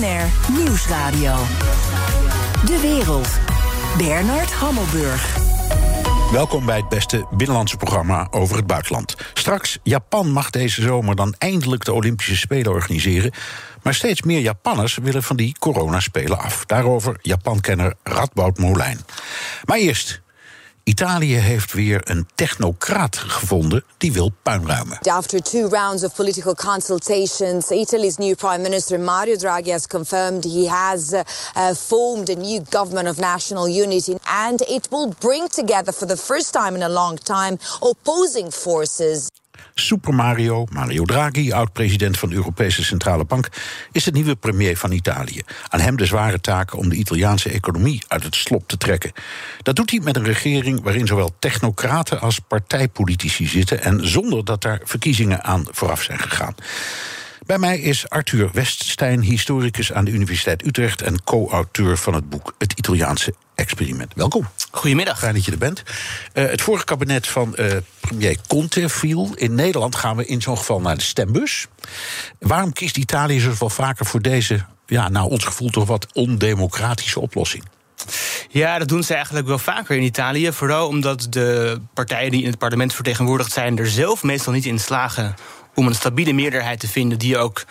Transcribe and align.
BNR 0.00 0.56
Nieuwsradio. 0.58 1.36
De 2.64 2.78
wereld. 2.82 3.28
Bernard 3.98 4.52
Hammelburg. 4.52 5.36
Welkom 6.32 6.66
bij 6.66 6.76
het 6.76 6.88
beste 6.88 7.26
binnenlandse 7.30 7.76
programma 7.76 8.28
over 8.30 8.56
het 8.56 8.66
buitenland. 8.66 9.16
Straks, 9.34 9.78
Japan 9.82 10.32
mag 10.32 10.50
deze 10.50 10.82
zomer 10.82 11.16
dan 11.16 11.34
eindelijk 11.38 11.84
de 11.84 11.92
Olympische 11.92 12.36
Spelen 12.36 12.72
organiseren. 12.72 13.32
Maar 13.82 13.94
steeds 13.94 14.22
meer 14.22 14.40
Japanners 14.40 14.96
willen 14.96 15.22
van 15.22 15.36
die 15.36 15.56
coronaspelen 15.58 16.38
af. 16.38 16.64
Daarover 16.66 17.16
Japan-kenner 17.22 17.94
Radboud 18.02 18.58
Molijn. 18.58 19.00
Maar 19.64 19.78
eerst, 19.78 20.20
Italië 20.90 21.34
heeft 21.36 21.72
weer 21.72 22.00
een 22.04 22.28
technocraat 22.34 23.16
gevonden 23.16 23.84
die 23.98 24.12
wil 24.12 24.32
puinruimen. 24.42 24.98
After 25.00 25.42
two 25.42 25.68
rounds 25.68 26.04
of 26.04 26.14
political 26.14 26.54
consultations, 26.54 27.70
Italy's 27.70 28.16
new 28.16 28.34
prime 28.34 28.58
minister 28.58 29.00
Mario 29.00 29.36
Draghi 29.36 29.70
has 29.70 29.86
confirmed 29.86 30.44
he 30.44 30.68
has 30.68 31.12
uh, 31.12 31.20
uh, 31.20 31.74
formed 31.74 32.30
a 32.30 32.34
new 32.34 32.62
government 32.70 33.08
of 33.08 33.16
national 33.16 33.68
unity 33.82 34.14
and 34.22 34.60
it 34.60 34.88
will 34.90 35.12
bring 35.18 35.48
together 35.48 35.92
for 35.92 36.08
the 36.08 36.16
first 36.16 36.52
time 36.52 36.74
in 36.74 36.82
a 36.82 36.88
long 36.88 37.18
time 37.18 37.58
opposing 37.80 38.50
forces. 38.50 39.28
Super 39.74 40.14
Mario, 40.14 40.66
Mario 40.72 41.04
Draghi, 41.04 41.52
oud-president 41.52 42.18
van 42.18 42.28
de 42.28 42.34
Europese 42.34 42.84
Centrale 42.84 43.24
Bank, 43.24 43.48
is 43.92 44.04
de 44.04 44.10
nieuwe 44.10 44.36
premier 44.36 44.76
van 44.76 44.92
Italië. 44.92 45.42
Aan 45.68 45.80
hem 45.80 45.96
de 45.96 46.06
zware 46.06 46.40
taak 46.40 46.76
om 46.76 46.88
de 46.88 46.96
Italiaanse 46.96 47.50
economie 47.50 48.02
uit 48.08 48.22
het 48.22 48.34
slop 48.34 48.68
te 48.68 48.76
trekken. 48.76 49.12
Dat 49.62 49.76
doet 49.76 49.90
hij 49.90 50.00
met 50.00 50.16
een 50.16 50.24
regering 50.24 50.82
waarin 50.82 51.06
zowel 51.06 51.34
technocraten 51.38 52.20
als 52.20 52.38
partijpolitici 52.38 53.46
zitten 53.46 53.82
en 53.82 54.08
zonder 54.08 54.44
dat 54.44 54.62
daar 54.62 54.80
verkiezingen 54.84 55.44
aan 55.44 55.64
vooraf 55.70 56.02
zijn 56.02 56.18
gegaan. 56.18 56.54
Bij 57.50 57.58
mij 57.58 57.78
is 57.78 58.08
Arthur 58.08 58.50
Weststein, 58.52 59.20
historicus 59.20 59.92
aan 59.92 60.04
de 60.04 60.10
Universiteit 60.10 60.66
Utrecht 60.66 61.02
en 61.02 61.22
co-auteur 61.24 61.96
van 61.98 62.14
het 62.14 62.28
boek 62.28 62.54
Het 62.58 62.72
Italiaanse 62.72 63.34
Experiment. 63.54 64.12
Welkom. 64.14 64.48
Goedemiddag. 64.70 65.18
Fijn 65.18 65.34
dat 65.34 65.44
je 65.44 65.52
er 65.52 65.58
bent. 65.58 65.82
Uh, 66.34 66.48
het 66.48 66.60
vorige 66.60 66.84
kabinet 66.84 67.26
van 67.28 67.54
uh, 67.58 67.72
premier 68.00 68.36
Conte 68.46 68.88
viel. 68.88 69.30
In 69.34 69.54
Nederland 69.54 69.96
gaan 69.96 70.16
we 70.16 70.26
in 70.26 70.42
zo'n 70.42 70.58
geval 70.58 70.80
naar 70.80 70.96
de 70.96 71.02
stembus. 71.02 71.66
Waarom 72.38 72.72
kiest 72.72 72.96
Italië 72.96 73.40
zo 73.40 73.52
wel 73.58 73.70
vaker 73.70 74.06
voor 74.06 74.22
deze, 74.22 74.64
ja, 74.86 75.08
nou 75.08 75.30
ons 75.30 75.44
gevoel 75.44 75.70
toch 75.70 75.86
wat 75.86 76.06
ondemocratische 76.12 77.20
oplossing? 77.20 77.64
Ja, 78.48 78.78
dat 78.78 78.88
doen 78.88 79.02
ze 79.02 79.14
eigenlijk 79.14 79.46
wel 79.46 79.58
vaker 79.58 79.96
in 79.96 80.02
Italië. 80.02 80.52
Vooral 80.52 80.88
omdat 80.88 81.26
de 81.30 81.80
partijen 81.94 82.30
die 82.30 82.42
in 82.42 82.50
het 82.50 82.58
parlement 82.58 82.94
vertegenwoordigd 82.94 83.52
zijn, 83.52 83.78
er 83.78 83.88
zelf 83.88 84.22
meestal 84.22 84.52
niet 84.52 84.66
in 84.66 84.80
slagen 84.80 85.34
om 85.80 85.86
een 85.86 85.94
stabiele 85.94 86.32
meerderheid 86.32 86.80
te 86.80 86.88
vinden 86.88 87.18
die 87.18 87.38
ook 87.38 87.64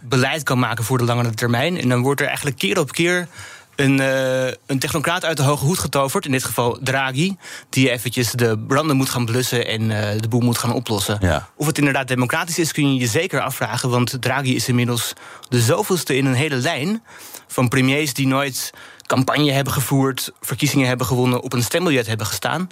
beleid 0.00 0.42
kan 0.42 0.58
maken 0.58 0.84
voor 0.84 0.98
de 0.98 1.04
langere 1.04 1.34
termijn. 1.34 1.80
En 1.80 1.88
dan 1.88 2.02
wordt 2.02 2.20
er 2.20 2.26
eigenlijk 2.26 2.58
keer 2.58 2.78
op 2.78 2.92
keer 2.92 3.28
een, 3.76 4.00
uh, 4.00 4.46
een 4.46 4.78
technocraat 4.78 5.24
uit 5.24 5.36
de 5.36 5.42
hoge 5.42 5.64
hoed 5.64 5.78
getoverd. 5.78 6.24
In 6.24 6.32
dit 6.32 6.44
geval 6.44 6.78
Draghi. 6.82 7.36
Die 7.68 7.90
eventjes 7.90 8.30
de 8.30 8.58
branden 8.58 8.96
moet 8.96 9.10
gaan 9.10 9.24
blussen 9.24 9.66
en 9.66 9.82
uh, 9.82 10.08
de 10.20 10.28
boel 10.28 10.40
moet 10.40 10.58
gaan 10.58 10.72
oplossen. 10.72 11.18
Ja. 11.20 11.48
Of 11.56 11.66
het 11.66 11.78
inderdaad 11.78 12.08
democratisch 12.08 12.58
is, 12.58 12.72
kun 12.72 12.94
je 12.94 13.00
je 13.00 13.06
zeker 13.06 13.40
afvragen. 13.40 13.90
Want 13.90 14.16
Draghi 14.20 14.54
is 14.54 14.68
inmiddels 14.68 15.12
de 15.48 15.60
zoveelste 15.60 16.16
in 16.16 16.26
een 16.26 16.34
hele 16.34 16.56
lijn 16.56 17.02
van 17.46 17.68
premiers 17.68 18.14
die 18.14 18.26
nooit 18.26 18.70
campagne 19.06 19.52
hebben 19.52 19.72
gevoerd, 19.72 20.30
verkiezingen 20.40 20.88
hebben 20.88 21.06
gewonnen, 21.06 21.42
op 21.42 21.52
een 21.52 21.62
stembiljet 21.62 22.06
hebben 22.06 22.26
gestaan. 22.26 22.68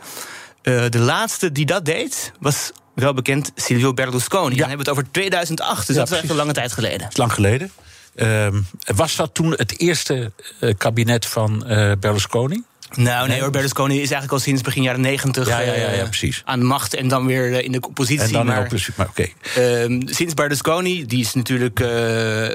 Uh, 0.63 0.85
de 0.89 0.99
laatste 0.99 1.53
die 1.53 1.67
dat 1.67 1.85
deed 1.85 2.33
was 2.41 2.73
wel 3.01 3.15
bekend 3.15 3.53
Silvio 3.55 3.95
Berlusconi. 3.95 4.55
Ja. 4.55 4.61
Dan 4.61 4.69
hebben 4.69 4.87
we 4.87 4.91
het 4.91 5.01
over 5.01 5.13
2008, 5.13 5.87
dus 5.87 5.97
ja, 5.97 6.03
dat 6.03 6.13
is 6.13 6.19
echt 6.19 6.31
een 6.31 6.37
lange 6.37 6.53
tijd 6.53 6.73
geleden. 6.73 6.99
Dat 6.99 7.11
is 7.11 7.17
lang 7.17 7.33
geleden. 7.33 7.71
Uh, 8.15 8.47
was 8.85 9.17
dat 9.17 9.35
toen 9.35 9.51
het 9.57 9.79
eerste 9.79 10.33
uh, 10.61 10.75
kabinet 10.79 11.27
van 11.27 11.65
uh, 11.67 11.93
Berlusconi? 12.01 12.63
Nou, 12.95 13.29
nee 13.29 13.41
hoor, 13.41 13.51
Berlusconi 13.51 13.95
is 13.95 13.99
eigenlijk 14.01 14.33
al 14.33 14.39
sinds 14.39 14.63
begin 14.63 14.83
jaren 14.83 15.01
negentig 15.01 15.49
ja, 15.49 15.61
ja, 15.61 15.73
ja, 15.73 16.05
precies. 16.05 16.43
aan 16.45 16.59
de 16.59 16.65
macht 16.65 16.95
en 16.95 17.09
dan 17.09 17.27
weer 17.27 17.65
in 17.65 17.73
de 17.73 17.81
oppositie. 17.81 18.27
En 18.27 18.33
dan 18.33 18.47
maar, 18.47 18.57
in 18.57 18.63
oppositie, 18.63 18.95
maar 18.97 19.09
oké. 19.09 19.29
Okay. 19.55 19.89
Uh, 19.89 20.03
sinds 20.05 20.35
Berlusconi, 20.35 21.07
die 21.07 21.21
is 21.21 21.35
natuurlijk 21.35 21.81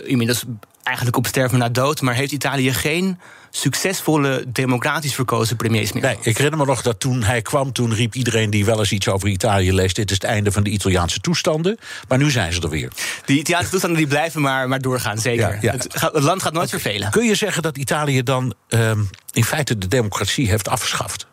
inmiddels 0.05 0.43
eigenlijk 0.83 1.17
op 1.17 1.27
sterven 1.27 1.57
na 1.57 1.69
dood, 1.69 2.01
maar 2.01 2.15
heeft 2.15 2.31
Italië 2.31 2.73
geen 2.73 3.19
succesvolle 3.55 4.43
democratisch 4.47 5.15
verkozen 5.15 5.55
premiers 5.55 5.91
meer. 5.91 6.03
Nee, 6.03 6.17
ik 6.21 6.37
herinner 6.37 6.59
me 6.59 6.65
nog 6.65 6.81
dat 6.81 6.99
toen 6.99 7.23
hij 7.23 7.41
kwam, 7.41 7.71
toen 7.71 7.93
riep 7.93 8.15
iedereen 8.15 8.49
die 8.49 8.65
wel 8.65 8.79
eens 8.79 8.91
iets 8.91 9.07
over 9.07 9.29
Italië 9.29 9.73
leest: 9.73 9.95
dit 9.95 10.09
is 10.09 10.15
het 10.15 10.25
einde 10.25 10.51
van 10.51 10.63
de 10.63 10.69
Italiaanse 10.69 11.19
toestanden. 11.19 11.77
Maar 12.07 12.17
nu 12.17 12.31
zijn 12.31 12.53
ze 12.53 12.61
er 12.61 12.69
weer. 12.69 12.91
Die 13.25 13.39
Italiaanse 13.39 13.69
toestanden 13.69 13.99
die 13.99 14.07
blijven 14.07 14.41
maar, 14.41 14.67
maar 14.67 14.81
doorgaan, 14.81 15.17
zeker. 15.17 15.49
Ja, 15.49 15.57
ja. 15.61 15.71
Het, 15.71 15.87
gaat, 15.89 16.13
het, 16.13 16.23
land 16.23 16.41
gaat 16.41 16.53
nooit 16.53 16.67
okay. 16.67 16.79
vervelen. 16.79 17.11
Kun 17.11 17.25
je 17.25 17.35
zeggen 17.35 17.61
dat 17.61 17.77
Italië 17.77 18.23
dan 18.23 18.53
um, 18.69 19.09
in 19.31 19.43
feite 19.43 19.77
de 19.77 19.87
democratie 19.87 20.49
heeft 20.49 20.69
afgeschaft? 20.69 21.27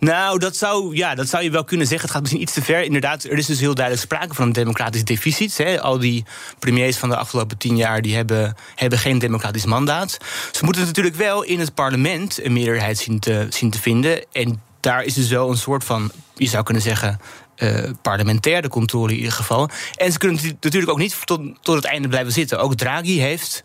Nou, 0.00 0.38
dat 0.38 0.56
zou, 0.56 0.96
ja, 0.96 1.14
dat 1.14 1.28
zou 1.28 1.42
je 1.42 1.50
wel 1.50 1.64
kunnen 1.64 1.86
zeggen. 1.86 2.06
Het 2.06 2.14
gaat 2.14 2.20
misschien 2.20 2.42
iets 2.42 2.52
te 2.52 2.62
ver. 2.62 2.82
Inderdaad, 2.82 3.24
er 3.24 3.38
is 3.38 3.46
dus 3.46 3.60
heel 3.60 3.74
duidelijk 3.74 4.06
sprake 4.06 4.34
van 4.34 4.46
een 4.46 4.52
democratisch 4.52 5.04
deficit. 5.04 5.56
Hè. 5.58 5.80
Al 5.80 5.98
die 5.98 6.24
premiers 6.58 6.96
van 6.96 7.08
de 7.08 7.16
afgelopen 7.16 7.58
tien 7.58 7.76
jaar 7.76 8.02
die 8.02 8.14
hebben, 8.14 8.54
hebben 8.74 8.98
geen 8.98 9.18
democratisch 9.18 9.64
mandaat. 9.64 10.18
Ze 10.52 10.64
moeten 10.64 10.84
natuurlijk 10.84 11.16
wel 11.16 11.42
in 11.42 11.60
het 11.60 11.74
parlement 11.74 12.44
een 12.44 12.52
meerderheid 12.52 12.98
zien 12.98 13.18
te, 13.18 13.48
vinden. 13.80 14.24
En 14.32 14.62
daar 14.80 15.04
is 15.04 15.14
dus 15.14 15.28
wel 15.28 15.50
een 15.50 15.56
soort 15.56 15.84
van, 15.84 16.10
je 16.34 16.48
zou 16.48 16.64
kunnen 16.64 16.82
zeggen. 16.82 17.20
Uh, 17.56 17.90
parlementaire 18.02 18.68
controle 18.68 19.10
in 19.10 19.16
ieder 19.16 19.32
geval. 19.32 19.70
En 19.94 20.12
ze 20.12 20.18
kunnen 20.18 20.40
natuurlijk 20.60 20.92
ook 20.92 20.98
niet 20.98 21.16
tot, 21.24 21.40
tot 21.62 21.74
het 21.74 21.84
einde 21.84 22.08
blijven 22.08 22.32
zitten. 22.32 22.58
Ook 22.58 22.74
Draghi 22.74 23.20
heeft 23.20 23.62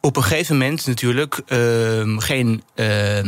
op 0.00 0.16
een 0.16 0.22
gegeven 0.22 0.58
moment 0.58 0.86
natuurlijk 0.86 1.40
uh, 1.48 2.18
geen. 2.18 2.62
Uh, 2.74 3.18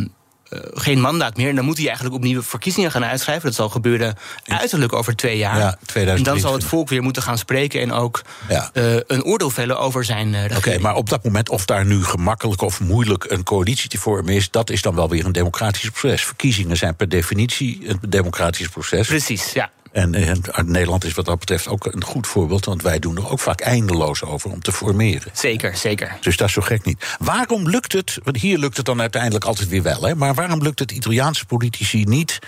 uh, 0.51 0.61
geen 0.75 1.01
mandaat 1.01 1.37
meer. 1.37 1.49
En 1.49 1.55
dan 1.55 1.65
moet 1.65 1.77
hij 1.77 1.87
eigenlijk 1.87 2.17
opnieuw 2.17 2.43
verkiezingen 2.43 2.91
gaan 2.91 3.05
uitschrijven. 3.05 3.45
Dat 3.45 3.55
zal 3.55 3.69
gebeuren 3.69 4.17
uiterlijk 4.47 4.93
over 4.93 5.17
twee 5.17 5.37
jaar. 5.37 5.59
Ja, 5.59 5.79
en 5.95 6.23
dan 6.23 6.39
zal 6.39 6.53
het 6.53 6.65
volk 6.65 6.89
weer 6.89 7.03
moeten 7.03 7.23
gaan 7.23 7.39
spreken 7.39 7.81
en 7.81 7.93
ook 7.93 8.23
ja. 8.49 8.71
uh, 8.73 8.95
een 9.07 9.25
oordeel 9.25 9.51
vellen 9.51 9.79
over 9.79 10.05
zijn 10.05 10.33
uh, 10.33 10.45
Oké, 10.45 10.57
okay, 10.57 10.79
maar 10.79 10.95
op 10.95 11.09
dat 11.09 11.25
moment 11.25 11.49
of 11.49 11.65
daar 11.65 11.87
nu 11.87 12.05
gemakkelijk 12.05 12.63
of 12.63 12.81
moeilijk 12.81 13.25
een 13.29 13.43
coalitie 13.43 13.89
te 13.89 13.99
vormen 13.99 14.35
is, 14.35 14.51
dat 14.51 14.71
is 14.71 14.83
dan 14.83 14.95
wel 14.95 15.09
weer 15.09 15.25
een 15.25 15.33
democratisch 15.33 15.91
proces. 15.91 16.25
Verkiezingen 16.25 16.77
zijn 16.77 16.97
per 16.97 17.09
definitie 17.09 17.89
een 17.89 17.99
democratisch 18.09 18.69
proces. 18.69 19.07
Precies, 19.07 19.53
ja. 19.53 19.71
En, 19.93 20.15
en 20.15 20.43
Nederland 20.65 21.05
is 21.05 21.15
wat 21.15 21.25
dat 21.25 21.39
betreft 21.39 21.69
ook 21.69 21.87
een 21.87 22.05
goed 22.05 22.27
voorbeeld, 22.27 22.65
want 22.65 22.83
wij 22.83 22.99
doen 22.99 23.17
er 23.17 23.31
ook 23.31 23.41
vaak 23.41 23.61
eindeloos 23.61 24.25
over 24.25 24.51
om 24.51 24.63
te 24.63 24.73
formeren. 24.73 25.31
Zeker, 25.33 25.77
zeker. 25.77 26.17
Dus 26.21 26.37
dat 26.37 26.49
is 26.49 26.55
zo 26.55 26.61
gek 26.63 26.85
niet. 26.85 27.17
Waarom 27.19 27.69
lukt 27.69 27.93
het, 27.93 28.19
want 28.25 28.37
hier 28.37 28.59
lukt 28.59 28.77
het 28.77 28.87
dan 28.87 29.01
uiteindelijk 29.01 29.45
altijd 29.45 29.69
weer 29.69 29.83
wel, 29.83 30.03
hè, 30.03 30.15
maar 30.15 30.35
waarom 30.35 30.63
lukt 30.63 30.79
het 30.79 30.93
Italiaanse 30.93 31.47
politici 31.47 32.05
niet 32.05 32.39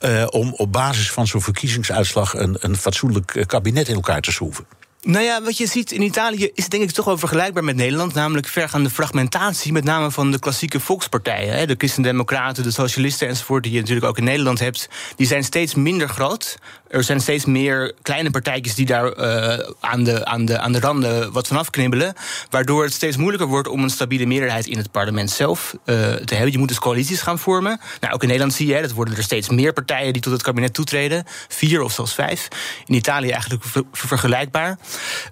uh, 0.00 0.26
om 0.30 0.52
op 0.52 0.72
basis 0.72 1.10
van 1.10 1.26
zo'n 1.26 1.42
verkiezingsuitslag 1.42 2.34
een, 2.34 2.56
een 2.60 2.76
fatsoenlijk 2.76 3.44
kabinet 3.46 3.88
in 3.88 3.94
elkaar 3.94 4.20
te 4.20 4.32
schroeven? 4.32 4.66
Nou 5.04 5.24
ja, 5.24 5.42
wat 5.42 5.58
je 5.58 5.66
ziet 5.66 5.92
in 5.92 6.02
Italië 6.02 6.50
is 6.54 6.68
denk 6.68 6.82
ik 6.82 6.90
toch 6.90 7.04
wel 7.04 7.18
vergelijkbaar 7.18 7.64
met 7.64 7.76
Nederland. 7.76 8.14
Namelijk 8.14 8.46
vergaande 8.46 8.90
fragmentatie, 8.90 9.72
met 9.72 9.84
name 9.84 10.10
van 10.10 10.30
de 10.30 10.38
klassieke 10.38 10.80
volkspartijen. 10.80 11.56
Hè, 11.56 11.66
de 11.66 11.74
Christendemocraten, 11.78 12.62
de 12.62 12.70
Socialisten 12.70 13.28
enzovoort, 13.28 13.62
die 13.62 13.72
je 13.72 13.78
natuurlijk 13.78 14.06
ook 14.06 14.18
in 14.18 14.24
Nederland 14.24 14.58
hebt. 14.58 14.88
Die 15.16 15.26
zijn 15.26 15.44
steeds 15.44 15.74
minder 15.74 16.08
groot. 16.08 16.58
Er 16.94 17.04
zijn 17.04 17.20
steeds 17.20 17.44
meer 17.44 17.92
kleine 18.02 18.30
partijtjes 18.30 18.74
die 18.74 18.86
daar 18.86 19.18
uh, 19.18 19.68
aan, 19.80 20.04
de, 20.04 20.24
aan, 20.24 20.44
de, 20.44 20.58
aan 20.58 20.72
de 20.72 20.80
randen 20.80 21.32
wat 21.32 21.46
vanaf 21.46 21.70
knibbelen. 21.70 22.14
Waardoor 22.50 22.84
het 22.84 22.92
steeds 22.92 23.16
moeilijker 23.16 23.48
wordt 23.48 23.68
om 23.68 23.82
een 23.82 23.90
stabiele 23.90 24.26
meerderheid 24.26 24.66
in 24.66 24.78
het 24.78 24.90
parlement 24.90 25.30
zelf 25.30 25.72
uh, 25.72 25.96
te 26.12 26.34
hebben. 26.34 26.52
Je 26.52 26.58
moet 26.58 26.68
dus 26.68 26.78
coalities 26.78 27.20
gaan 27.20 27.38
vormen. 27.38 27.80
Nou, 28.00 28.14
ook 28.14 28.20
in 28.20 28.28
Nederland 28.28 28.54
zie 28.54 28.66
je, 28.66 28.80
dat 28.80 28.92
worden 28.92 29.16
er 29.16 29.22
steeds 29.22 29.48
meer 29.48 29.72
partijen 29.72 30.12
die 30.12 30.22
tot 30.22 30.32
het 30.32 30.42
kabinet 30.42 30.74
toetreden. 30.74 31.24
Vier 31.48 31.82
of 31.82 31.92
zelfs 31.92 32.14
vijf. 32.14 32.48
In 32.86 32.94
Italië 32.94 33.30
eigenlijk 33.30 33.64
ver 33.64 33.84
vergelijkbaar. 33.92 34.78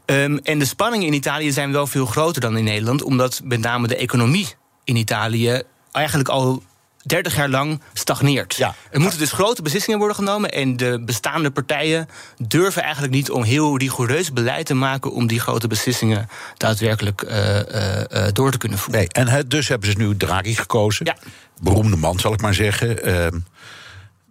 Um, 0.06 0.38
en 0.38 0.58
de 0.58 0.64
spanningen 0.64 1.06
in 1.06 1.12
Italië 1.12 1.52
zijn 1.52 1.72
wel 1.72 1.86
veel 1.86 2.06
groter 2.06 2.41
dan 2.41 2.56
in 2.56 2.65
Nederland, 2.65 3.03
omdat 3.03 3.41
met 3.44 3.60
name 3.60 3.88
de 3.88 3.97
economie 3.97 4.48
in 4.84 4.97
Italië 4.97 5.62
eigenlijk 5.92 6.28
al 6.28 6.62
30 7.03 7.37
jaar 7.37 7.49
lang 7.49 7.81
stagneert. 7.93 8.54
Ja. 8.57 8.75
Er 8.91 9.01
moeten 9.01 9.19
dus 9.19 9.33
grote 9.33 9.63
beslissingen 9.63 9.99
worden 9.99 10.16
genomen. 10.16 10.51
En 10.51 10.77
de 10.77 11.03
bestaande 11.04 11.51
partijen 11.51 12.09
durven 12.39 12.83
eigenlijk 12.83 13.13
niet 13.13 13.31
om 13.31 13.43
heel 13.43 13.78
rigoureus 13.78 14.33
beleid 14.33 14.66
te 14.66 14.75
maken. 14.75 15.13
om 15.13 15.27
die 15.27 15.41
grote 15.41 15.69
beslissingen 15.69 16.28
daadwerkelijk 16.57 17.22
uh, 17.22 17.57
uh, 17.57 18.01
uh, 18.13 18.27
door 18.33 18.51
te 18.51 18.59
kunnen 18.59 18.78
voeren. 18.78 19.07
Nee, 19.15 19.27
en 19.27 19.49
dus 19.49 19.69
hebben 19.69 19.91
ze 19.91 19.99
nu 19.99 20.16
Draghi 20.16 20.54
gekozen. 20.54 21.07
Ja. 21.07 21.16
Beroemde 21.60 21.97
man, 21.97 22.19
zal 22.19 22.33
ik 22.33 22.41
maar 22.41 22.54
zeggen. 22.54 23.04
Ehm, 23.04 23.39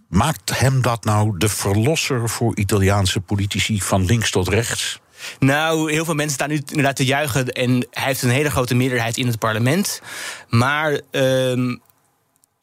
maakt 0.07 0.59
hem 0.59 0.81
dat 0.81 1.03
nou 1.03 1.37
de 1.37 1.49
verlosser 1.49 2.29
voor 2.29 2.57
Italiaanse 2.57 3.19
politici 3.19 3.81
van 3.81 4.05
links 4.05 4.31
tot 4.31 4.47
rechts? 4.47 4.99
Nou, 5.39 5.91
heel 5.91 6.05
veel 6.05 6.13
mensen 6.13 6.35
staan 6.35 6.49
nu 6.49 6.61
inderdaad 6.65 6.95
te 6.95 7.05
juichen. 7.05 7.47
En 7.47 7.71
hij 7.91 8.03
heeft 8.03 8.21
een 8.21 8.29
hele 8.29 8.51
grote 8.51 8.75
meerderheid 8.75 9.17
in 9.17 9.27
het 9.27 9.39
parlement. 9.39 10.01
Maar. 10.49 11.01
Uh, 11.11 11.75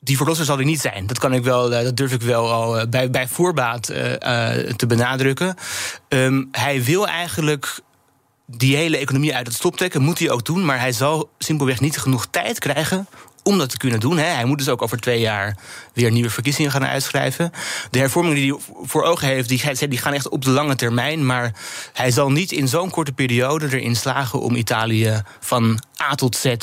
die 0.00 0.16
verlosser 0.16 0.44
zal 0.44 0.56
hij 0.56 0.64
niet 0.64 0.80
zijn. 0.80 1.06
Dat, 1.06 1.18
kan 1.18 1.32
ik 1.32 1.44
wel, 1.44 1.70
dat 1.70 1.96
durf 1.96 2.12
ik 2.12 2.22
wel 2.22 2.52
al 2.52 2.88
bij, 2.88 3.10
bij 3.10 3.28
voorbaat 3.28 3.90
uh, 3.90 3.96
te 4.76 4.86
benadrukken. 4.86 5.56
Um, 6.08 6.48
hij 6.52 6.84
wil 6.84 7.06
eigenlijk 7.06 7.80
die 8.46 8.76
hele 8.76 8.96
economie 8.96 9.34
uit 9.34 9.46
het 9.46 9.56
slop 9.56 9.76
trekken. 9.76 10.02
Moet 10.02 10.18
hij 10.18 10.30
ook 10.30 10.44
doen, 10.44 10.64
maar 10.64 10.80
hij 10.80 10.92
zal 10.92 11.30
simpelweg 11.38 11.80
niet 11.80 11.98
genoeg 11.98 12.26
tijd 12.26 12.58
krijgen 12.58 13.06
om 13.42 13.58
dat 13.58 13.70
te 13.70 13.76
kunnen 13.76 14.00
doen. 14.00 14.18
Hè. 14.18 14.24
Hij 14.24 14.44
moet 14.44 14.58
dus 14.58 14.68
ook 14.68 14.82
over 14.82 15.00
twee 15.00 15.20
jaar 15.20 15.56
weer 15.92 16.10
nieuwe 16.10 16.30
verkiezingen 16.30 16.70
gaan 16.70 16.86
uitschrijven. 16.86 17.52
De 17.90 17.98
hervormingen 17.98 18.36
die 18.36 18.52
hij 18.52 18.60
voor 18.82 19.02
ogen 19.02 19.28
heeft, 19.28 19.48
die, 19.48 19.88
die 19.88 19.98
gaan 19.98 20.12
echt 20.12 20.28
op 20.28 20.44
de 20.44 20.50
lange 20.50 20.74
termijn. 20.74 21.26
Maar 21.26 21.52
hij 21.92 22.10
zal 22.10 22.30
niet 22.30 22.52
in 22.52 22.68
zo'n 22.68 22.90
korte 22.90 23.12
periode 23.12 23.66
erin 23.66 23.96
slagen 23.96 24.40
om 24.40 24.54
Italië 24.54 25.22
van 25.40 25.82
A 26.02 26.14
tot 26.14 26.36
Z 26.36 26.44
uh, 26.46 26.54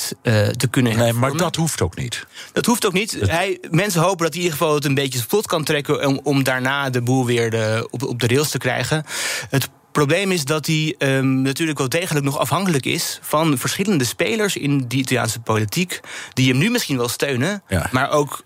te 0.47 0.67
kunnen 0.69 0.91
hervormen. 0.91 1.21
Nee, 1.21 1.31
maar 1.31 1.37
dat 1.37 1.55
hoeft 1.55 1.81
ook 1.81 1.95
niet. 1.95 2.25
Dat 2.53 2.65
hoeft 2.65 2.85
ook 2.85 2.93
niet. 2.93 3.17
Hij, 3.19 3.59
mensen 3.69 4.01
hopen 4.01 4.25
dat 4.25 4.33
hij 4.33 4.43
in 4.43 4.43
ieder 4.43 4.57
geval 4.57 4.75
het 4.75 4.85
een 4.85 4.95
beetje 4.95 5.23
vlot 5.27 5.47
kan 5.47 5.63
trekken... 5.63 6.07
om, 6.07 6.19
om 6.23 6.43
daarna 6.43 6.89
de 6.89 7.01
boel 7.01 7.25
weer 7.25 7.49
de, 7.49 7.87
op, 7.91 8.03
op 8.03 8.19
de 8.19 8.27
rails 8.27 8.49
te 8.49 8.57
krijgen. 8.57 9.05
Het 9.49 9.69
probleem 9.95 10.31
is 10.31 10.45
dat 10.45 10.65
hij 10.65 10.95
um, 10.97 11.41
natuurlijk 11.41 11.77
wel 11.77 11.89
degelijk 11.89 12.25
nog 12.25 12.37
afhankelijk 12.37 12.85
is 12.85 13.19
van 13.21 13.57
verschillende 13.57 14.03
spelers 14.03 14.57
in 14.57 14.87
die 14.87 14.99
Italiaanse 14.99 15.39
politiek. 15.39 15.99
die 16.33 16.49
hem 16.49 16.57
nu 16.57 16.69
misschien 16.69 16.97
wel 16.97 17.07
steunen, 17.07 17.63
maar 17.91 18.09
ook 18.09 18.43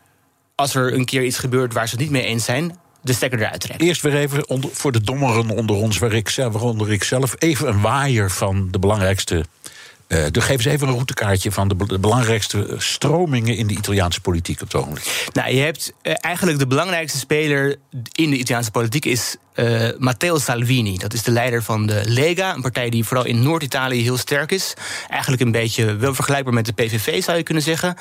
als 0.55 0.75
er 0.75 0.93
een 0.93 1.05
keer 1.05 1.23
iets 1.23 1.37
gebeurt 1.37 1.73
waar 1.73 1.87
ze 1.87 1.91
het 1.95 2.03
niet 2.03 2.11
mee 2.11 2.23
eens 2.23 2.45
zijn. 2.45 2.77
De 3.01 3.13
stekker 3.13 3.39
eruit 3.39 3.59
trekken. 3.61 3.87
Eerst 3.87 4.01
weer 4.01 4.15
even 4.15 4.49
onder, 4.49 4.69
voor 4.73 4.91
de 4.91 5.01
dommeren 5.01 5.49
onder 5.49 5.75
ons, 5.75 5.97
waar 5.97 6.13
ik, 6.13 6.33
waaronder 6.35 6.91
ik 6.91 7.03
zelf, 7.03 7.35
even 7.37 7.67
een 7.67 7.81
waaier 7.81 8.31
van 8.31 8.67
de 8.71 8.79
belangrijkste 8.79 9.45
uh, 10.09 10.25
geef 10.31 10.49
eens 10.49 10.65
even 10.65 10.87
een 10.87 10.93
routekaartje 10.93 11.51
van 11.51 11.67
de, 11.67 11.99
belangrijkste 11.99 12.75
stromingen 12.77 13.55
in 13.55 13.67
de 13.67 13.73
Italiaanse 13.73 14.21
politiek 14.21 14.61
op 14.61 14.71
het 14.71 14.81
ogenblik. 14.81 15.27
Nou, 15.33 15.53
je 15.53 15.61
hebt 15.61 15.93
uh, 16.03 16.13
eigenlijk 16.19 16.59
de 16.59 16.67
belangrijkste 16.67 17.17
speler 17.17 17.75
in 18.11 18.29
de 18.29 18.37
Italiaanse 18.37 18.71
politiek 18.71 19.05
is 19.05 19.35
Matteo 19.97 20.37
Salvini. 20.37 20.97
Dat 20.97 21.13
is 21.13 21.23
de 21.23 21.31
leider 21.31 21.63
van 21.63 21.85
de 21.85 22.01
Lega, 22.05 22.53
een 22.53 22.61
partij 22.61 22.89
die 22.89 23.03
vooral 23.03 23.25
in 23.25 23.43
Noord-Italië 23.43 24.01
heel 24.01 24.17
sterk 24.17 24.51
is. 24.51 24.73
Eigenlijk 25.09 25.41
een 25.41 25.51
beetje 25.51 25.95
wel 25.95 26.15
vergelijkbaar 26.15 26.53
met 26.53 26.65
de 26.65 26.73
PVV 26.73 27.23
zou 27.23 27.37
je 27.37 27.43
kunnen 27.43 27.63
zeggen. 27.63 27.95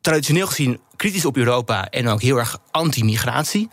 Traditioneel 0.00 0.46
gezien 0.46 0.80
kritisch 0.96 1.24
op 1.24 1.36
Europa 1.36 1.88
en 1.88 2.08
ook 2.08 2.22
heel 2.22 2.38
erg 2.38 2.58
anti-migratie. 2.70 3.68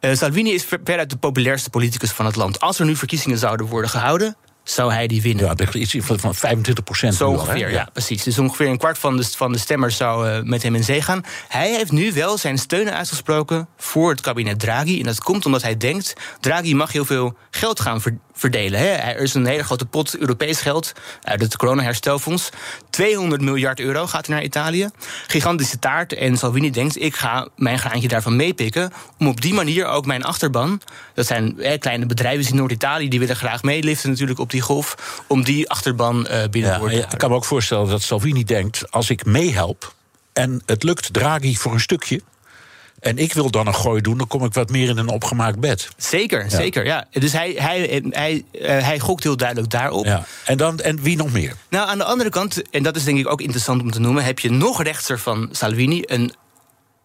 Salvini 0.00 0.52
is 0.52 0.64
veruit 0.64 1.10
de 1.10 1.16
populairste 1.16 1.70
politicus 1.70 2.10
van 2.10 2.26
het 2.26 2.36
land. 2.36 2.60
Als 2.60 2.78
er 2.78 2.86
nu 2.86 2.96
verkiezingen 2.96 3.38
zouden 3.38 3.66
worden 3.66 3.90
gehouden, 3.90 4.36
zou 4.64 4.92
hij 4.92 5.06
die 5.06 5.22
winnen. 5.22 5.44
Ja, 5.44 5.72
iets 5.72 5.96
van 6.00 6.34
25 6.34 6.84
procent. 6.84 7.14
Zo 7.14 7.30
ongeveer, 7.30 7.70
ja. 7.70 7.88
precies. 7.92 8.22
Dus 8.22 8.38
ongeveer 8.38 8.68
een 8.68 8.78
kwart 8.78 8.98
van 8.98 9.16
de, 9.16 9.24
van 9.24 9.52
de 9.52 9.58
stemmers 9.58 9.96
zou 9.96 10.28
uh, 10.28 10.42
met 10.42 10.62
hem 10.62 10.74
in 10.74 10.84
zee 10.84 11.02
gaan. 11.02 11.24
Hij 11.48 11.70
heeft 11.70 11.92
nu 11.92 12.12
wel 12.12 12.38
zijn 12.38 12.58
steun 12.58 12.90
uitgesproken 12.90 13.68
voor 13.76 14.10
het 14.10 14.20
kabinet 14.20 14.58
Draghi. 14.58 14.98
En 14.98 15.04
dat 15.04 15.20
komt 15.20 15.46
omdat 15.46 15.62
hij 15.62 15.76
denkt... 15.76 16.14
Draghi 16.40 16.74
mag 16.74 16.92
heel 16.92 17.04
veel 17.04 17.36
geld 17.50 17.80
gaan 17.80 18.00
verdelen. 18.34 18.80
Hè. 18.80 18.86
Er 18.86 19.20
is 19.20 19.34
een 19.34 19.46
hele 19.46 19.64
grote 19.64 19.86
pot 19.86 20.16
Europees 20.16 20.60
geld 20.60 20.92
uit 21.22 21.40
het 21.40 21.56
coronaherstelfonds. 21.56 22.50
200 22.90 23.42
miljard 23.42 23.80
euro 23.80 24.06
gaat 24.06 24.26
er 24.26 24.32
naar 24.32 24.42
Italië. 24.42 24.88
Gigantische 25.26 25.78
taart. 25.78 26.12
En 26.12 26.36
Salvini 26.36 26.70
denkt, 26.70 27.00
ik 27.00 27.14
ga 27.14 27.48
mijn 27.56 27.78
graantje 27.78 28.08
daarvan 28.08 28.36
meepikken... 28.36 28.92
om 29.18 29.28
op 29.28 29.40
die 29.40 29.54
manier 29.54 29.86
ook 29.86 30.06
mijn 30.06 30.24
achterban... 30.24 30.80
dat 31.14 31.26
zijn 31.26 31.56
kleine 31.78 32.06
bedrijven 32.06 32.50
in 32.50 32.56
Noord-Italië... 32.56 33.08
die 33.08 33.18
willen 33.18 33.36
graag 33.36 33.62
meeliften 33.62 34.10
natuurlijk 34.10 34.38
op 34.38 34.50
die 34.50 34.60
golf... 34.60 35.22
om 35.26 35.44
die 35.44 35.70
achterban 35.70 36.26
uh, 36.30 36.44
binnen 36.50 36.72
te 36.72 36.78
worden. 36.78 36.98
Ik 36.98 37.18
kan 37.18 37.30
me 37.30 37.36
ook 37.36 37.44
voorstellen 37.44 37.88
dat 37.88 38.02
Salvini 38.02 38.44
denkt... 38.44 38.90
als 38.90 39.10
ik 39.10 39.24
meehelp 39.24 39.94
en 40.32 40.62
het 40.66 40.82
lukt 40.82 41.12
Draghi 41.12 41.56
voor 41.56 41.72
een 41.72 41.80
stukje 41.80 42.20
en 43.04 43.18
ik 43.18 43.32
wil 43.32 43.50
dan 43.50 43.66
een 43.66 43.74
gooi 43.74 44.00
doen, 44.00 44.18
dan 44.18 44.26
kom 44.26 44.44
ik 44.44 44.54
wat 44.54 44.70
meer 44.70 44.88
in 44.88 44.98
een 44.98 45.08
opgemaakt 45.08 45.58
bed. 45.58 45.88
Zeker, 45.96 46.50
zeker. 46.50 46.84
Ja. 46.84 47.06
Dus 47.10 47.32
hij, 47.32 47.54
hij, 47.58 48.02
hij, 48.10 48.44
uh, 48.52 48.60
hij 48.66 48.98
gokt 48.98 49.22
heel 49.22 49.36
duidelijk 49.36 49.70
daarop. 49.70 50.04
Ja. 50.04 50.24
En, 50.44 50.56
dan, 50.56 50.80
en 50.80 51.02
wie 51.02 51.16
nog 51.16 51.32
meer? 51.32 51.54
Nou, 51.68 51.88
aan 51.88 51.98
de 51.98 52.04
andere 52.04 52.30
kant, 52.30 52.70
en 52.70 52.82
dat 52.82 52.96
is 52.96 53.04
denk 53.04 53.18
ik 53.18 53.30
ook 53.30 53.40
interessant 53.40 53.82
om 53.82 53.90
te 53.90 54.00
noemen, 54.00 54.24
heb 54.24 54.38
je 54.38 54.50
nog 54.50 54.82
rechtser 54.82 55.18
van 55.18 55.48
Salvini 55.52 56.02
een 56.06 56.34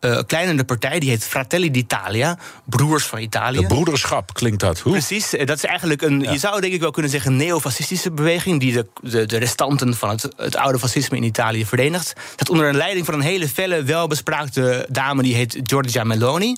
uh, 0.01 0.19
kleinere 0.27 0.63
partij, 0.63 0.99
die 0.99 1.09
heet 1.09 1.23
Fratelli 1.23 1.71
d'Italia, 1.71 2.37
Broers 2.65 3.05
van 3.05 3.19
Italië. 3.19 3.59
De 3.59 3.67
broederschap 3.67 4.33
klinkt 4.33 4.59
dat. 4.59 4.79
Hoe? 4.79 4.91
Precies, 4.91 5.35
eh, 5.35 5.45
dat 5.45 5.57
is 5.57 5.63
eigenlijk 5.63 6.01
een, 6.01 6.19
je 6.19 6.37
zou 6.37 6.61
denk 6.61 6.73
ik 6.73 6.79
wel 6.79 6.91
kunnen 6.91 7.11
zeggen, 7.11 7.35
neofascistische 7.35 8.11
beweging, 8.11 8.59
die 8.59 8.73
de, 8.73 8.87
de, 9.01 9.25
de 9.25 9.37
restanten 9.37 9.95
van 9.95 10.09
het, 10.09 10.29
het 10.37 10.55
oude 10.55 10.79
fascisme 10.79 11.17
in 11.17 11.23
Italië 11.23 11.65
verenigt. 11.65 12.13
Dat 12.35 12.49
onder 12.49 12.67
een 12.67 12.75
leiding 12.75 13.05
van 13.05 13.13
een 13.13 13.21
hele 13.21 13.47
felle, 13.47 13.83
welbespraakte 13.83 14.85
dame, 14.89 15.23
die 15.23 15.35
heet 15.35 15.59
Giorgia 15.63 16.03
Meloni. 16.03 16.55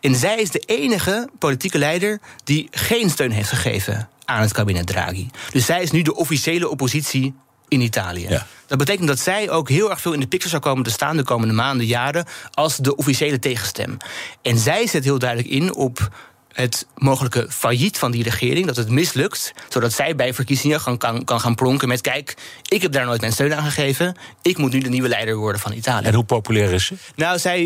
En 0.00 0.14
zij 0.14 0.36
is 0.36 0.50
de 0.50 0.62
enige 0.66 1.28
politieke 1.38 1.78
leider 1.78 2.20
die 2.44 2.68
geen 2.70 3.10
steun 3.10 3.30
heeft 3.30 3.48
gegeven 3.48 4.08
aan 4.24 4.40
het 4.40 4.52
kabinet 4.52 4.86
Draghi. 4.86 5.28
Dus 5.50 5.64
zij 5.64 5.82
is 5.82 5.90
nu 5.90 6.02
de 6.02 6.14
officiële 6.14 6.68
oppositie 6.68 7.34
in 7.68 7.80
Italië. 7.80 8.42
Dat 8.66 8.78
betekent 8.78 9.08
dat 9.08 9.18
zij 9.18 9.50
ook 9.50 9.68
heel 9.68 9.90
erg 9.90 10.00
veel 10.00 10.12
in 10.12 10.20
de 10.20 10.26
picture 10.26 10.50
zou 10.50 10.62
komen 10.62 10.84
te 10.84 10.90
staan 10.90 11.16
de 11.16 11.24
komende 11.24 11.54
maanden, 11.54 11.86
jaren, 11.86 12.26
als 12.54 12.76
de 12.76 12.96
officiële 12.96 13.38
tegenstem. 13.38 13.96
En 14.42 14.58
zij 14.58 14.86
zet 14.86 15.04
heel 15.04 15.18
duidelijk 15.18 15.50
in 15.50 15.74
op 15.74 16.08
het 16.52 16.86
mogelijke 16.96 17.46
failliet 17.50 17.98
van 17.98 18.10
die 18.10 18.22
regering, 18.22 18.66
dat 18.66 18.76
het 18.76 18.88
mislukt, 18.90 19.52
zodat 19.68 19.92
zij 19.92 20.16
bij 20.16 20.34
verkiezingen 20.34 20.82
kan, 20.82 20.98
kan, 20.98 21.24
kan 21.24 21.40
gaan 21.40 21.54
plonken 21.54 21.88
met: 21.88 22.00
kijk, 22.00 22.36
ik 22.68 22.82
heb 22.82 22.92
daar 22.92 23.04
nooit 23.04 23.20
mijn 23.20 23.32
steun 23.32 23.54
aan 23.54 23.64
gegeven, 23.64 24.16
ik 24.42 24.58
moet 24.58 24.72
nu 24.72 24.78
de 24.78 24.88
nieuwe 24.88 25.08
leider 25.08 25.36
worden 25.36 25.60
van 25.60 25.72
Italië. 25.72 26.06
En 26.06 26.14
hoe 26.14 26.24
populair 26.24 26.72
is 26.72 26.86
ze? 26.86 26.94
Nou, 27.16 27.38
zij 27.38 27.60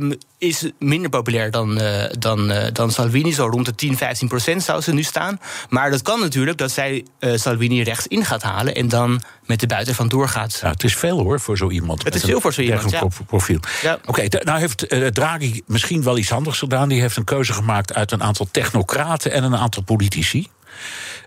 uh, 0.00 0.12
is 0.38 0.70
minder 0.78 1.10
populair 1.10 1.50
dan, 1.50 1.80
uh, 1.80 2.04
dan, 2.18 2.50
uh, 2.50 2.64
dan 2.72 2.90
Salvini, 2.90 3.32
zo 3.32 3.46
rond 3.46 3.66
de 3.66 3.74
10, 3.74 3.96
15 3.96 4.28
procent 4.28 4.62
zou 4.62 4.80
ze 4.80 4.92
nu 4.92 5.02
staan. 5.02 5.40
Maar 5.68 5.90
dat 5.90 6.02
kan 6.02 6.20
natuurlijk 6.20 6.58
dat 6.58 6.70
zij 6.70 7.04
uh, 7.20 7.36
Salvini 7.36 7.82
rechts 7.82 8.06
in 8.06 8.24
gaat 8.24 8.42
halen 8.42 8.74
en 8.74 8.88
dan 8.88 9.22
met 9.46 9.60
de 9.60 9.66
buiten 9.66 9.94
van 9.94 10.08
doorgaat. 10.08 10.58
Ja, 10.62 10.70
het 10.70 10.84
is 10.84 10.96
veel 10.96 11.18
hoor 11.18 11.40
voor 11.40 11.56
zo 11.56 11.70
iemand. 11.70 12.04
Het 12.04 12.14
is 12.14 12.24
veel 12.24 12.40
voor 12.40 12.52
zo 12.52 12.60
iemand. 12.60 12.90
Ja. 12.90 13.06
profiel. 13.26 13.60
Ja. 13.82 13.94
Oké, 14.06 14.24
okay, 14.24 14.42
nou 14.44 14.58
heeft 14.58 15.14
Draghi 15.14 15.62
misschien 15.66 16.02
wel 16.02 16.18
iets 16.18 16.32
anders 16.32 16.58
gedaan. 16.58 16.88
Die 16.88 17.00
heeft 17.00 17.16
een 17.16 17.24
keuze 17.24 17.52
gemaakt 17.52 17.94
uit 17.94 18.12
een 18.12 18.22
aantal 18.28 18.48
technocraten 18.50 19.32
en 19.32 19.44
een 19.44 19.56
aantal 19.56 19.82
politici. 19.82 20.48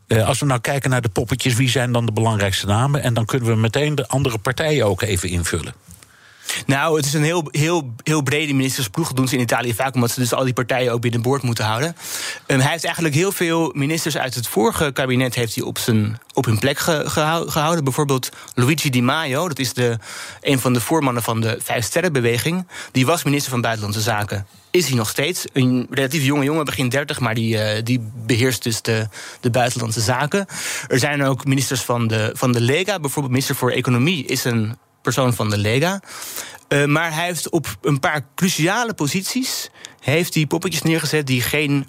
Uh, 0.07 0.27
als 0.27 0.39
we 0.39 0.45
nou 0.45 0.59
kijken 0.59 0.89
naar 0.89 1.01
de 1.01 1.09
poppetjes, 1.09 1.53
wie 1.53 1.69
zijn 1.69 1.91
dan 1.91 2.05
de 2.05 2.11
belangrijkste 2.11 2.65
namen? 2.65 3.01
En 3.03 3.13
dan 3.13 3.25
kunnen 3.25 3.49
we 3.49 3.55
meteen 3.55 3.95
de 3.95 4.07
andere 4.07 4.37
partijen 4.37 4.85
ook 4.85 5.01
even 5.01 5.29
invullen. 5.29 5.73
Nou, 6.65 6.97
het 6.97 7.05
is 7.05 7.13
een 7.13 7.23
heel, 7.23 7.47
heel, 7.51 7.93
heel 8.03 8.21
brede 8.21 8.53
ministersploeg. 8.53 9.13
doen 9.13 9.27
ze 9.27 9.35
in 9.35 9.41
Italië 9.41 9.73
vaak 9.73 9.95
omdat 9.95 10.11
ze 10.11 10.19
dus 10.19 10.33
al 10.33 10.43
die 10.43 10.53
partijen 10.53 10.91
ook 10.91 11.01
binnenboord 11.01 11.41
moeten 11.41 11.65
houden. 11.65 11.95
Um, 12.47 12.59
hij 12.59 12.71
heeft 12.71 12.83
eigenlijk 12.83 13.15
heel 13.15 13.31
veel 13.31 13.71
ministers 13.75 14.17
uit 14.17 14.35
het 14.35 14.47
vorige 14.47 14.91
kabinet 14.91 15.35
heeft 15.35 15.55
hij 15.55 15.63
op, 15.63 15.77
zijn, 15.77 16.19
op 16.33 16.45
hun 16.45 16.59
plek 16.59 16.79
gehouden. 16.79 17.83
Bijvoorbeeld 17.83 18.29
Luigi 18.55 18.89
Di 18.89 19.01
Maio, 19.01 19.47
dat 19.47 19.59
is 19.59 19.73
de, 19.73 19.97
een 20.41 20.59
van 20.59 20.73
de 20.73 20.81
voormannen 20.81 21.23
van 21.23 21.41
de 21.41 21.57
Vijf 21.63 21.85
Sterrenbeweging. 21.85 22.67
Die 22.91 23.05
was 23.05 23.23
minister 23.23 23.51
van 23.51 23.61
Buitenlandse 23.61 24.01
Zaken 24.01 24.45
is 24.71 24.87
hij 24.87 24.95
nog 24.97 25.09
steeds. 25.09 25.45
Een 25.53 25.87
relatief 25.89 26.23
jonge 26.23 26.43
jongen, 26.43 26.65
begin 26.65 26.89
30, 26.89 27.19
maar 27.19 27.33
die, 27.33 27.55
uh, 27.55 27.83
die 27.83 28.11
beheerst 28.25 28.63
dus 28.63 28.81
de, 28.81 29.07
de 29.39 29.49
buitenlandse 29.49 30.01
zaken. 30.01 30.45
Er 30.87 30.99
zijn 30.99 31.23
ook 31.23 31.45
ministers 31.45 31.81
van 31.81 32.07
de, 32.07 32.31
van 32.33 32.51
de 32.51 32.61
Lega. 32.61 32.99
Bijvoorbeeld 32.99 33.33
minister 33.33 33.55
voor 33.55 33.71
Economie 33.71 34.25
is 34.25 34.43
een 34.43 34.77
persoon 35.01 35.33
van 35.33 35.49
de 35.49 35.57
Lega. 35.57 35.99
Uh, 36.69 36.85
maar 36.85 37.13
hij 37.13 37.25
heeft 37.25 37.49
op 37.49 37.77
een 37.81 37.99
paar 37.99 38.25
cruciale 38.35 38.93
posities... 38.93 39.69
heeft 39.99 40.33
hij 40.33 40.45
poppetjes 40.45 40.81
neergezet 40.81 41.27
die 41.27 41.41
geen 41.41 41.87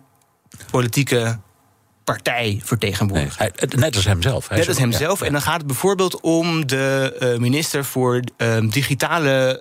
politieke 0.71 1.39
partij 2.05 2.61
vertegenwoordigen. 2.65 3.53
Nee, 3.57 3.81
net 3.81 3.97
als 3.97 4.05
hemzelf. 4.05 4.51
Net 4.51 4.69
als 4.69 4.79
hemzelf. 4.79 5.21
Ja, 5.21 5.27
En 5.27 5.33
dan 5.33 5.43
gaat 5.43 5.57
het 5.57 5.67
bijvoorbeeld 5.67 6.21
om 6.21 6.67
de 6.67 7.17
uh, 7.21 7.39
minister 7.39 7.85
voor 7.85 8.21
uh, 8.37 8.71
digitale 8.71 9.61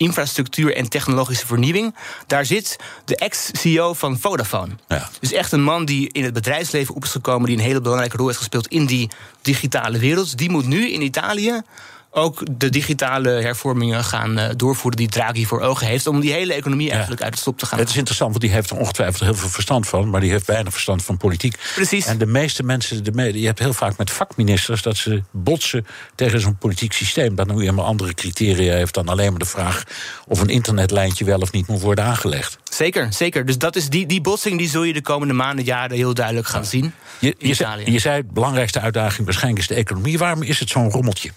infrastructuur 0.00 0.76
en 0.76 0.88
technologische 0.88 1.46
vernieuwing. 1.46 1.94
Daar 2.26 2.44
zit 2.46 2.76
de 3.04 3.16
ex-CEO 3.16 3.94
van 3.94 4.18
Vodafone. 4.18 4.72
Ja. 4.88 5.08
Dus 5.20 5.32
echt 5.32 5.52
een 5.52 5.62
man 5.62 5.84
die 5.84 6.12
in 6.12 6.24
het 6.24 6.32
bedrijfsleven 6.32 6.94
op 6.94 7.04
is 7.04 7.10
gekomen, 7.10 7.46
die 7.46 7.56
een 7.56 7.62
hele 7.62 7.80
belangrijke 7.80 8.16
rol 8.16 8.26
heeft 8.26 8.38
gespeeld 8.38 8.68
in 8.68 8.86
die 8.86 9.10
digitale 9.42 9.98
wereld. 9.98 10.38
Die 10.38 10.50
moet 10.50 10.66
nu 10.66 10.90
in 10.90 11.02
Italië 11.02 11.62
ook 12.10 12.42
de 12.58 12.68
digitale 12.68 13.28
hervormingen 13.28 14.04
gaan 14.04 14.38
uh, 14.38 14.48
doorvoeren 14.56 14.98
die 14.98 15.08
Draghi 15.08 15.46
voor 15.46 15.60
ogen 15.60 15.86
heeft. 15.86 16.06
Om 16.06 16.20
die 16.20 16.32
hele 16.32 16.54
economie 16.54 16.90
eigenlijk 16.90 17.22
uit 17.22 17.32
de 17.32 17.38
stop 17.38 17.58
te 17.58 17.66
gaan. 17.66 17.78
Het 17.78 17.88
is 17.88 17.96
interessant, 17.96 18.30
want 18.30 18.42
die 18.42 18.52
heeft 18.52 18.70
er 18.70 18.76
ongetwijfeld 18.76 19.20
heel 19.20 19.34
veel 19.34 19.48
verstand 19.48 19.88
van. 19.88 20.10
Maar 20.10 20.20
die 20.20 20.30
heeft 20.30 20.46
weinig 20.46 20.72
verstand 20.72 21.04
van 21.04 21.16
politiek. 21.16 21.56
Precies. 21.74 22.06
En 22.06 22.18
de 22.18 22.26
meeste 22.26 22.62
mensen, 22.62 23.04
de 23.04 23.38
je 23.40 23.46
hebt 23.46 23.58
heel 23.58 23.72
vaak 23.72 23.96
met 23.96 24.10
vakministers 24.10 24.82
dat 24.82 24.96
ze 24.96 25.22
botsen 25.30 25.86
tegen 26.14 26.40
zo'n 26.40 26.56
politiek 26.56 26.92
systeem. 26.92 27.34
Dat 27.34 27.46
nu 27.46 27.58
helemaal 27.60 27.84
andere 27.84 28.14
criteria 28.14 28.74
heeft 28.74 28.94
dan 28.94 29.08
alleen 29.08 29.30
maar 29.30 29.38
de 29.38 29.44
vraag 29.44 29.84
of 30.26 30.40
een 30.40 30.48
internetlijntje 30.48 31.24
wel 31.24 31.38
of 31.38 31.52
niet 31.52 31.66
moet 31.66 31.80
worden 31.80 32.04
aangelegd. 32.04 32.58
Zeker, 32.70 33.12
zeker. 33.12 33.46
Dus 33.46 33.58
dat 33.58 33.76
is 33.76 33.88
die, 33.88 34.06
die 34.06 34.20
botsing 34.20 34.58
die 34.58 34.68
zul 34.68 34.82
je 34.82 34.92
de 34.92 35.02
komende 35.02 35.34
maanden, 35.34 35.64
jaren 35.64 35.96
heel 35.96 36.14
duidelijk 36.14 36.46
gaan 36.46 36.64
zien. 36.64 36.92
Je, 37.18 37.34
je, 37.38 37.54
zei, 37.54 37.92
je 37.92 37.98
zei, 37.98 38.22
de 38.22 38.32
belangrijkste 38.32 38.80
uitdaging 38.80 39.24
waarschijnlijk 39.24 39.62
is 39.62 39.68
de 39.68 39.74
economie. 39.74 40.18
Waarom 40.18 40.42
is 40.42 40.60
het 40.60 40.68
zo'n 40.68 40.90
rommeltje? 40.90 41.30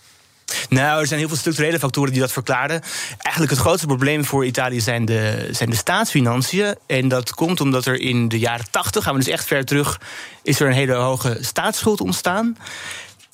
Nou, 0.70 1.00
er 1.00 1.08
zijn 1.08 1.20
heel 1.20 1.28
veel 1.28 1.38
structurele 1.38 1.80
factoren 1.80 2.12
die 2.12 2.22
dat 2.22 2.32
verklaren. 2.32 2.82
Eigenlijk 3.18 3.52
het 3.52 3.62
grootste 3.62 3.88
probleem 3.88 4.26
voor 4.26 4.46
Italië 4.46 4.80
zijn 4.80 5.06
de, 5.06 5.48
zijn 5.52 5.70
de 5.70 5.76
staatsfinanciën. 5.76 6.76
En 6.88 7.08
dat 7.08 7.34
komt 7.34 7.62
omdat 7.62 7.86
er 7.86 8.00
in 8.00 8.28
de 8.28 8.40
jaren 8.40 8.66
80, 8.72 9.04
gaan 9.04 9.14
we 9.14 9.20
dus 9.20 9.34
echt 9.34 9.46
ver 9.46 9.66
terug, 9.66 10.00
is 10.44 10.60
er 10.60 10.68
een 10.68 10.74
hele 10.74 10.94
hoge 10.94 11.38
staatsschuld 11.42 12.02
ontstaan. 12.02 12.58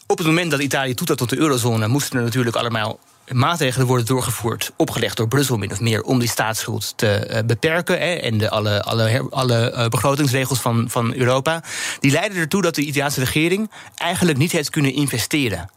Op 0.08 0.18
het 0.18 0.28
moment 0.28 0.52
dat 0.52 0.60
Italië 0.60 0.94
toetrad 0.94 1.18
tot 1.18 1.30
de 1.30 1.38
eurozone, 1.38 1.88
moesten 1.88 2.18
er 2.18 2.24
natuurlijk 2.24 2.56
allemaal 2.56 3.00
maatregelen 3.32 3.88
worden 3.88 4.06
doorgevoerd, 4.06 4.72
opgelegd 4.76 5.18
door 5.18 5.28
Brussel 5.28 5.58
min 5.58 5.72
of 5.72 5.80
meer, 5.80 6.02
om 6.02 6.20
die 6.20 6.30
staatsschuld 6.30 6.94
te 6.96 7.08
eh, 7.08 7.44
beperken. 7.46 7.98
Hè, 8.00 8.14
en 8.14 8.38
de, 8.38 8.50
alle, 8.50 8.84
alle, 8.84 9.28
alle 9.30 9.74
uh, 9.76 9.88
begrotingsregels 9.88 10.60
van, 10.60 10.90
van 10.90 11.14
Europa. 11.14 11.64
Die 12.00 12.12
leiden 12.12 12.38
ertoe 12.38 12.62
dat 12.62 12.76
de 12.76 12.82
Italiaanse 12.82 13.20
regering 13.20 13.72
eigenlijk 13.96 14.38
niet 14.38 14.52
heeft 14.52 14.70
kunnen 14.70 14.94
investeren 14.94 15.70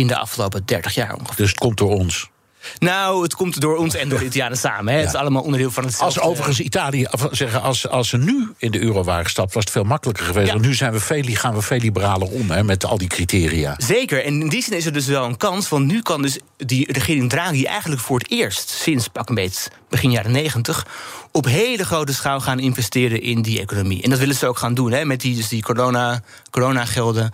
in 0.00 0.06
de 0.06 0.16
afgelopen 0.16 0.62
30 0.64 0.94
jaar 0.94 1.14
ongeveer. 1.14 1.36
Dus 1.36 1.48
het 1.48 1.58
komt 1.58 1.76
door 1.76 1.90
ons. 1.90 2.30
Nou, 2.78 3.22
het 3.22 3.34
komt 3.34 3.60
door 3.60 3.76
ons 3.76 3.94
en 3.94 4.08
door 4.08 4.18
de 4.18 4.24
Italianen 4.24 4.58
samen. 4.58 4.92
Hè. 4.92 4.98
Het 4.98 5.08
is 5.08 5.14
allemaal 5.14 5.42
onderdeel 5.42 5.70
van 5.70 5.84
het. 5.84 5.98
Als 5.98 6.20
overigens 6.20 6.60
Italië, 6.60 7.06
zeggen, 7.30 7.62
als, 7.62 7.88
als 7.88 8.08
ze 8.08 8.16
nu 8.16 8.52
in 8.58 8.70
de 8.70 8.80
euro 8.80 9.04
waren 9.04 9.24
gestapt, 9.24 9.54
was 9.54 9.64
het 9.64 9.72
veel 9.72 9.84
makkelijker 9.84 10.24
geweest. 10.24 10.52
Want 10.52 10.64
nu 10.64 10.74
zijn 10.74 10.92
we 10.92 11.00
veel, 11.00 11.22
gaan 11.22 11.54
we 11.54 11.62
veel 11.62 11.78
liberaler 11.78 12.28
om 12.28 12.50
hè, 12.50 12.64
met 12.64 12.84
al 12.84 12.98
die 12.98 13.08
criteria. 13.08 13.74
Zeker. 13.78 14.24
En 14.24 14.40
in 14.40 14.48
die 14.48 14.62
zin 14.62 14.76
is 14.76 14.86
er 14.86 14.92
dus 14.92 15.06
wel 15.06 15.24
een 15.24 15.36
kans. 15.36 15.68
Want 15.68 15.86
nu 15.86 16.02
kan 16.02 16.22
dus 16.22 16.38
die 16.56 16.92
regering 16.92 17.30
Draghi 17.30 17.64
eigenlijk 17.64 18.00
voor 18.00 18.18
het 18.18 18.30
eerst 18.30 18.68
sinds 18.68 19.08
pak 19.08 19.28
een 19.28 19.34
beetje 19.34 19.70
begin 19.88 20.10
jaren 20.10 20.32
negentig 20.32 20.86
op 21.32 21.44
hele 21.44 21.84
grote 21.84 22.14
schaal 22.14 22.40
gaan 22.40 22.58
investeren 22.58 23.22
in 23.22 23.42
die 23.42 23.60
economie. 23.60 24.02
En 24.02 24.10
dat 24.10 24.18
willen 24.18 24.34
ze 24.34 24.46
ook 24.46 24.58
gaan 24.58 24.74
doen, 24.74 24.92
hè, 24.92 25.04
met 25.04 25.20
die, 25.20 25.36
dus 25.36 25.48
die 25.48 25.62
corona, 25.62 26.22
coronagelden. 26.50 27.32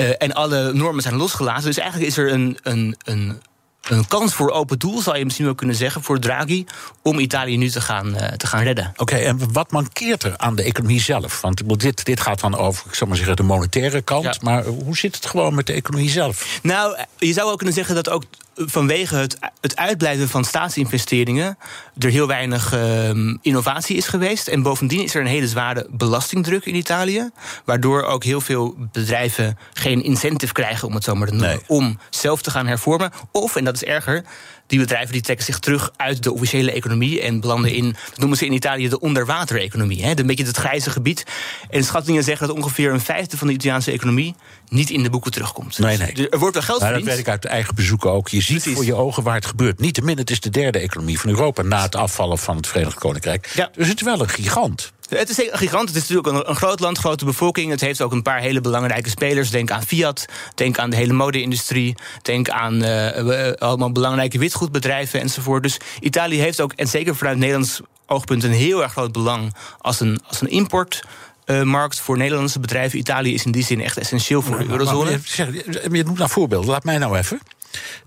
Uh, 0.00 0.10
en 0.18 0.32
alle 0.32 0.72
normen 0.72 1.02
zijn 1.02 1.16
losgelaten. 1.16 1.64
Dus 1.64 1.78
eigenlijk 1.78 2.10
is 2.10 2.18
er 2.18 2.32
een, 2.32 2.58
een, 2.62 2.96
een 3.04 3.42
een 3.88 4.06
kans 4.06 4.34
voor 4.34 4.50
open 4.50 4.78
doel, 4.78 5.00
zou 5.00 5.18
je 5.18 5.24
misschien 5.24 5.44
wel 5.44 5.54
kunnen 5.54 5.76
zeggen, 5.76 6.02
voor 6.02 6.18
Draghi, 6.18 6.64
om 7.02 7.18
Italië 7.18 7.56
nu 7.56 7.70
te 7.70 7.80
gaan, 7.80 8.14
uh, 8.14 8.26
te 8.26 8.46
gaan 8.46 8.62
redden. 8.62 8.92
Oké, 8.96 9.16
en 9.16 9.52
wat 9.52 9.70
mankeert 9.70 10.22
er 10.22 10.36
aan 10.36 10.54
de 10.54 10.62
economie 10.62 11.00
zelf? 11.00 11.40
Want 11.40 11.80
dit, 11.80 12.04
dit 12.04 12.20
gaat 12.20 12.40
dan 12.40 12.56
over, 12.56 12.86
ik 12.86 12.94
zal 12.94 13.06
maar 13.06 13.16
zeggen, 13.16 13.36
de 13.36 13.42
monetaire 13.42 14.02
kant. 14.02 14.24
Ja. 14.24 14.34
Maar 14.40 14.64
hoe 14.64 14.96
zit 14.96 15.14
het 15.14 15.26
gewoon 15.26 15.54
met 15.54 15.66
de 15.66 15.72
economie 15.72 16.10
zelf? 16.10 16.58
Nou, 16.62 16.96
je 17.18 17.32
zou 17.32 17.50
ook 17.50 17.56
kunnen 17.56 17.74
zeggen 17.74 17.94
dat 17.94 18.08
ook 18.08 18.24
vanwege 18.58 19.16
het, 19.16 19.38
het 19.60 19.76
uitblijven 19.76 20.28
van 20.28 20.44
staatsinvesteringen 20.44 21.58
er 21.98 22.10
heel 22.10 22.26
weinig 22.26 22.74
uh, 22.74 23.10
innovatie 23.42 23.96
is 23.96 24.06
geweest. 24.06 24.48
En 24.48 24.62
bovendien 24.62 25.02
is 25.02 25.14
er 25.14 25.20
een 25.20 25.26
hele 25.26 25.48
zware 25.48 25.86
belastingdruk 25.90 26.64
in 26.64 26.74
Italië. 26.74 27.30
Waardoor 27.64 28.02
ook 28.02 28.24
heel 28.24 28.40
veel 28.40 28.74
bedrijven 28.92 29.58
geen 29.72 30.02
incentive 30.02 30.52
krijgen, 30.52 30.88
om 30.88 30.94
het 30.94 31.04
zo 31.04 31.14
maar 31.14 31.28
te 31.28 31.34
noemen, 31.34 31.50
nee. 31.50 31.64
om 31.66 31.98
zelf 32.10 32.42
te 32.42 32.50
gaan 32.50 32.66
hervormen. 32.66 33.10
Of, 33.32 33.56
en 33.56 33.64
dat 33.64 33.74
is 33.74 33.84
erger, 33.84 34.24
die 34.68 34.78
bedrijven 34.78 35.12
die 35.12 35.22
trekken 35.22 35.44
zich 35.44 35.58
terug 35.58 35.92
uit 35.96 36.22
de 36.22 36.32
officiële 36.32 36.72
economie 36.72 37.22
en 37.22 37.40
belanden 37.40 37.72
in, 37.72 37.96
dat 38.08 38.18
noemen 38.18 38.38
ze 38.38 38.46
in 38.46 38.52
Italië 38.52 38.88
de 38.88 39.00
onderwatereconomie. 39.00 40.04
Een 40.04 40.26
beetje 40.26 40.44
het 40.44 40.56
grijze 40.56 40.90
gebied. 40.90 41.24
En 41.70 41.84
schattingen 41.84 42.24
zeggen 42.24 42.48
dat 42.48 42.56
ongeveer 42.56 42.92
een 42.92 43.00
vijfde 43.00 43.36
van 43.36 43.46
de 43.46 43.52
Italiaanse 43.52 43.90
economie 43.90 44.34
niet 44.68 44.90
in 44.90 45.02
de 45.02 45.10
boeken 45.10 45.30
terugkomt. 45.30 45.78
Nee, 45.78 45.96
nee. 45.96 46.14
Dus 46.14 46.26
er 46.30 46.38
wordt 46.38 46.54
wel 46.54 46.62
geld 46.64 46.80
maar 46.80 46.88
verdiend. 46.88 47.08
Dat 47.08 47.16
weet 47.16 47.26
ik 47.26 47.32
uit 47.32 47.44
eigen 47.44 47.74
bezoeken 47.74 48.10
ook. 48.10 48.28
Je 48.28 48.40
ziet 48.40 48.62
voor 48.62 48.84
je 48.84 48.94
ogen 48.94 49.22
waar 49.22 49.34
het 49.34 49.46
gebeurt. 49.46 49.80
Niettemin, 49.80 50.18
het 50.18 50.30
is 50.30 50.40
de 50.40 50.50
derde 50.50 50.78
economie 50.78 51.20
van 51.20 51.30
Europa 51.30 51.62
na 51.62 51.82
het 51.82 51.94
afvallen 51.94 52.38
van 52.38 52.56
het 52.56 52.66
Verenigd 52.66 52.98
Koninkrijk. 52.98 53.50
Ja. 53.54 53.70
Dus 53.74 53.88
het 53.88 53.96
is 53.96 54.02
wel 54.02 54.20
een 54.20 54.28
gigant. 54.28 54.92
Het 55.08 55.28
is 55.28 55.38
een 55.38 55.58
gigant. 55.58 55.88
Het 55.88 55.96
is 55.96 56.08
natuurlijk 56.08 56.36
een, 56.36 56.50
een, 56.50 56.56
groot 56.56 56.80
land, 56.80 56.98
grote 56.98 57.24
bevolking. 57.24 57.70
Het 57.70 57.80
heeft 57.80 58.00
ook 58.00 58.12
een 58.12 58.22
paar 58.22 58.40
hele 58.40 58.60
belangrijke 58.60 59.08
spelers. 59.08 59.50
Denk 59.50 59.70
aan 59.70 59.82
Fiat, 59.82 60.24
denk 60.54 60.78
aan 60.78 60.90
de 60.90 60.96
hele 60.96 61.12
mode-industrie, 61.12 61.94
denk 62.22 62.48
aan 62.48 62.84
uh, 62.84 63.52
allemaal 63.52 63.92
belangrijke 63.92 64.38
witgoedbedrijven 64.38 65.20
enzovoort. 65.20 65.62
Dus 65.62 65.76
Italië 66.00 66.40
heeft 66.40 66.60
ook, 66.60 66.72
en 66.72 66.88
zeker 66.88 67.16
vanuit 67.16 67.38
Nederlands 67.38 67.80
oogpunt, 68.06 68.44
een 68.44 68.52
heel 68.52 68.82
erg 68.82 68.92
groot 68.92 69.12
belang 69.12 69.54
als 69.78 70.00
een, 70.00 70.20
als 70.26 70.40
een 70.40 70.50
import. 70.50 71.02
Uh, 71.46 71.62
markt 71.62 72.00
voor 72.00 72.16
Nederlandse 72.16 72.60
bedrijven. 72.60 72.98
Italië 72.98 73.34
is 73.34 73.44
in 73.44 73.52
die 73.52 73.64
zin 73.64 73.80
echt 73.80 73.98
essentieel 73.98 74.42
voor 74.42 74.56
maar, 74.56 74.64
de 74.64 74.70
eurozone. 74.70 75.10
Maar, 75.10 75.20
zeg, 75.24 75.48
je 75.92 76.04
noemt 76.04 76.18
nou 76.18 76.30
voorbeelden. 76.30 76.70
Laat 76.70 76.84
mij 76.84 76.98
nou 76.98 77.16
even. 77.18 77.40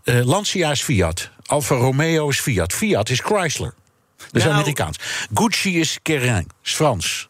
Uh, 0.03 0.25
Lancia 0.25 0.72
is 0.72 0.81
Fiat. 0.81 1.29
Alfa 1.46 1.75
Romeo 1.75 2.29
is 2.29 2.39
Fiat. 2.39 2.74
Fiat 2.74 3.10
is 3.10 3.20
Chrysler. 3.20 3.74
Dat 4.31 4.35
is 4.35 4.43
Nou, 4.43 4.55
Amerikaans. 4.55 4.97
Gucci 5.33 5.79
is 5.79 5.99
Kering, 6.01 6.49
is 6.63 6.73
Frans. 6.73 7.27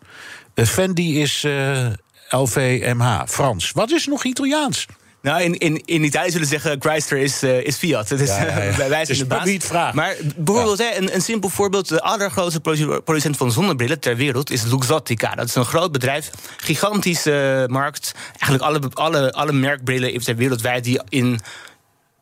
Uh, 0.56 0.66
Fendi 0.66 1.22
is 1.22 1.44
uh, 1.44 1.88
LVMH, 2.30 3.22
Frans. 3.28 3.72
Wat 3.72 3.92
is 3.92 4.06
nog 4.08 4.24
Italiaans? 4.24 4.86
Nou, 5.22 5.42
in, 5.42 5.58
in, 5.58 5.82
in 5.86 6.04
Italië 6.04 6.32
zullen 6.32 6.48
ze 6.48 6.54
zeggen 6.60 6.82
Chrysler 6.82 7.20
is, 7.20 7.44
uh, 7.44 7.64
is 7.66 7.76
Fiat. 7.76 8.08
Dat 8.08 8.20
is 8.20 8.30
Ja, 8.30 8.46
ja, 8.46 8.62
ja. 8.64 8.76
bij 8.78 8.90
wijze 8.90 8.96
Het 8.96 9.10
is 9.10 9.18
van 9.18 9.28
de 9.28 9.36
baas. 9.58 9.66
vraagt. 9.68 9.94
Maar 9.94 10.16
bijvoorbeeld, 10.36 10.78
hè, 10.78 10.96
een, 10.98 11.16
een 11.16 11.22
simpel 11.22 11.50
voorbeeld. 11.50 11.88
De 11.88 12.02
allergrootste 12.02 12.60
produ- 12.60 13.00
producent 13.00 13.38
van 13.38 13.52
zonnebrillen 13.52 14.00
ter 14.00 14.16
wereld 14.16 14.52
is 14.52 14.64
Luxottica. 14.64 15.36
Dat 15.36 15.48
is 15.48 15.56
een 15.56 15.66
groot 15.66 15.92
bedrijf, 15.92 16.30
gigantische 16.58 17.66
markt. 17.70 18.12
Eigenlijk 18.40 18.64
alle, 18.64 18.80
alle, 18.94 19.32
alle 19.32 19.52
merkbrillen 19.52 20.22
ter 20.24 20.36
wereldwijd 20.36 20.84
die 20.84 21.02
in 21.10 21.40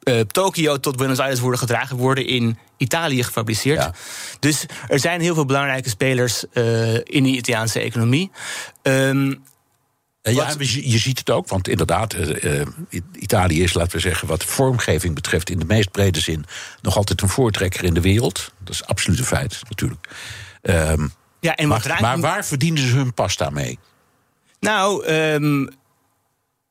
uh, 0.03 0.19
Tokio 0.19 0.79
tot 0.79 0.97
Buenos 0.97 1.19
Aires 1.19 1.39
worden 1.39 1.59
gedragen, 1.59 1.97
worden 1.97 2.25
in 2.25 2.57
Italië 2.77 3.23
gefabriceerd. 3.23 3.81
Ja. 3.81 3.93
Dus 4.39 4.65
er 4.87 4.99
zijn 4.99 5.21
heel 5.21 5.33
veel 5.33 5.45
belangrijke 5.45 5.89
spelers 5.89 6.43
uh, 6.53 6.93
in 6.93 7.23
de 7.23 7.29
Italiaanse 7.29 7.79
economie. 7.79 8.31
Um, 8.81 9.43
ja, 10.21 10.53
je, 10.57 10.97
ziet 10.97 11.19
het 11.19 11.29
ook, 11.29 11.47
want 11.47 11.67
inderdaad, 11.67 12.13
eh, 12.13 12.61
eh, 12.61 12.67
Italië 13.13 13.63
is, 13.63 13.73
laten 13.73 13.91
we 13.91 13.99
zeggen, 13.99 14.27
wat 14.27 14.43
vormgeving 14.43 15.15
betreft, 15.15 15.49
in 15.49 15.59
de 15.59 15.65
meest 15.65 15.91
brede 15.91 16.19
zin, 16.19 16.45
nog 16.81 16.97
altijd 16.97 17.21
een 17.21 17.29
voortrekker 17.29 17.83
in 17.83 17.93
de 17.93 18.01
wereld. 18.01 18.51
Dat 18.63 18.73
is 18.73 18.85
absoluut 18.85 19.19
een 19.19 19.25
feit, 19.25 19.61
natuurlijk. 19.69 20.09
Ehm, 20.61 21.07
ja, 21.39 21.55
en 21.55 21.67
maar, 21.67 21.97
maar 22.01 22.19
waar 22.19 22.45
verdienen 22.45 22.87
ze 22.87 22.95
hun 22.95 23.13
pasta 23.13 23.49
mee? 23.49 23.79
Nou, 24.59 25.05
ehm, 25.05 25.67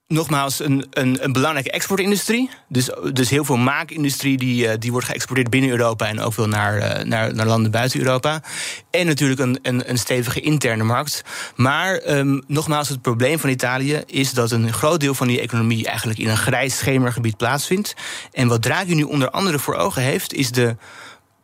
nogmaals, 0.08 0.60
een, 0.60 0.86
een, 0.90 1.24
een 1.24 1.32
belangrijke 1.32 1.70
exportindustrie. 1.70 2.50
Dus, 2.68 2.90
dus 3.12 3.30
heel 3.30 3.44
veel 3.44 3.56
maakindustrie 3.56 4.38
die, 4.38 4.68
eh, 4.68 4.78
die 4.78 4.92
wordt 4.92 5.06
geëxporteerd 5.06 5.50
binnen 5.50 5.70
Europa 5.70 6.06
en 6.06 6.20
ook 6.20 6.32
veel 6.32 6.48
naar, 6.48 6.78
eh, 6.78 7.04
naar, 7.04 7.34
naar 7.34 7.46
landen 7.46 7.70
buiten 7.70 8.00
Europa. 8.00 8.42
En 8.90 9.06
natuurlijk 9.06 9.40
een, 9.40 9.58
een, 9.62 9.90
een 9.90 9.98
stevige 9.98 10.40
interne 10.40 10.84
markt. 10.84 11.24
Maar 11.56 11.94
ehm, 11.94 12.40
nogmaals, 12.46 12.88
het 12.88 13.02
probleem 13.02 13.38
van 13.38 13.50
Italië 13.50 14.02
is 14.06 14.32
dat 14.32 14.50
een 14.50 14.72
groot 14.72 15.00
deel 15.00 15.14
van 15.14 15.26
die 15.26 15.40
economie 15.40 15.86
eigenlijk 15.86 16.18
in 16.18 16.28
een 16.28 16.36
grijs 16.36 16.78
schemergebied 16.78 17.36
plaatsvindt. 17.36 17.94
En 18.32 18.48
wat 18.48 18.62
Draghi 18.62 18.94
nu 18.94 19.02
onder 19.02 19.30
andere 19.30 19.58
voor 19.58 19.74
ogen 19.74 20.02
heeft, 20.02 20.32
is 20.32 20.50
de 20.50 20.76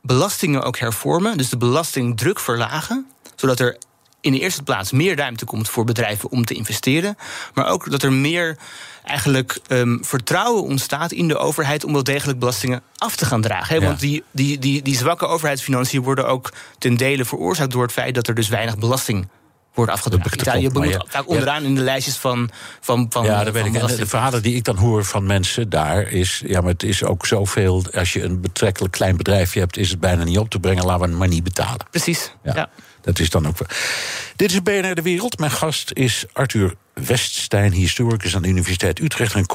belastingen 0.03 0.63
ook 0.63 0.79
hervormen. 0.79 1.37
Dus 1.37 1.49
de 1.49 1.57
belastingdruk 1.57 2.41
verlagen. 2.41 3.07
Zodat 3.35 3.61
er 3.61 3.79
in 4.25 4.33
de 4.33 4.39
eerste 4.39 4.63
plaats 4.63 4.93
meer 4.93 5.17
ruimte 5.17 5.45
komt 5.45 5.69
voor 5.69 5.85
bedrijven 5.85 6.31
om 6.31 6.45
te 6.45 6.55
investeren. 6.55 7.17
Maar 7.55 7.67
ook 7.67 7.91
dat 7.91 8.03
er 8.03 8.13
meer 8.13 8.57
eigenlijk 9.05 9.59
ehm, 9.67 9.99
vertrouwen 10.01 10.63
ontstaat 10.63 11.13
in 11.13 11.29
de 11.29 11.37
overheid 11.37 11.85
om 11.85 11.93
wel 11.93 12.05
degelijk 12.05 12.39
belastingen 12.39 12.83
af 12.97 13.17
te 13.17 13.25
gaan 13.25 13.41
dragen. 13.41 13.81
Ja. 13.81 13.87
Want 13.87 14.01
die, 14.01 14.23
die, 14.31 14.59
die, 14.59 14.83
die 14.83 14.97
zwakke 14.97 15.27
overheidsfinanciën 15.27 16.03
worden 16.03 16.27
ook 16.27 16.53
ten 16.79 16.97
dele 16.97 17.25
veroorzaakt 17.25 17.73
door 17.73 17.83
het 17.83 17.93
feit 17.93 18.15
dat 18.15 18.29
er 18.29 18.35
dus 18.35 18.49
weinig 18.49 18.79
belasting 18.79 19.29
wordt 19.75 19.93
afgedragen. 19.93 20.41
Italië 20.41 20.63
maar 20.63 20.73
behoort 20.73 20.93
ja. 20.93 21.05
vaak 21.09 21.29
onderaan 21.29 21.65
in 21.65 21.75
de 21.75 21.81
lijstjes 21.81 22.17
van. 22.17 22.51
van, 22.81 23.07
van 23.11 23.25
Ja, 23.25 23.37
van 23.37 23.45
dat 23.45 23.55
weet 23.55 23.67
ik. 23.67 23.75
En 23.75 23.97
de 23.97 24.07
verhalen 24.07 24.43
die 24.43 24.55
ik 24.55 24.65
dan 24.65 24.77
hoor 24.77 25.05
van 25.05 25.27
mensen 25.27 25.69
daar 25.69 26.13
is... 26.13 26.43
ja, 26.47 26.61
maar 26.61 26.73
het 26.73 26.83
is 26.83 27.05
ook 27.05 27.27
zoveel... 27.27 27.85
als 27.93 28.13
je 28.13 28.23
een 28.23 28.41
betrekkelijk 28.41 28.93
klein 28.93 29.17
bedrijfje 29.17 29.61
hebt... 29.61 29.77
is 29.77 29.91
het 29.91 30.01
bijna 30.01 30.25
niet 30.25 30.39
op 30.39 30.51
te 30.51 30.59
brengen, 30.59 30.85
laten 30.85 31.03
we 31.03 31.09
het 31.09 31.19
maar 31.19 31.29
niet 31.29 31.45
betalen. 31.45 31.87
Precies. 31.91 32.33
Ja. 32.43 32.55
ja. 32.55 32.71
Dat 33.05 33.19
is 33.19 33.31
dan 33.31 33.47
ook. 33.47 33.57
Dit 34.37 34.51
is 34.51 34.63
BNR 34.63 34.95
De 34.95 35.03
Wereld. 35.03 35.39
Mijn 35.39 35.51
gast 35.51 35.91
is 35.93 36.25
Arthur 36.33 36.75
Weststein, 36.95 37.73
historicus 37.73 38.37
aan 38.37 38.43
de 38.43 38.49
Universiteit 38.49 39.01
Utrecht 39.01 39.35
en 39.35 39.47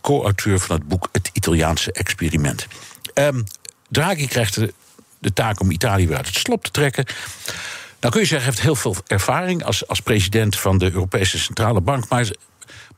co-auteur, 0.00 0.58
van 0.58 0.76
het 0.76 0.88
boek 0.88 1.08
Het 1.12 1.30
Italiaanse 1.32 1.92
Experiment. 1.92 2.66
Draghi 3.88 4.26
krijgt 4.26 4.54
de, 4.54 4.74
de 5.18 5.32
taak 5.32 5.60
om 5.60 5.70
Italië 5.70 6.06
weer 6.06 6.16
uit 6.16 6.26
het 6.26 6.36
slop 6.36 6.64
te 6.64 6.70
trekken. 6.70 7.04
Nou 8.00 8.12
kun 8.12 8.22
je 8.22 8.28
zeggen, 8.28 8.48
hij 8.48 8.56
heeft 8.56 8.60
heel 8.60 8.74
veel 8.74 8.96
ervaring 9.06 9.64
als, 9.64 9.86
als 9.86 10.00
president 10.00 10.58
van 10.58 10.78
de 10.78 10.92
Europese 10.92 11.38
Centrale 11.38 11.80
Bank. 11.80 12.08
Maar, 12.08 12.30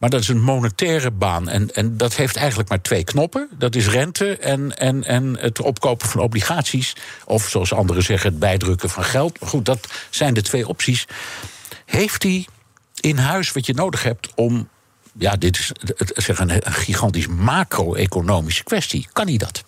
maar 0.01 0.11
dat 0.11 0.21
is 0.21 0.29
een 0.29 0.43
monetaire 0.43 1.11
baan. 1.11 1.49
En, 1.49 1.75
en 1.75 1.97
dat 1.97 2.15
heeft 2.15 2.37
eigenlijk 2.37 2.69
maar 2.69 2.81
twee 2.81 3.05
knoppen. 3.05 3.49
Dat 3.59 3.75
is 3.75 3.89
rente 3.89 4.37
en, 4.37 4.79
en, 4.79 5.05
en 5.05 5.39
het 5.39 5.61
opkopen 5.61 6.09
van 6.09 6.21
obligaties. 6.21 6.97
Of 7.25 7.49
zoals 7.49 7.73
anderen 7.73 8.03
zeggen, 8.03 8.31
het 8.31 8.39
bijdrukken 8.39 8.91
van 8.91 9.05
geld. 9.05 9.39
Goed, 9.41 9.65
dat 9.65 9.89
zijn 10.11 10.35
de 10.35 10.43
twee 10.43 10.69
opties. 10.69 11.07
Heeft 11.85 12.23
hij 12.23 12.47
in 13.01 13.17
huis 13.17 13.53
wat 13.53 13.67
je 13.67 13.75
nodig 13.75 14.03
hebt 14.03 14.33
om. 14.35 14.69
Ja, 15.13 15.37
dit 15.37 15.59
is 15.59 15.73
zeg, 16.25 16.39
een 16.39 16.63
gigantisch 16.63 17.27
macro-economische 17.27 18.65
kwestie. 18.65 19.09
Kan 19.13 19.27
hij 19.27 19.37
dat? 19.37 19.65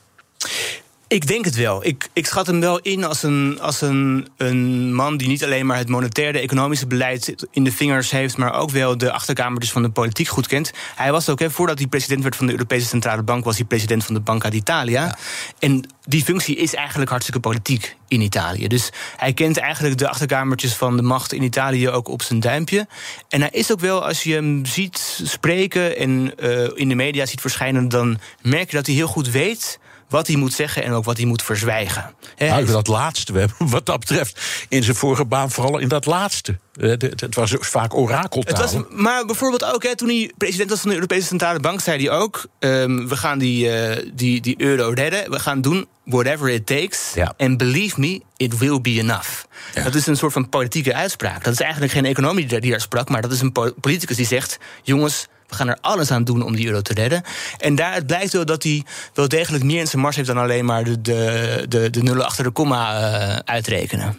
Ik 1.12 1.26
denk 1.26 1.44
het 1.44 1.56
wel. 1.56 1.86
Ik, 1.86 2.08
ik 2.12 2.26
schat 2.26 2.46
hem 2.46 2.60
wel 2.60 2.78
in 2.78 3.04
als, 3.04 3.22
een, 3.22 3.58
als 3.60 3.80
een, 3.80 4.28
een 4.36 4.94
man 4.94 5.16
die 5.16 5.28
niet 5.28 5.44
alleen 5.44 5.66
maar 5.66 5.76
het 5.76 5.88
monetaire, 5.88 6.38
economische 6.38 6.86
beleid 6.86 7.46
in 7.50 7.64
de 7.64 7.72
vingers 7.72 8.10
heeft, 8.10 8.36
maar 8.36 8.54
ook 8.54 8.70
wel 8.70 8.98
de 8.98 9.12
achterkamertjes 9.12 9.72
van 9.72 9.82
de 9.82 9.90
politiek 9.90 10.28
goed 10.28 10.46
kent. 10.46 10.72
Hij 10.96 11.12
was 11.12 11.28
ook, 11.28 11.38
hè, 11.38 11.50
voordat 11.50 11.78
hij 11.78 11.86
president 11.86 12.22
werd 12.22 12.36
van 12.36 12.46
de 12.46 12.52
Europese 12.52 12.86
Centrale 12.86 13.22
Bank, 13.22 13.44
was 13.44 13.56
hij 13.56 13.64
president 13.64 14.04
van 14.04 14.14
de 14.14 14.20
Banca 14.20 14.50
d'Italia. 14.50 15.18
En 15.58 15.86
die 16.04 16.24
functie 16.24 16.56
is 16.56 16.74
eigenlijk 16.74 17.10
hartstikke 17.10 17.40
politiek 17.40 17.96
in 18.08 18.20
Italië. 18.20 18.68
Dus 18.68 18.90
hij 19.16 19.32
kent 19.32 19.56
eigenlijk 19.56 19.98
de 19.98 20.08
achterkamertjes 20.08 20.74
van 20.74 20.96
de 20.96 21.02
macht 21.02 21.32
in 21.32 21.42
Italië 21.42 21.88
ook 21.88 22.08
op 22.08 22.22
zijn 22.22 22.40
duimpje. 22.40 22.86
En 23.28 23.40
hij 23.40 23.50
is 23.52 23.72
ook 23.72 23.80
wel, 23.80 24.06
als 24.06 24.22
je 24.22 24.34
hem 24.34 24.66
ziet 24.66 25.20
spreken 25.24 25.96
en 25.96 26.32
uh, 26.40 26.68
in 26.74 26.88
de 26.88 26.94
media 26.94 27.26
ziet 27.26 27.40
verschijnen, 27.40 27.88
dan 27.88 28.18
merk 28.42 28.70
je 28.70 28.76
dat 28.76 28.86
hij 28.86 28.94
heel 28.94 29.06
goed 29.06 29.30
weet 29.30 29.80
wat 30.12 30.26
hij 30.26 30.36
moet 30.36 30.52
zeggen 30.52 30.84
en 30.84 30.92
ook 30.92 31.04
wat 31.04 31.16
hij 31.16 31.26
moet 31.26 31.42
verzwijgen. 31.42 32.14
Nou, 32.38 32.66
dat 32.66 32.86
laatste, 32.86 33.32
we 33.32 33.38
hebben 33.38 33.56
wat 33.70 33.86
dat 33.86 34.00
betreft 34.00 34.40
in 34.68 34.82
zijn 34.82 34.96
vorige 34.96 35.24
baan 35.24 35.50
vooral 35.50 35.78
in 35.78 35.88
dat 35.88 36.06
laatste. 36.06 36.58
Eh, 36.72 36.90
het 36.98 37.34
was 37.34 37.54
vaak 37.58 37.94
orakeltaal. 37.94 38.62
Het 38.62 38.72
was, 38.72 38.82
maar 38.90 39.24
bijvoorbeeld 39.24 39.64
ook, 39.64 39.82
hè, 39.82 39.96
toen 39.96 40.08
hij 40.08 40.32
president 40.38 40.70
was 40.70 40.80
van 40.80 40.88
de 40.88 40.94
Europese 40.94 41.26
Centrale 41.26 41.60
Bank... 41.60 41.80
zei 41.80 42.06
hij 42.06 42.16
ook, 42.18 42.46
um, 42.58 43.08
we 43.08 43.16
gaan 43.16 43.38
die, 43.38 43.66
uh, 43.66 44.10
die, 44.14 44.40
die 44.40 44.54
euro 44.60 44.90
redden. 44.94 45.30
We 45.30 45.38
gaan 45.38 45.60
doen 45.60 45.86
whatever 46.04 46.48
it 46.48 46.66
takes. 46.66 47.12
En 47.36 47.50
ja. 47.50 47.56
believe 47.56 48.00
me, 48.00 48.20
it 48.36 48.58
will 48.58 48.80
be 48.80 48.90
enough. 48.90 49.44
Ja. 49.74 49.82
Dat 49.82 49.94
is 49.94 50.06
een 50.06 50.16
soort 50.16 50.32
van 50.32 50.48
politieke 50.48 50.94
uitspraak. 50.94 51.44
Dat 51.44 51.52
is 51.52 51.60
eigenlijk 51.60 51.92
geen 51.92 52.04
economie 52.04 52.46
die 52.46 52.70
daar 52.70 52.80
sprak... 52.80 53.08
maar 53.08 53.22
dat 53.22 53.32
is 53.32 53.40
een 53.40 53.52
politicus 53.80 54.16
die 54.16 54.26
zegt... 54.26 54.58
jongens, 54.82 55.28
we 55.52 55.58
gaan 55.58 55.68
er 55.68 55.78
alles 55.80 56.10
aan 56.10 56.24
doen 56.24 56.42
om 56.42 56.56
die 56.56 56.66
euro 56.66 56.80
te 56.80 56.94
redden. 56.94 57.22
En 57.58 57.74
daaruit 57.74 58.06
blijkt 58.06 58.32
wel 58.32 58.44
dat 58.44 58.62
hij 58.62 58.84
wel 59.14 59.28
degelijk 59.28 59.64
meer 59.64 59.80
in 59.80 59.86
zijn 59.86 60.02
mars 60.02 60.16
heeft 60.16 60.28
dan 60.28 60.38
alleen 60.38 60.64
maar 60.64 60.84
de, 60.84 61.00
de, 61.00 61.64
de, 61.68 61.90
de 61.90 62.02
nullen 62.02 62.24
achter 62.24 62.44
de 62.44 62.50
komma 62.50 63.00
uh, 63.00 63.36
uitrekenen. 63.44 64.18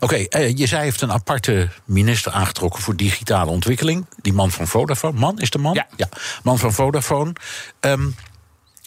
Oké, 0.00 0.26
okay, 0.26 0.42
uh, 0.42 0.56
je 0.56 0.66
zei 0.66 0.82
heeft 0.82 1.00
een 1.00 1.12
aparte 1.12 1.68
minister 1.84 2.32
aangetrokken 2.32 2.82
voor 2.82 2.96
digitale 2.96 3.50
ontwikkeling. 3.50 4.06
Die 4.22 4.32
man 4.32 4.50
van 4.50 4.66
Vodafone. 4.66 5.18
Man 5.18 5.38
is 5.38 5.50
de 5.50 5.58
man? 5.58 5.74
Ja. 5.74 5.86
ja 5.96 6.08
man 6.42 6.58
van 6.58 6.72
Vodafone. 6.72 7.32
Um, 7.80 8.14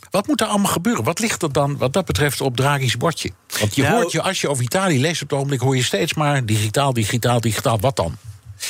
wat 0.10 0.27
moet 0.27 0.41
er 0.41 0.48
allemaal 0.48 0.72
gebeuren? 0.72 1.03
Wat 1.03 1.19
ligt 1.19 1.41
er 1.41 1.51
dan 1.51 1.77
wat 1.77 1.93
dat 1.93 2.05
betreft 2.05 2.41
op 2.41 2.55
Draghi's 2.55 2.98
bordje? 2.98 3.31
Want 3.60 3.75
je 3.75 3.81
nou, 3.81 3.96
hoort 3.96 4.12
je, 4.12 4.22
als 4.22 4.41
je 4.41 4.50
over 4.50 4.63
Italië 4.63 5.00
leest 5.00 5.22
op 5.22 5.29
het 5.29 5.38
ogenblik, 5.38 5.60
hoor 5.60 5.75
je 5.75 5.84
steeds 5.84 6.13
maar 6.13 6.46
digitaal, 6.46 6.93
digitaal, 6.93 7.41
digitaal. 7.41 7.79
Wat 7.79 7.96
dan? 7.96 8.17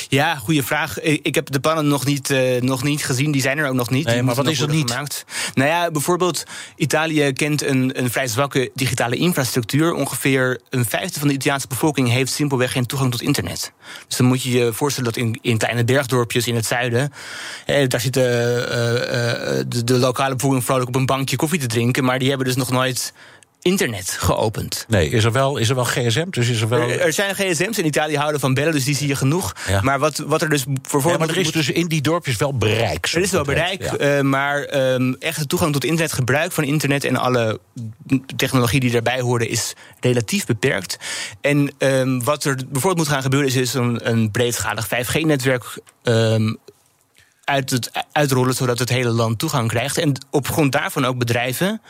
Ja, 0.08 0.34
goede 0.34 0.62
vraag. 0.62 1.00
Ik 1.00 1.34
heb 1.34 1.50
de 1.50 1.60
plannen 1.60 1.88
nog 1.88 2.04
niet, 2.04 2.30
uh, 2.30 2.60
nog 2.60 2.82
niet 2.82 3.04
gezien. 3.04 3.30
Die 3.30 3.42
zijn 3.42 3.58
er 3.58 3.68
ook 3.68 3.74
nog 3.74 3.90
niet. 3.90 4.06
Nee, 4.06 4.22
maar 4.22 4.34
wat 4.34 4.48
is 4.48 4.60
er 4.60 4.68
niet? 4.68 4.90
Gemaakt. 4.90 5.24
Nou 5.54 5.68
ja, 5.68 5.90
bijvoorbeeld, 5.90 6.44
Italië 6.76 7.32
kent 7.32 7.62
een, 7.62 7.98
een 7.98 8.10
vrij 8.10 8.26
zwakke 8.26 8.70
digitale 8.74 9.16
infrastructuur. 9.16 9.94
Ongeveer 9.94 10.60
een 10.70 10.84
vijfde 10.84 11.18
van 11.18 11.28
de 11.28 11.34
Italiaanse 11.34 11.66
bevolking 11.66 12.08
heeft 12.08 12.32
simpelweg 12.32 12.72
geen 12.72 12.86
toegang 12.86 13.10
tot 13.10 13.22
internet. 13.22 13.72
Dus 14.08 14.16
dan 14.16 14.26
moet 14.26 14.42
je 14.42 14.50
je 14.50 14.72
voorstellen 14.72 15.12
dat 15.12 15.22
in, 15.22 15.38
in 15.42 15.58
kleine 15.58 15.84
bergdorpjes 15.84 16.46
in 16.46 16.54
het 16.54 16.66
zuiden. 16.66 17.12
Eh, 17.66 17.88
daar 17.88 18.00
zitten 18.00 18.22
uh, 18.22 18.68
de, 19.68 19.84
de 19.84 19.98
lokale 19.98 20.34
bevolking 20.34 20.64
vrolijk 20.64 20.88
op 20.88 20.94
een 20.94 21.06
bankje 21.06 21.36
koffie 21.36 21.60
te 21.60 21.66
drinken. 21.66 22.04
Maar 22.04 22.18
die 22.18 22.28
hebben 22.28 22.46
dus 22.46 22.56
nog 22.56 22.70
nooit 22.70 23.12
internet 23.62 24.10
geopend. 24.10 24.84
Nee, 24.88 25.10
is 25.10 25.24
er 25.24 25.32
wel, 25.32 25.56
is 25.56 25.68
er 25.68 25.74
wel 25.74 25.84
gsm? 25.84 26.30
Dus 26.30 26.48
is 26.48 26.60
er, 26.60 26.68
wel... 26.68 26.90
er, 26.90 27.12
zijn 27.12 27.34
gsm's 27.34 27.78
in 27.78 27.86
Italië 27.86 28.16
houden 28.16 28.40
van 28.40 28.54
bellen, 28.54 28.72
dus 28.72 28.84
die 28.84 28.96
zie 28.96 29.08
je 29.08 29.16
genoeg. 29.16 29.54
Maar 29.82 29.98
wat, 29.98 30.18
wat 30.18 30.42
er 30.42 30.48
dus 30.48 30.64
voor 30.82 31.02
ja, 31.06 31.16
maar 31.16 31.28
er 31.28 31.36
is 31.36 31.52
dus 31.52 31.70
in 31.70 31.86
die 31.86 32.00
dorpjes 32.00 32.36
wel 32.36 32.56
bereik. 32.56 33.06
Er 33.06 33.22
is 33.22 33.30
wel 33.30 33.44
bereik, 33.44 33.92
uh, 34.00 34.20
maar 34.20 34.92
um, 34.92 35.16
echte 35.18 35.46
toegang 35.46 35.72
tot 35.72 35.84
internet, 35.84 36.12
gebruik 36.12 36.52
van 36.52 36.64
internet 36.64 37.04
en 37.04 37.16
alle 37.16 37.60
technologie 38.36 38.80
die 38.80 38.90
daarbij 38.90 39.20
hoorde, 39.20 39.48
is 39.48 39.74
relatief 40.00 40.46
beperkt. 40.46 40.98
En 41.40 41.72
um, 41.78 42.24
wat 42.24 42.44
er 42.44 42.54
bijvoorbeeld 42.54 42.96
moet 42.96 43.14
gaan 43.14 43.22
gebeuren, 43.22 43.48
is, 43.48 43.56
is 43.56 43.74
een, 43.74 44.08
een 44.10 44.30
breedschalig 44.30 44.86
5G-netwerk. 44.86 45.78
Um, 46.02 46.58
uit 47.44 47.70
het 47.70 47.90
uitrollen, 48.12 48.54
zodat 48.54 48.78
het 48.78 48.88
hele 48.88 49.10
land 49.10 49.38
toegang 49.38 49.68
krijgt. 49.68 49.98
En 49.98 50.12
op 50.30 50.48
grond 50.48 50.72
daarvan 50.72 51.04
ook 51.04 51.18
bedrijven 51.18 51.80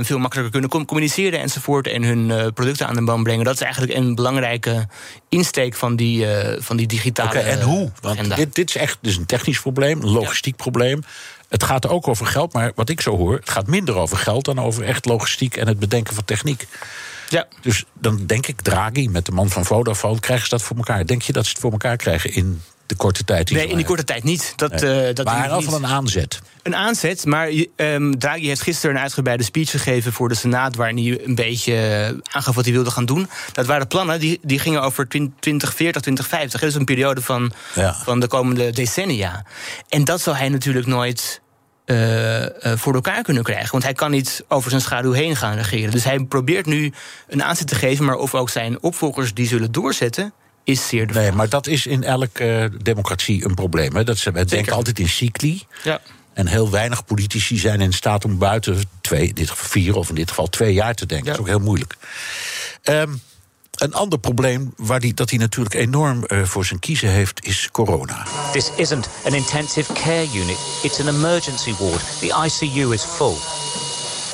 veel 0.00 0.18
makkelijker 0.18 0.60
kunnen 0.60 0.86
communiceren 0.86 1.40
enzovoort. 1.40 1.86
En 1.86 2.02
hun 2.02 2.28
uh, 2.28 2.46
producten 2.54 2.86
aan 2.86 2.94
de 2.94 3.04
band 3.04 3.22
brengen. 3.22 3.44
Dat 3.44 3.54
is 3.54 3.60
eigenlijk 3.60 3.94
een 3.94 4.14
belangrijke 4.14 4.86
insteek 5.28 5.74
van 5.74 5.96
die, 5.96 6.26
uh, 6.26 6.60
van 6.60 6.76
die 6.76 6.86
digitale. 6.86 7.28
Oké, 7.28 7.38
en 7.38 7.62
hoe? 7.62 7.90
Want 8.00 8.36
dit, 8.36 8.54
dit 8.54 8.68
is 8.68 8.76
echt 8.76 8.98
dus 9.00 9.16
een 9.16 9.26
technisch 9.26 9.60
probleem, 9.60 10.02
een 10.02 10.10
logistiek 10.10 10.56
ja. 10.56 10.62
probleem. 10.62 11.02
Het 11.48 11.62
gaat 11.62 11.88
ook 11.88 12.08
over 12.08 12.26
geld, 12.26 12.52
maar 12.52 12.72
wat 12.74 12.88
ik 12.88 13.00
zo 13.00 13.16
hoor, 13.16 13.34
het 13.34 13.50
gaat 13.50 13.66
minder 13.66 13.96
over 13.96 14.16
geld 14.16 14.44
dan 14.44 14.58
over 14.58 14.84
echt 14.84 15.04
logistiek 15.04 15.56
en 15.56 15.66
het 15.66 15.78
bedenken 15.78 16.14
van 16.14 16.24
techniek. 16.24 16.66
Ja. 17.28 17.46
Dus 17.60 17.84
dan 17.94 18.26
denk 18.26 18.46
ik, 18.46 18.60
Draghi 18.60 19.08
met 19.08 19.26
de 19.26 19.32
man 19.32 19.50
van 19.50 19.64
Vodafone, 19.64 20.20
krijgen 20.20 20.44
ze 20.44 20.50
dat 20.50 20.62
voor 20.62 20.76
elkaar? 20.76 21.06
Denk 21.06 21.22
je 21.22 21.32
dat 21.32 21.44
ze 21.44 21.50
het 21.50 21.60
voor 21.60 21.72
elkaar 21.72 21.96
krijgen 21.96 22.34
in 22.34 22.62
de 22.92 22.98
korte 22.98 23.24
tijd? 23.24 23.50
nee, 23.50 23.68
in 23.68 23.76
die 23.76 23.84
korte 23.84 24.04
tijd 24.04 24.24
niet. 24.24 24.52
Dat, 24.56 24.80
nee. 24.80 25.08
uh, 25.08 25.14
dat 25.14 25.26
maar 25.26 25.36
in 25.36 25.42
ieder 25.42 25.62
geval 25.62 25.78
een 25.78 25.86
aanzet. 25.86 26.40
Een 26.62 26.76
aanzet, 26.76 27.26
maar 27.26 27.50
um, 27.76 28.18
Draghi 28.18 28.46
heeft 28.46 28.62
gisteren 28.62 28.96
een 28.96 29.02
uitgebreide 29.02 29.42
speech 29.42 29.70
gegeven 29.70 30.12
voor 30.12 30.28
de 30.28 30.34
Senaat... 30.34 30.76
waarin 30.76 30.96
hij 30.96 31.24
een 31.24 31.34
beetje 31.34 32.20
aangaf 32.22 32.54
wat 32.54 32.64
hij 32.64 32.74
wilde 32.74 32.90
gaan 32.90 33.06
doen. 33.06 33.28
Dat 33.52 33.66
waren 33.66 33.86
plannen, 33.86 34.20
die, 34.20 34.38
die 34.42 34.58
gingen 34.58 34.82
over 34.82 35.08
2040, 35.08 36.00
2050. 36.00 36.60
Dat 36.60 36.68
is 36.68 36.74
een 36.74 36.84
periode 36.84 37.22
van, 37.22 37.52
ja. 37.74 37.94
van 38.04 38.20
de 38.20 38.26
komende 38.26 38.70
decennia. 38.70 39.44
En 39.88 40.04
dat 40.04 40.20
zal 40.20 40.36
hij 40.36 40.48
natuurlijk 40.48 40.86
nooit 40.86 41.40
uh, 41.86 42.40
uh, 42.40 42.48
voor 42.60 42.94
elkaar 42.94 43.22
kunnen 43.22 43.42
krijgen. 43.42 43.70
Want 43.70 43.84
hij 43.84 43.92
kan 43.92 44.10
niet 44.10 44.44
over 44.48 44.70
zijn 44.70 44.82
schaduw 44.82 45.12
heen 45.12 45.36
gaan 45.36 45.56
regeren. 45.56 45.90
Dus 45.90 46.04
hij 46.04 46.24
probeert 46.24 46.66
nu 46.66 46.92
een 47.28 47.42
aanzet 47.42 47.66
te 47.66 47.74
geven... 47.74 48.04
maar 48.04 48.16
of 48.16 48.34
ook 48.34 48.50
zijn 48.50 48.82
opvolgers 48.82 49.34
die 49.34 49.46
zullen 49.46 49.72
doorzetten 49.72 50.32
is 50.64 50.88
zeer 50.88 51.06
de 51.06 51.12
Nee, 51.12 51.32
maar 51.32 51.48
dat 51.48 51.66
is 51.66 51.86
in 51.86 52.04
elke 52.04 52.70
uh, 52.72 52.78
democratie 52.82 53.44
een 53.44 53.54
probleem. 53.54 53.96
Hè? 53.96 54.04
Dat 54.04 54.18
ze, 54.18 54.32
we 54.32 54.44
denken 54.44 54.72
altijd 54.72 54.98
in 54.98 55.08
cycli. 55.08 55.62
Ja. 55.82 56.00
En 56.32 56.46
heel 56.46 56.70
weinig 56.70 57.04
politici 57.04 57.58
zijn 57.58 57.80
in 57.80 57.92
staat 57.92 58.24
om 58.24 58.38
buiten 58.38 58.80
twee, 59.00 59.32
dit 59.32 59.50
vier 59.54 59.96
of 59.96 60.08
in 60.08 60.14
dit 60.14 60.28
geval 60.28 60.46
twee 60.46 60.72
jaar 60.72 60.94
te 60.94 61.06
denken. 61.06 61.26
Ja. 61.26 61.36
Dat 61.36 61.46
is 61.46 61.50
ook 61.50 61.58
heel 61.58 61.66
moeilijk. 61.66 61.96
Um, 62.84 63.20
een 63.72 63.94
ander 63.94 64.18
probleem 64.18 64.72
waar 64.76 65.00
die, 65.00 65.14
dat 65.14 65.30
hij 65.30 65.38
natuurlijk 65.38 65.74
enorm 65.74 66.24
uh, 66.26 66.44
voor 66.44 66.64
zijn 66.64 66.80
kiezen 66.80 67.08
heeft, 67.08 67.44
is 67.44 67.68
corona. 67.72 68.26
This 68.52 68.70
isn't 68.76 69.08
an 69.26 69.34
intensive 69.34 69.92
care 69.92 70.26
unit, 70.34 70.58
it's 70.82 71.00
an 71.00 71.08
emergency 71.08 71.74
ward. 71.78 72.18
The 72.20 72.26
ICU 72.46 72.92
is 72.92 73.02
full. 73.02 73.36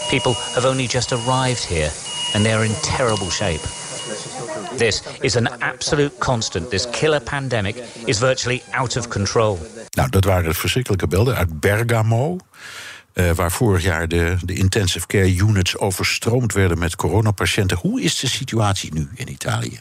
People 0.09 0.33
have 0.55 0.69
only 0.69 0.87
just 0.87 1.12
arrived 1.12 1.69
here 1.69 1.91
and 2.35 2.45
they're 2.45 2.64
in 2.64 2.75
terrible 2.81 3.31
shape. 3.31 3.78
This 4.76 5.02
is 5.20 5.37
an 5.37 5.61
absolute 5.61 6.18
constant. 6.18 6.70
This 6.70 6.90
killer 6.90 7.20
pandemic 7.20 7.76
is 8.04 8.18
virtually 8.18 8.62
out 8.70 8.96
of 8.96 9.09
control. 9.09 9.59
Nou, 9.90 10.11
dat 10.11 10.24
waren 10.24 10.54
verschrikkelijke 10.54 11.07
beelden 11.07 11.37
uit 11.37 11.61
Bergamo. 11.61 12.37
Uh, 13.14 13.31
waar 13.31 13.52
vorig 13.52 13.83
jaar 13.83 14.09
de, 14.09 14.37
de 14.44 14.54
intensive 14.54 15.07
care 15.07 15.35
units 15.35 15.78
overstroomd 15.78 16.52
werden 16.52 16.78
met 16.78 16.96
coronapatiënten. 16.96 17.76
Hoe 17.76 18.02
is 18.02 18.18
de 18.18 18.28
situatie 18.28 18.92
nu 18.94 19.09
in 19.14 19.31
Italië? 19.31 19.78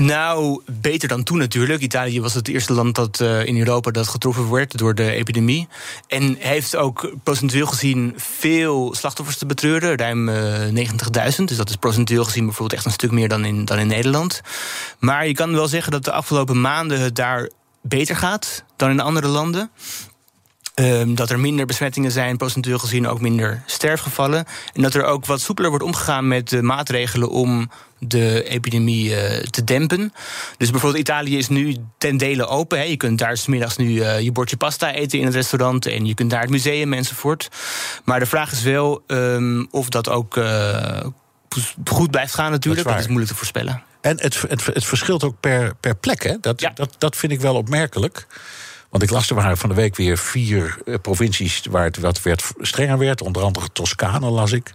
Nou, 0.00 0.62
beter 0.80 1.08
dan 1.08 1.22
toen 1.22 1.38
natuurlijk. 1.38 1.82
Italië 1.82 2.20
was 2.20 2.34
het 2.34 2.48
eerste 2.48 2.72
land 2.72 2.94
dat 2.94 3.20
uh, 3.20 3.44
in 3.44 3.58
Europa 3.58 3.90
dat 3.90 4.08
getroffen 4.08 4.50
werd 4.50 4.78
door 4.78 4.94
de 4.94 5.10
epidemie. 5.10 5.68
En 6.08 6.36
heeft 6.38 6.76
ook 6.76 7.12
procentueel 7.22 7.66
gezien 7.66 8.14
veel 8.16 8.94
slachtoffers 8.94 9.38
te 9.38 9.46
betreuren. 9.46 9.96
Ruim 9.96 10.28
uh, 10.28 10.88
90.000. 10.88 11.44
Dus 11.44 11.56
dat 11.56 11.68
is 11.68 11.76
procentueel 11.76 12.24
gezien 12.24 12.44
bijvoorbeeld 12.44 12.78
echt 12.78 12.84
een 12.84 12.92
stuk 12.92 13.10
meer 13.10 13.28
dan 13.28 13.44
in, 13.44 13.64
dan 13.64 13.78
in 13.78 13.86
Nederland. 13.86 14.40
Maar 14.98 15.26
je 15.26 15.34
kan 15.34 15.52
wel 15.52 15.68
zeggen 15.68 15.92
dat 15.92 16.04
de 16.04 16.12
afgelopen 16.12 16.60
maanden 16.60 17.00
het 17.00 17.16
daar 17.16 17.50
beter 17.80 18.16
gaat 18.16 18.64
dan 18.76 18.90
in 18.90 19.00
andere 19.00 19.28
landen. 19.28 19.70
Um, 20.74 21.14
dat 21.14 21.30
er 21.30 21.40
minder 21.40 21.66
besmettingen 21.66 22.10
zijn, 22.10 22.36
procentueel 22.36 22.78
gezien 22.78 23.08
ook 23.08 23.20
minder 23.20 23.62
sterfgevallen. 23.66 24.44
En 24.74 24.82
dat 24.82 24.94
er 24.94 25.04
ook 25.04 25.26
wat 25.26 25.40
soepeler 25.40 25.70
wordt 25.70 25.84
omgegaan 25.84 26.28
met 26.28 26.48
de 26.48 26.62
maatregelen 26.62 27.30
om 27.30 27.70
de 28.08 28.44
epidemie 28.44 29.10
uh, 29.10 29.38
te 29.38 29.64
dempen. 29.64 30.12
Dus 30.56 30.70
bijvoorbeeld 30.70 31.02
Italië 31.02 31.38
is 31.38 31.48
nu 31.48 31.76
ten 31.98 32.16
dele 32.16 32.46
open. 32.46 32.78
Hè. 32.78 32.84
Je 32.84 32.96
kunt 32.96 33.18
daar 33.18 33.36
smiddags 33.36 33.76
nu 33.76 33.88
uh, 33.88 34.20
je 34.20 34.32
bordje 34.32 34.56
pasta 34.56 34.92
eten 34.92 35.18
in 35.18 35.24
het 35.24 35.34
restaurant... 35.34 35.86
en 35.86 36.06
je 36.06 36.14
kunt 36.14 36.30
naar 36.30 36.40
het 36.40 36.50
museum 36.50 36.92
enzovoort. 36.92 37.48
Maar 38.04 38.18
de 38.18 38.26
vraag 38.26 38.52
is 38.52 38.62
wel 38.62 39.02
um, 39.06 39.68
of 39.70 39.88
dat 39.88 40.08
ook 40.08 40.36
uh, 40.36 41.04
goed 41.84 42.10
blijft 42.10 42.34
gaan 42.34 42.50
natuurlijk. 42.50 42.84
Dat, 42.84 42.92
dat 42.92 43.02
is 43.02 43.08
moeilijk 43.08 43.30
te 43.32 43.38
voorspellen. 43.38 43.82
En 44.00 44.20
het, 44.20 44.42
het, 44.48 44.66
het 44.66 44.84
verschilt 44.84 45.24
ook 45.24 45.40
per, 45.40 45.74
per 45.80 45.96
plek, 45.96 46.22
hè? 46.22 46.36
Dat, 46.40 46.60
ja. 46.60 46.70
dat, 46.74 46.94
dat 46.98 47.16
vind 47.16 47.32
ik 47.32 47.40
wel 47.40 47.54
opmerkelijk. 47.54 48.26
Want 48.90 49.02
ik 49.02 49.10
las 49.10 49.28
er 49.28 49.34
waren 49.34 49.56
van 49.56 49.68
de 49.68 49.74
week 49.74 49.96
weer 49.96 50.18
vier 50.18 50.78
provincies 51.02 51.62
waar 51.70 51.84
het 51.84 51.98
wat 51.98 52.22
werd 52.22 52.44
strenger 52.60 52.98
werd. 52.98 53.22
Onder 53.22 53.42
andere 53.42 53.66
Toscane 53.72 54.30
las 54.30 54.52
ik. 54.52 54.74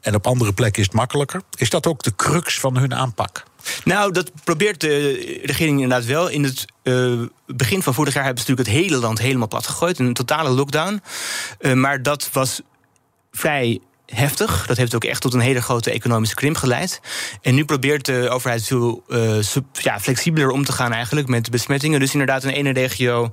En 0.00 0.14
op 0.14 0.26
andere 0.26 0.52
plekken 0.52 0.80
is 0.80 0.86
het 0.86 0.96
makkelijker. 0.96 1.42
Is 1.56 1.70
dat 1.70 1.86
ook 1.86 2.02
de 2.02 2.16
crux 2.16 2.60
van 2.60 2.76
hun 2.76 2.94
aanpak? 2.94 3.42
Nou, 3.84 4.12
dat 4.12 4.30
probeert 4.44 4.80
de 4.80 5.12
regering 5.42 5.80
inderdaad 5.80 6.06
wel. 6.06 6.28
In 6.28 6.44
het 6.44 6.64
uh, 6.82 7.22
begin 7.46 7.82
van 7.82 7.94
vorig 7.94 8.14
jaar 8.14 8.24
hebben 8.24 8.42
ze 8.42 8.50
natuurlijk 8.50 8.76
het 8.76 8.86
hele 8.86 9.00
land 9.00 9.18
helemaal 9.18 9.48
plat 9.48 9.66
gegooid. 9.66 9.98
Een 9.98 10.14
totale 10.14 10.50
lockdown. 10.50 11.02
Uh, 11.60 11.72
maar 11.72 12.02
dat 12.02 12.28
was 12.32 12.60
vrij 13.32 13.80
heftig. 14.06 14.66
Dat 14.66 14.76
heeft 14.76 14.94
ook 14.94 15.04
echt 15.04 15.20
tot 15.20 15.34
een 15.34 15.40
hele 15.40 15.62
grote 15.62 15.90
economische 15.90 16.34
krimp 16.34 16.56
geleid. 16.56 17.00
En 17.42 17.54
nu 17.54 17.64
probeert 17.64 18.04
de 18.04 18.28
overheid 18.28 18.64
veel 18.64 19.04
uh, 19.08 19.42
ja, 19.72 20.00
flexibeler 20.00 20.50
om 20.50 20.64
te 20.64 20.72
gaan 20.72 20.92
eigenlijk 20.92 21.28
met 21.28 21.50
besmettingen. 21.50 22.00
Dus 22.00 22.12
inderdaad 22.12 22.44
in 22.44 22.50
ene 22.50 22.72
regio 22.72 23.30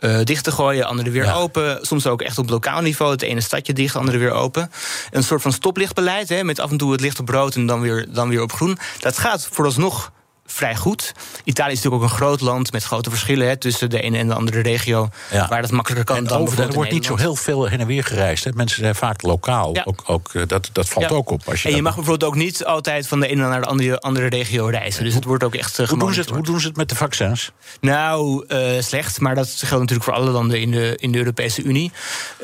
uh, 0.00 0.20
dicht 0.24 0.44
te 0.44 0.52
gooien, 0.52 0.86
andere 0.86 1.10
weer 1.10 1.34
open. 1.34 1.78
Soms 1.82 2.06
ook 2.06 2.22
echt 2.22 2.38
op 2.38 2.48
lokaal 2.48 2.80
niveau. 2.80 3.12
Het 3.12 3.22
ene 3.22 3.40
stadje 3.40 3.72
dicht, 3.72 3.92
het 3.92 4.02
andere 4.02 4.18
weer 4.18 4.30
open. 4.32 4.70
Een 5.10 5.22
soort 5.22 5.42
van 5.42 5.52
stoplichtbeleid, 5.52 6.28
hè, 6.28 6.44
met 6.44 6.58
af 6.58 6.70
en 6.70 6.76
toe 6.76 6.92
het 6.92 7.00
licht 7.00 7.18
op 7.18 7.28
rood 7.28 7.54
en 7.54 7.66
dan 7.66 7.80
weer, 7.80 8.06
dan 8.08 8.28
weer 8.28 8.42
op 8.42 8.52
groen. 8.52 8.78
Dat 9.00 9.18
gaat 9.18 9.48
vooralsnog 9.50 10.12
vrij 10.46 10.76
goed. 10.76 11.12
Italië 11.44 11.72
is 11.72 11.76
natuurlijk 11.76 12.02
ook 12.02 12.10
een 12.10 12.16
groot 12.16 12.40
land 12.40 12.72
met 12.72 12.84
grote 12.84 13.10
verschillen 13.10 13.48
hè, 13.48 13.56
tussen 13.56 13.90
de 13.90 14.00
ene 14.00 14.18
en 14.18 14.26
de 14.26 14.34
andere 14.34 14.60
regio. 14.60 15.08
Waar 15.48 15.62
dat 15.62 15.70
makkelijker 15.70 16.06
kan. 16.06 16.16
En 16.16 16.24
dan 16.24 16.40
over, 16.40 16.60
er 16.60 16.72
wordt 16.72 16.90
niet 16.90 17.04
zo 17.04 17.16
heel 17.16 17.36
veel 17.36 17.66
heen 17.66 17.80
en 17.80 17.86
weer 17.86 18.04
gereisd. 18.04 18.44
Hè. 18.44 18.50
Mensen 18.54 18.82
zijn 18.82 18.94
vaak 18.94 19.22
lokaal. 19.22 19.76
Ook, 19.84 20.02
ook, 20.06 20.34
eh, 20.34 20.42
dat, 20.46 20.68
dat 20.72 20.88
valt 20.88 21.10
ook 21.10 21.30
op. 21.30 21.42
Als 21.48 21.62
je 21.62 21.68
en 21.68 21.74
je 21.74 21.82
mag 21.82 21.94
bijvoorbeeld 21.94 22.30
ook 22.30 22.38
niet 22.38 22.64
altijd 22.64 23.06
van 23.06 23.20
de 23.20 23.26
ene 23.26 23.48
naar 23.48 23.60
de 23.60 23.66
andere, 23.66 23.98
andere 23.98 24.26
regio 24.26 24.66
reizen. 24.66 25.04
Dus 25.04 25.14
het 25.14 25.24
wordt 25.24 25.44
ook 25.44 25.54
echt 25.54 25.78
uh, 25.78 25.88
hoe, 25.88 25.98
doen 25.98 26.14
ze 26.14 26.20
het, 26.20 26.30
hoe 26.30 26.42
doen 26.42 26.60
ze 26.60 26.66
het 26.66 26.76
met 26.76 26.88
de 26.88 26.94
vaccins? 26.94 27.50
Nou, 27.80 28.44
uh, 28.48 28.82
slecht. 28.82 29.20
Maar 29.20 29.34
dat 29.34 29.48
geldt 29.48 29.70
natuurlijk 29.70 30.04
voor 30.04 30.14
alle 30.14 30.30
landen 30.30 30.60
in 30.60 30.70
de, 30.70 30.96
in 30.96 31.12
de 31.12 31.18
Europese 31.18 31.62
Unie. 31.62 31.92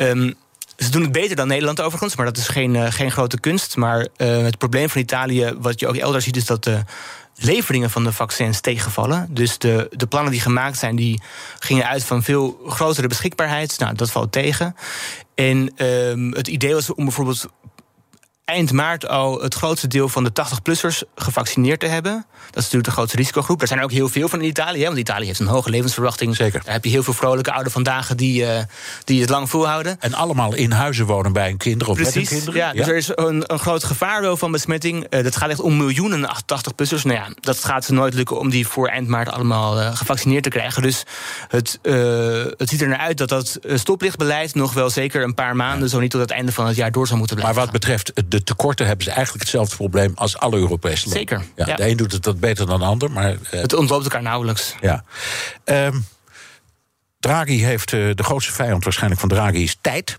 Um, 0.01 0.35
ze 0.77 0.91
doen 0.91 1.03
het 1.03 1.13
beter 1.13 1.37
dan 1.37 1.49
Nederland 1.49 1.81
overigens, 1.81 2.17
maar 2.17 2.27
dat 2.27 2.37
is 2.37 2.49
geen, 2.49 2.75
uh, 2.75 2.87
geen 2.91 3.11
grote 3.11 3.41
kunst. 3.41 3.77
Maar 3.77 3.99
uh, 4.17 4.43
het 4.43 4.59
probleem 4.59 4.89
van 4.89 5.01
Italië, 5.01 5.53
wat 5.59 5.81
je 5.81 5.89
ook 5.89 5.97
elders 5.97 6.25
ziet, 6.25 6.37
is 6.37 6.47
dat 6.47 6.65
de 6.65 6.83
leveringen 7.45 7.91
van 7.91 8.05
de 8.05 8.13
vaccins 8.13 8.61
tegenvallen. 8.61 9.29
Dus 9.31 9.59
de, 9.59 9.89
de 9.91 10.07
plannen 10.07 10.33
die 10.33 10.41
gemaakt 10.41 10.79
zijn, 10.79 10.97
die 10.97 11.21
gingen 11.59 11.89
uit 11.89 12.05
van 12.05 12.23
veel 12.23 12.61
grotere 12.67 13.09
beschikbaarheid. 13.09 13.79
Nou, 13.79 13.95
dat 13.95 14.11
valt 14.11 14.33
tegen. 14.33 14.77
En 15.35 15.87
um, 15.87 16.33
het 16.33 16.49
idee 16.49 16.75
was 16.75 16.95
om 16.95 17.05
bijvoorbeeld 17.05 17.49
eind 18.45 18.73
maart 18.73 19.09
al 19.09 19.43
het 19.43 19.55
grootste 19.55 19.89
deel 19.89 20.09
van 20.09 20.25
de 20.25 20.31
80-plussers 20.31 21.03
gevaccineerd 21.15 21.81
te 21.81 21.87
hebben. 21.87 22.13
Dat 22.13 22.49
is 22.49 22.55
natuurlijk 22.55 22.85
de 22.85 22.91
grootste 22.91 23.17
risicogroep. 23.17 23.61
Er 23.61 23.67
zijn 23.67 23.83
ook 23.83 23.91
heel 23.91 24.09
veel 24.09 24.29
van 24.29 24.41
in 24.41 24.49
Italië, 24.49 24.85
want 24.85 24.99
Italië 24.99 25.27
heeft 25.27 25.41
een 25.41 25.47
hoge 25.47 25.71
levensverwachting. 25.71 26.37
Zeker. 26.37 26.65
Daar 26.65 26.73
heb 26.73 26.85
je 26.85 26.91
heel 26.91 27.03
veel 27.03 27.13
vrolijke 27.13 27.53
oude 27.53 27.71
vandaag 27.71 28.15
die, 28.15 28.43
uh, 28.43 28.59
die 29.05 29.21
het 29.21 29.31
lang 29.31 29.51
volhouden. 29.51 29.97
En 30.01 30.15
allemaal 30.15 30.55
in 30.55 30.71
huizen 30.71 31.07
wonen 31.07 31.33
bij 31.33 31.49
een 31.51 31.57
kinder 31.57 31.89
of 31.89 31.95
Precies, 31.95 32.15
met 32.15 32.23
een 32.23 32.37
kinderen. 32.37 32.61
Ja, 32.61 32.73
dus 32.73 32.87
er 32.87 32.97
is 32.97 33.11
een, 33.15 33.53
een 33.53 33.59
groot 33.59 33.85
gevaar 33.85 34.21
wel 34.21 34.37
van 34.37 34.53
besmetting. 34.53 35.07
Uh, 35.11 35.23
dat 35.23 35.37
gaat 35.37 35.51
echt 35.51 35.61
om 35.61 35.77
miljoenen 35.77 36.29
80-plussers. 36.29 37.03
Nou 37.03 37.19
ja, 37.19 37.29
dat 37.41 37.65
gaat 37.65 37.85
ze 37.85 37.93
nooit 37.93 38.15
lukken 38.15 38.39
om 38.39 38.51
die 38.51 38.67
voor 38.67 38.89
eind 38.89 39.09
maart 39.09 39.29
allemaal 39.29 39.81
uh, 39.81 39.97
gevaccineerd 39.97 40.43
te 40.43 40.51
krijgen. 40.51 40.83
Dus 40.83 41.05
het, 41.49 41.79
het 42.57 42.69
ziet 42.69 42.81
er 42.81 42.89
naar 42.89 42.99
uit 42.99 43.19
dat 43.19 43.29
dat 43.29 43.59
stoplichtbeleid 43.75 44.55
nog 44.55 44.73
wel 44.73 44.91
zeker 44.91 45.23
een 45.23 45.35
paar 45.35 45.57
maanden, 45.57 45.83
ja. 45.83 45.89
zo 45.89 46.01
niet 46.01 46.11
tot 46.11 46.21
het 46.21 46.31
einde 46.31 46.53
van 46.53 46.67
het 46.67 46.77
jaar 46.77 46.93
door 46.93 47.07
zou 47.07 47.19
moeten 47.19 47.37
blijven. 47.37 47.57
Maar 47.57 47.65
wat 47.65 47.81
betreft 47.81 48.13
de 48.33 48.43
tekorten 48.43 48.87
hebben 48.87 49.05
ze 49.05 49.11
eigenlijk 49.11 49.43
hetzelfde 49.43 49.77
probleem 49.77 50.13
als 50.15 50.39
alle 50.39 50.57
Europese 50.57 51.09
landen. 51.09 51.19
Zeker. 51.19 51.45
Ja, 51.67 51.77
De 51.77 51.89
een 51.89 51.97
doet 51.97 52.13
het 52.13 52.25
wat 52.25 52.41
beter 52.41 52.67
dan 52.67 52.81
de 52.81 52.87
ander. 52.87 53.11
Maar, 53.11 53.33
uh, 53.33 53.39
het 53.51 53.75
ontloopt 53.75 54.05
elkaar 54.05 54.23
nauwelijks. 54.23 54.75
Ja. 54.81 55.05
Um, 55.65 56.07
Draghi 57.21 57.65
heeft 57.65 57.93
uh, 57.93 58.15
de 58.15 58.23
grootste 58.23 58.53
vijand 58.53 58.85
waarschijnlijk 58.85 59.21
van 59.21 59.29
Draghi 59.29 59.63
is 59.63 59.79
tijd. 59.81 60.19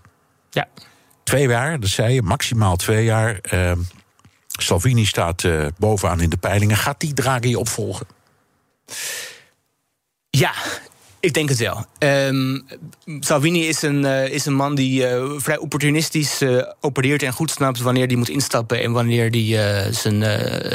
Ja. 0.50 0.68
Twee 1.22 1.48
jaar, 1.48 1.80
dat 1.80 1.90
zei 1.90 2.14
je, 2.14 2.22
maximaal 2.22 2.76
twee 2.76 3.04
jaar. 3.04 3.38
Uh, 3.50 3.72
Salvini 4.46 5.04
staat 5.04 5.42
uh, 5.42 5.66
bovenaan 5.78 6.20
in 6.20 6.30
de 6.30 6.36
peilingen. 6.36 6.76
Gaat 6.76 7.00
die 7.00 7.14
Draghi 7.14 7.56
opvolgen? 7.56 8.06
Ja, 10.30 10.52
ik 11.24 11.34
denk 11.34 11.48
het 11.48 11.58
wel. 11.58 11.84
Um, 11.98 12.66
Salvini 13.20 13.68
is 13.68 13.82
een, 13.82 14.02
uh, 14.04 14.28
is 14.28 14.46
een 14.46 14.54
man 14.54 14.74
die 14.74 15.08
uh, 15.08 15.30
vrij 15.36 15.58
opportunistisch 15.58 16.42
uh, 16.42 16.62
opereert 16.80 17.22
en 17.22 17.32
goed 17.32 17.50
snapt 17.50 17.80
wanneer 17.80 18.06
hij 18.06 18.16
moet 18.16 18.28
instappen 18.28 18.82
en 18.82 18.92
wanneer 18.92 19.30
hij 19.30 19.92
zijn, 19.92 20.22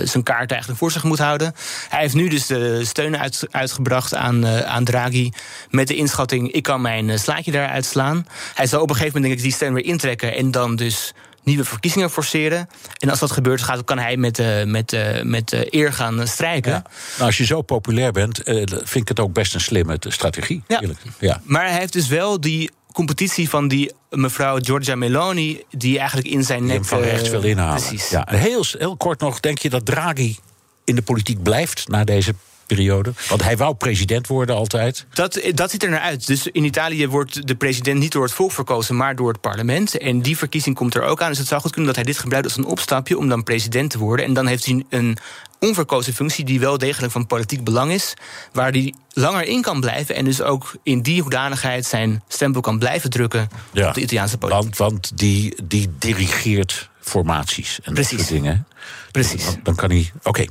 zijn 0.07 0.23
kaart 0.23 0.51
eigenlijk 0.51 0.79
voor 0.79 0.91
zich 0.91 1.03
moet 1.03 1.19
houden. 1.19 1.53
Hij 1.89 1.99
heeft 1.99 2.13
nu 2.13 2.27
dus 2.27 2.45
de 2.45 2.85
steun 2.85 3.17
uit, 3.17 3.47
uitgebracht 3.51 4.15
aan, 4.15 4.47
aan 4.47 4.83
Draghi 4.83 5.31
met 5.69 5.88
de 5.88 5.95
inschatting: 5.95 6.51
ik 6.51 6.63
kan 6.63 6.81
mijn 6.81 7.19
slaatje 7.19 7.51
daaruit 7.51 7.85
slaan. 7.85 8.25
Hij 8.55 8.67
zal 8.67 8.81
op 8.81 8.89
een 8.89 8.95
gegeven 8.95 9.21
moment 9.21 9.33
denk 9.33 9.45
ik 9.45 9.49
die 9.49 9.59
steun 9.59 9.73
weer 9.73 9.91
intrekken 9.93 10.35
en 10.35 10.51
dan 10.51 10.75
dus 10.75 11.13
nieuwe 11.49 11.63
verkiezingen 11.63 12.09
forceren. 12.09 12.69
En 12.97 13.09
als 13.09 13.19
dat 13.19 13.31
gebeurt, 13.31 13.62
gaat, 13.62 13.83
kan 13.83 13.97
hij 13.97 14.17
met, 14.17 14.39
uh, 14.39 14.63
met, 14.63 14.93
uh, 14.93 15.21
met 15.21 15.53
uh, 15.53 15.62
eer 15.69 15.93
gaan 15.93 16.27
strijken. 16.27 16.71
Ja. 16.71 16.83
Nou, 17.15 17.25
als 17.25 17.38
je 17.38 17.45
zo 17.45 17.62
populair 17.62 18.12
bent, 18.12 18.41
vind 18.43 18.95
ik 18.95 19.07
het 19.07 19.19
ook 19.19 19.33
best 19.33 19.53
een 19.53 19.62
slimme 19.62 19.97
strategie. 19.99 20.63
Ja. 20.67 20.81
ja. 21.19 21.41
Maar 21.43 21.69
hij 21.69 21.79
heeft 21.79 21.93
dus 21.93 22.07
wel 22.07 22.41
die 22.41 22.71
competitie 22.91 23.49
van 23.49 23.67
die 23.67 23.91
mevrouw 24.09 24.57
Giorgia 24.62 24.95
Meloni... 24.95 25.63
die 25.69 25.97
eigenlijk 25.97 26.27
in 26.27 26.43
zijn 26.43 26.65
nek... 26.65 26.85
van 26.85 27.01
rechts 27.01 27.29
wil 27.29 27.43
inhalen. 27.43 27.81
Precies. 27.81 28.09
Ja. 28.09 28.27
Heel, 28.29 28.65
heel 28.77 28.97
kort 28.97 29.19
nog, 29.19 29.39
denk 29.39 29.57
je 29.57 29.69
dat 29.69 29.85
Draghi 29.85 30.38
in 30.83 30.95
de 30.95 31.01
politiek 31.01 31.43
blijft... 31.43 31.88
na 31.88 32.03
deze 32.03 32.33
periode? 32.75 33.13
Want 33.29 33.43
hij 33.43 33.58
wou 33.58 33.75
president 33.75 34.27
worden 34.27 34.55
altijd. 34.55 35.05
Dat, 35.13 35.41
dat 35.53 35.71
ziet 35.71 35.84
er 35.84 35.89
naar 35.89 35.99
uit. 35.99 36.27
Dus 36.27 36.47
in 36.47 36.63
Italië 36.63 37.08
wordt 37.08 37.47
de 37.47 37.55
president 37.55 37.99
niet 37.99 38.12
door 38.12 38.23
het 38.23 38.34
volk 38.34 38.51
verkozen, 38.51 38.95
maar 38.95 39.15
door 39.15 39.32
het 39.32 39.41
parlement. 39.41 39.97
En 39.97 40.21
die 40.21 40.38
verkiezing 40.38 40.75
komt 40.75 40.95
er 40.95 41.03
ook 41.03 41.21
aan. 41.21 41.29
Dus 41.29 41.38
het 41.38 41.47
zou 41.47 41.62
goed 41.62 41.71
kunnen 41.71 41.93
dat 41.93 42.03
hij 42.03 42.13
dit 42.13 42.21
gebruikt 42.21 42.45
als 42.45 42.58
een 42.58 42.65
opstapje 42.65 43.17
om 43.17 43.29
dan 43.29 43.43
president 43.43 43.89
te 43.89 43.97
worden. 43.97 44.25
En 44.25 44.34
dan 44.34 44.47
heeft 44.47 44.65
hij 44.65 44.84
een 44.89 45.17
onverkozen 45.60 46.13
functie 46.13 46.45
die 46.45 46.60
wel 46.60 46.77
degelijk 46.77 47.12
van 47.12 47.27
politiek 47.27 47.63
belang 47.63 47.91
is, 47.91 48.13
waar 48.51 48.71
hij 48.71 48.93
langer 49.10 49.43
in 49.43 49.62
kan 49.62 49.79
blijven 49.79 50.15
en 50.15 50.25
dus 50.25 50.41
ook 50.41 50.75
in 50.84 51.01
die 51.01 51.21
hoedanigheid 51.21 51.86
zijn 51.86 52.23
stempel 52.27 52.62
kan 52.62 52.79
blijven 52.79 53.10
drukken 53.10 53.49
ja, 53.71 53.88
op 53.88 53.93
de 53.93 54.01
Italiaanse 54.01 54.38
politiek. 54.38 54.75
Want, 54.75 54.77
want 54.77 55.17
die, 55.17 55.63
die 55.63 55.89
dirigeert 55.99 56.89
formaties 56.99 57.79
en 57.84 57.93
Precies. 57.93 58.17
dat 58.17 58.27
soort 58.27 58.41
dingen. 58.41 58.67
Precies. 59.12 59.45
Dan, 59.45 59.60
dan 59.63 59.75
kan 59.75 59.89
hij. 59.89 60.12
Oké, 60.17 60.29
okay. 60.29 60.49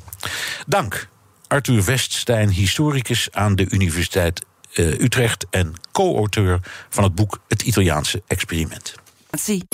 dank. 0.66 1.08
Arthur 1.48 1.84
Weststein, 1.84 2.48
historicus 2.48 3.28
aan 3.32 3.54
de 3.54 3.66
Universiteit 3.70 4.44
uh, 4.74 4.86
Utrecht 4.86 5.46
en 5.50 5.72
co-auteur 5.92 6.60
van 6.88 7.04
het 7.04 7.14
boek 7.14 7.38
Het 7.48 7.62
Italiaanse 7.62 8.22
Experiment. 8.26 8.94
Zie. 9.30 9.64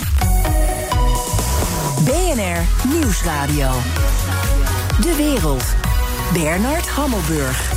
BNR 2.05 2.89
Nieuwsradio. 2.89 3.71
De 5.01 5.15
wereld. 5.17 5.65
Bernard 6.33 6.89
Hammelburg. 6.89 7.73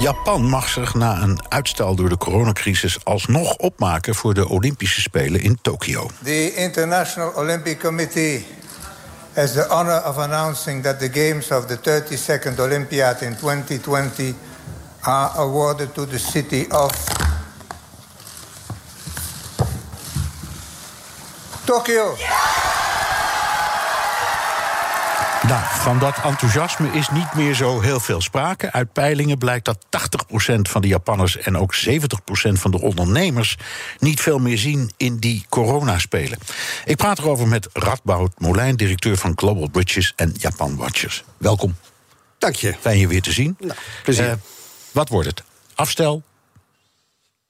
Japan 0.00 0.48
mag 0.48 0.68
zich 0.68 0.94
na 0.94 1.22
een 1.22 1.40
uitstel 1.48 1.94
door 1.94 2.08
de 2.08 2.16
coronacrisis 2.16 3.04
alsnog 3.04 3.56
opmaken 3.56 4.14
voor 4.14 4.34
de 4.34 4.48
Olympische 4.48 5.00
Spelen 5.00 5.40
in 5.40 5.58
Tokio. 5.62 6.10
The 6.22 6.54
International 6.54 7.32
Olympic 7.34 7.80
Committee 7.80 8.46
has 9.34 9.54
the 9.54 9.70
honor 9.72 10.00
of 10.04 10.18
announcing 10.18 10.82
that 10.82 10.98
the 11.00 11.08
games 11.08 11.52
of 11.52 11.68
the 11.68 11.76
32nd 11.76 12.58
Olympiad 12.58 13.22
in 13.22 13.34
2020 13.34 14.34
are 15.06 15.32
awarded 15.36 15.94
to 15.94 16.04
the 16.06 16.18
city 16.18 16.66
of 16.72 16.90
Tokyo. 21.66 22.16
Nou, 25.48 25.64
van 25.68 25.98
dat 25.98 26.14
enthousiasme 26.24 26.88
is 26.92 27.10
niet 27.10 27.34
meer 27.34 27.54
zo 27.54 27.80
heel 27.80 28.00
veel 28.00 28.20
sprake. 28.20 28.72
Uit 28.72 28.92
peilingen 28.92 29.38
blijkt 29.38 29.64
dat 29.64 29.78
80% 29.84 30.60
van 30.60 30.80
de 30.80 30.88
Japanners 30.88 31.36
en 31.36 31.56
ook 31.56 31.74
70% 31.74 31.88
van 32.52 32.70
de 32.70 32.80
ondernemers 32.80 33.56
niet 33.98 34.20
veel 34.20 34.38
meer 34.38 34.58
zien 34.58 34.90
in 34.96 35.16
die 35.16 35.44
coronaspelen. 35.48 36.38
Ik 36.84 36.96
praat 36.96 37.18
erover 37.18 37.48
met 37.48 37.68
Radboud 37.72 38.32
Molijn, 38.38 38.76
directeur 38.76 39.16
van 39.16 39.32
Global 39.36 39.68
Bridges 39.68 40.12
en 40.16 40.34
Japan 40.38 40.76
Watchers. 40.76 41.24
Welkom. 41.36 41.76
Dank 42.38 42.54
je. 42.54 42.74
Fijn 42.80 42.98
je 42.98 43.06
weer 43.06 43.22
te 43.22 43.32
zien. 43.32 43.56
Nou, 43.60 43.78
plezier. 44.02 44.28
Uh, 44.28 44.32
wat 44.92 45.08
wordt 45.08 45.28
het? 45.28 45.42
Afstel? 45.74 46.22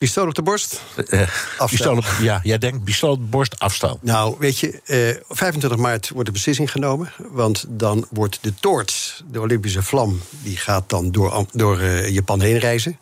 Pistool 0.00 0.26
op 0.26 0.34
de 0.34 0.42
borst? 0.42 0.80
Uh, 0.96 1.28
pistool 1.66 1.96
op, 1.96 2.04
ja, 2.20 2.40
jij 2.42 2.58
denkt 2.58 2.84
pistool 2.84 3.10
op 3.10 3.18
de 3.18 3.24
borst, 3.24 3.58
afstel. 3.58 3.98
Nou, 4.02 4.36
weet 4.38 4.58
je, 4.58 4.80
uh, 4.86 5.36
25 5.36 5.78
maart 5.78 6.08
wordt 6.08 6.26
de 6.26 6.32
beslissing 6.32 6.70
genomen. 6.70 7.12
Want 7.30 7.64
dan 7.68 8.06
wordt 8.10 8.38
de 8.40 8.54
toorts, 8.54 9.22
de 9.30 9.40
Olympische 9.40 9.82
vlam... 9.82 10.20
die 10.42 10.56
gaat 10.56 10.88
dan 10.88 11.10
door, 11.10 11.46
door 11.52 11.80
uh, 11.80 12.08
Japan 12.08 12.40
heen 12.40 12.58
reizen, 12.58 12.98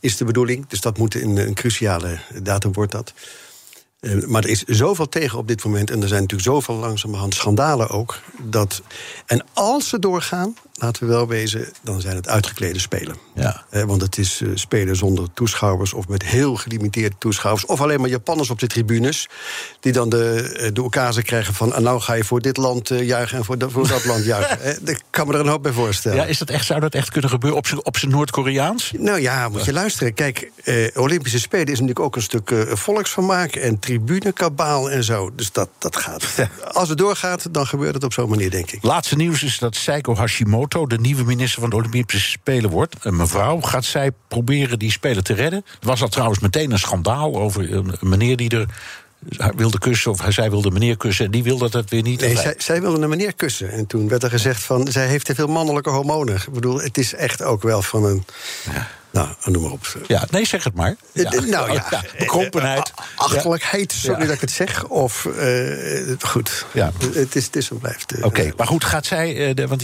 is 0.00 0.16
de 0.16 0.24
bedoeling. 0.24 0.66
Dus 0.68 0.80
dat 0.80 0.98
moet 0.98 1.14
een, 1.14 1.36
een 1.36 1.54
cruciale 1.54 2.18
datum 2.42 2.72
wordt 2.72 2.92
dat. 2.92 3.12
Uh, 4.00 4.26
maar 4.26 4.42
er 4.42 4.50
is 4.50 4.62
zoveel 4.62 5.08
tegen 5.08 5.38
op 5.38 5.48
dit 5.48 5.64
moment... 5.64 5.90
en 5.90 6.02
er 6.02 6.08
zijn 6.08 6.20
natuurlijk 6.20 6.48
zoveel 6.48 6.74
langzamerhand 6.74 7.34
schandalen 7.34 7.88
ook... 7.88 8.20
dat, 8.42 8.82
en 9.26 9.44
als 9.52 9.88
ze 9.88 9.98
doorgaan, 9.98 10.56
laten 10.78 11.06
we 11.06 11.12
wel 11.12 11.28
wezen... 11.28 11.72
dan 11.82 12.00
zijn 12.00 12.16
het 12.16 12.28
uitgeklede 12.28 12.78
spelen. 12.78 13.16
Ja. 13.34 13.64
Want 13.70 14.02
het 14.02 14.18
is 14.18 14.40
uh, 14.40 14.50
spelen 14.54 14.96
zonder 14.96 15.28
toeschouwers... 15.34 15.92
of 15.92 16.08
met 16.08 16.22
heel 16.22 16.56
gelimiteerde 16.56 17.16
toeschouwers... 17.18 17.66
of 17.66 17.80
alleen 17.80 18.00
maar 18.00 18.08
Japanners 18.08 18.50
op 18.50 18.58
de 18.58 18.66
tribunes... 18.66 19.28
die 19.80 19.92
dan 19.92 20.08
de, 20.08 20.70
de 20.72 20.82
occasie 20.82 21.22
krijgen 21.22 21.54
van... 21.54 21.74
nou 21.82 22.00
ga 22.00 22.14
je 22.14 22.24
voor 22.24 22.40
dit 22.40 22.56
land 22.56 22.88
juichen 22.88 23.38
en 23.38 23.44
voor, 23.44 23.58
de, 23.58 23.70
voor 23.70 23.88
dat 23.88 24.04
land 24.04 24.24
juichen. 24.24 24.78
dat 24.84 25.02
kan 25.10 25.26
me 25.26 25.34
er 25.34 25.40
een 25.40 25.48
hoop 25.48 25.62
bij 25.62 25.72
voorstellen. 25.72 26.18
Ja, 26.18 26.24
is 26.24 26.38
dat 26.38 26.50
echt, 26.50 26.66
zou 26.66 26.80
dat 26.80 26.94
echt 26.94 27.10
kunnen 27.10 27.30
gebeuren 27.30 27.58
op 27.58 27.66
zijn, 27.66 27.84
op 27.84 27.96
zijn 27.96 28.10
Noord-Koreaans? 28.10 28.92
Nou 28.96 29.20
ja, 29.20 29.48
moet 29.48 29.64
je 29.64 29.72
luisteren. 29.72 30.14
Kijk, 30.14 30.50
eh, 30.64 30.86
Olympische 30.94 31.40
Spelen 31.40 31.66
is 31.66 31.72
natuurlijk 31.72 32.00
ook 32.00 32.16
een 32.16 32.22
stuk 32.22 32.50
eh, 32.50 32.60
volksvermaak 32.74 33.54
en 33.54 33.78
tribunekabaal 33.78 34.90
en 34.90 35.04
zo. 35.04 35.30
Dus 35.34 35.52
dat, 35.52 35.68
dat 35.78 35.96
gaat. 35.96 36.24
Als 36.72 36.88
het 36.88 36.98
doorgaat, 36.98 37.54
dan 37.54 37.66
gebeurt 37.66 37.94
het 37.94 38.04
op 38.04 38.12
zo'n 38.12 38.28
manier, 38.28 38.50
denk 38.50 38.70
ik. 38.70 38.82
Laatste 38.82 39.16
nieuws 39.16 39.42
is 39.42 39.58
dat 39.58 39.76
Seiko 39.76 40.14
Hashimoto 40.14 40.67
de 40.68 40.98
nieuwe 41.00 41.24
minister 41.24 41.60
van 41.60 41.70
de 41.70 41.76
Olympische 41.76 42.30
Spelen 42.30 42.70
wordt. 42.70 42.96
Een 43.00 43.16
mevrouw, 43.16 43.60
gaat 43.60 43.84
zij 43.84 44.10
proberen 44.28 44.78
die 44.78 44.90
Spelen 44.90 45.24
te 45.24 45.34
redden? 45.34 45.64
Was 45.80 46.02
al 46.02 46.08
trouwens 46.08 46.40
meteen 46.40 46.70
een 46.70 46.78
schandaal 46.78 47.36
over 47.36 47.72
een 47.72 47.94
meneer 48.00 48.36
die 48.36 48.50
er 48.50 48.66
wilde 49.56 49.78
kussen, 49.78 50.10
of 50.10 50.24
zij 50.28 50.50
wilde 50.50 50.70
meneer 50.70 50.96
kussen, 50.96 51.24
en 51.24 51.30
die 51.30 51.42
wilde 51.42 51.70
dat 51.70 51.90
weer 51.90 52.02
niet. 52.02 52.20
Nee, 52.20 52.36
zij, 52.36 52.54
zij, 52.58 52.80
wilde 52.80 53.02
een 53.02 53.08
meneer 53.08 53.34
kussen. 53.34 53.70
En 53.70 53.86
toen 53.86 54.08
werd 54.08 54.22
er 54.22 54.30
gezegd 54.30 54.62
van, 54.62 54.88
zij 54.90 55.06
heeft 55.06 55.24
te 55.24 55.34
veel 55.34 55.46
mannelijke 55.46 55.90
hormonen. 55.90 56.34
Ik 56.34 56.52
bedoel, 56.52 56.80
het 56.80 56.98
is 56.98 57.14
echt 57.14 57.42
ook 57.42 57.62
wel 57.62 57.82
van 57.82 58.04
een... 58.04 58.24
Ja. 58.72 58.88
Nou, 59.10 59.28
noem 59.44 59.62
maar 59.62 59.70
op. 59.70 59.98
Ja, 60.06 60.26
nee, 60.30 60.46
zeg 60.46 60.64
het 60.64 60.74
maar. 60.74 60.96
Eh, 61.12 61.22
ja. 61.22 61.30
Nou 61.40 61.72
ja, 61.72 61.86
ja 61.90 62.02
bekrompenheid. 62.18 62.92
Eh, 62.96 63.04
achterlijkheid, 63.14 63.92
sorry 63.92 64.26
dat 64.26 64.34
ik 64.34 64.40
het 64.40 64.50
zeg. 64.50 64.84
Of, 64.84 65.24
uh, 65.24 66.16
goed, 66.20 66.66
ja. 66.72 66.92
het, 67.14 67.36
is, 67.36 67.44
het 67.44 67.56
is 67.56 67.70
en 67.70 67.78
blijft. 67.78 68.16
Uh, 68.16 68.24
Oké, 68.24 68.52
maar 68.56 68.66
goed, 68.66 68.84
gaat 68.84 69.06
zij... 69.06 69.56
Uh, 69.58 69.66
want 69.66 69.82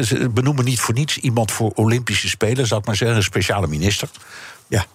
ze 0.00 0.28
benoemen 0.30 0.64
niet 0.64 0.80
voor 0.80 0.94
niets 0.94 1.18
iemand 1.18 1.52
voor 1.52 1.72
Olympische 1.74 2.28
Spelen... 2.28 2.66
zou 2.66 2.80
ik 2.80 2.86
maar 2.86 2.96
zeggen, 2.96 3.16
een 3.16 3.22
speciale 3.22 3.66
minister. 3.66 4.08
Ja. 4.72 4.86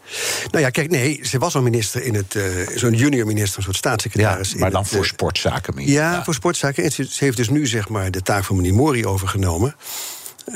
Nou 0.51 0.63
ja, 0.63 0.69
kijk, 0.69 0.89
nee, 0.89 1.19
ze 1.23 1.37
was 1.37 1.55
al 1.55 1.61
minister 1.61 2.03
in 2.03 2.15
het. 2.15 2.35
Uh, 2.35 2.43
zo'n 2.75 2.93
junior 2.93 3.25
minister, 3.25 3.57
een 3.57 3.63
soort 3.63 3.75
staatssecretaris. 3.75 4.51
Ja, 4.51 4.57
maar 4.57 4.71
dan 4.71 4.81
het, 4.81 4.91
voor 4.91 5.05
sportzaken 5.05 5.75
meer. 5.75 5.87
Ja, 5.87 6.11
ja, 6.11 6.23
voor 6.23 6.33
sportzaken. 6.33 6.83
En 6.83 6.91
ze, 6.91 7.07
heeft 7.15 7.37
dus 7.37 7.49
nu 7.49 7.67
zeg 7.67 7.89
maar 7.89 8.11
de 8.11 8.21
taak 8.21 8.43
van 8.43 8.55
meneer 8.55 8.73
Mori 8.73 9.05
overgenomen. 9.05 9.75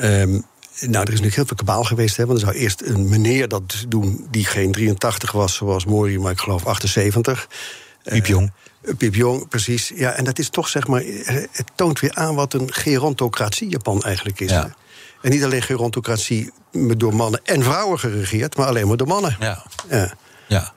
nou, 0.00 0.44
er 0.80 0.90
is 0.90 0.92
natuurlijk 0.92 1.34
heel 1.34 1.46
veel 1.46 1.56
kabaal 1.56 1.84
geweest. 1.84 2.16
Hè, 2.16 2.26
want 2.26 2.40
er 2.40 2.46
zou 2.46 2.58
eerst 2.58 2.82
een 2.82 3.08
meneer 3.08 3.48
dat 3.48 3.84
doen 3.88 4.26
die 4.30 4.44
geen 4.44 4.72
83 4.72 5.32
was, 5.32 5.54
zoals 5.54 5.84
Mori, 5.84 6.18
maar 6.18 6.32
ik 6.32 6.40
geloof 6.40 6.66
78. 6.66 7.48
Piep 8.02 8.26
Jong. 8.26 8.52
Uh, 8.82 8.94
Piep 8.94 9.14
Jong, 9.14 9.48
precies. 9.48 9.92
Ja, 9.94 10.10
en 10.10 10.24
dat 10.24 10.38
is 10.38 10.48
toch, 10.48 10.68
zeg 10.68 10.86
maar, 10.86 11.02
het 11.50 11.66
toont 11.74 12.00
weer 12.00 12.14
aan 12.14 12.34
wat 12.34 12.54
een 12.54 12.72
gerontocratie 12.72 13.68
Japan 13.68 14.02
eigenlijk 14.02 14.40
is. 14.40 14.50
Ja. 14.50 14.74
En 15.22 15.30
niet 15.30 15.44
alleen 15.44 15.62
gerontocratie 15.62 16.50
door 16.72 17.14
mannen 17.14 17.40
en 17.44 17.62
vrouwen 17.62 17.98
geregeerd, 17.98 18.56
maar 18.56 18.66
alleen 18.66 18.88
maar 18.88 18.96
door 18.96 19.06
mannen. 19.06 19.36
Ja. 19.40 19.64
ja. 19.90 20.12
ja. 20.48 20.72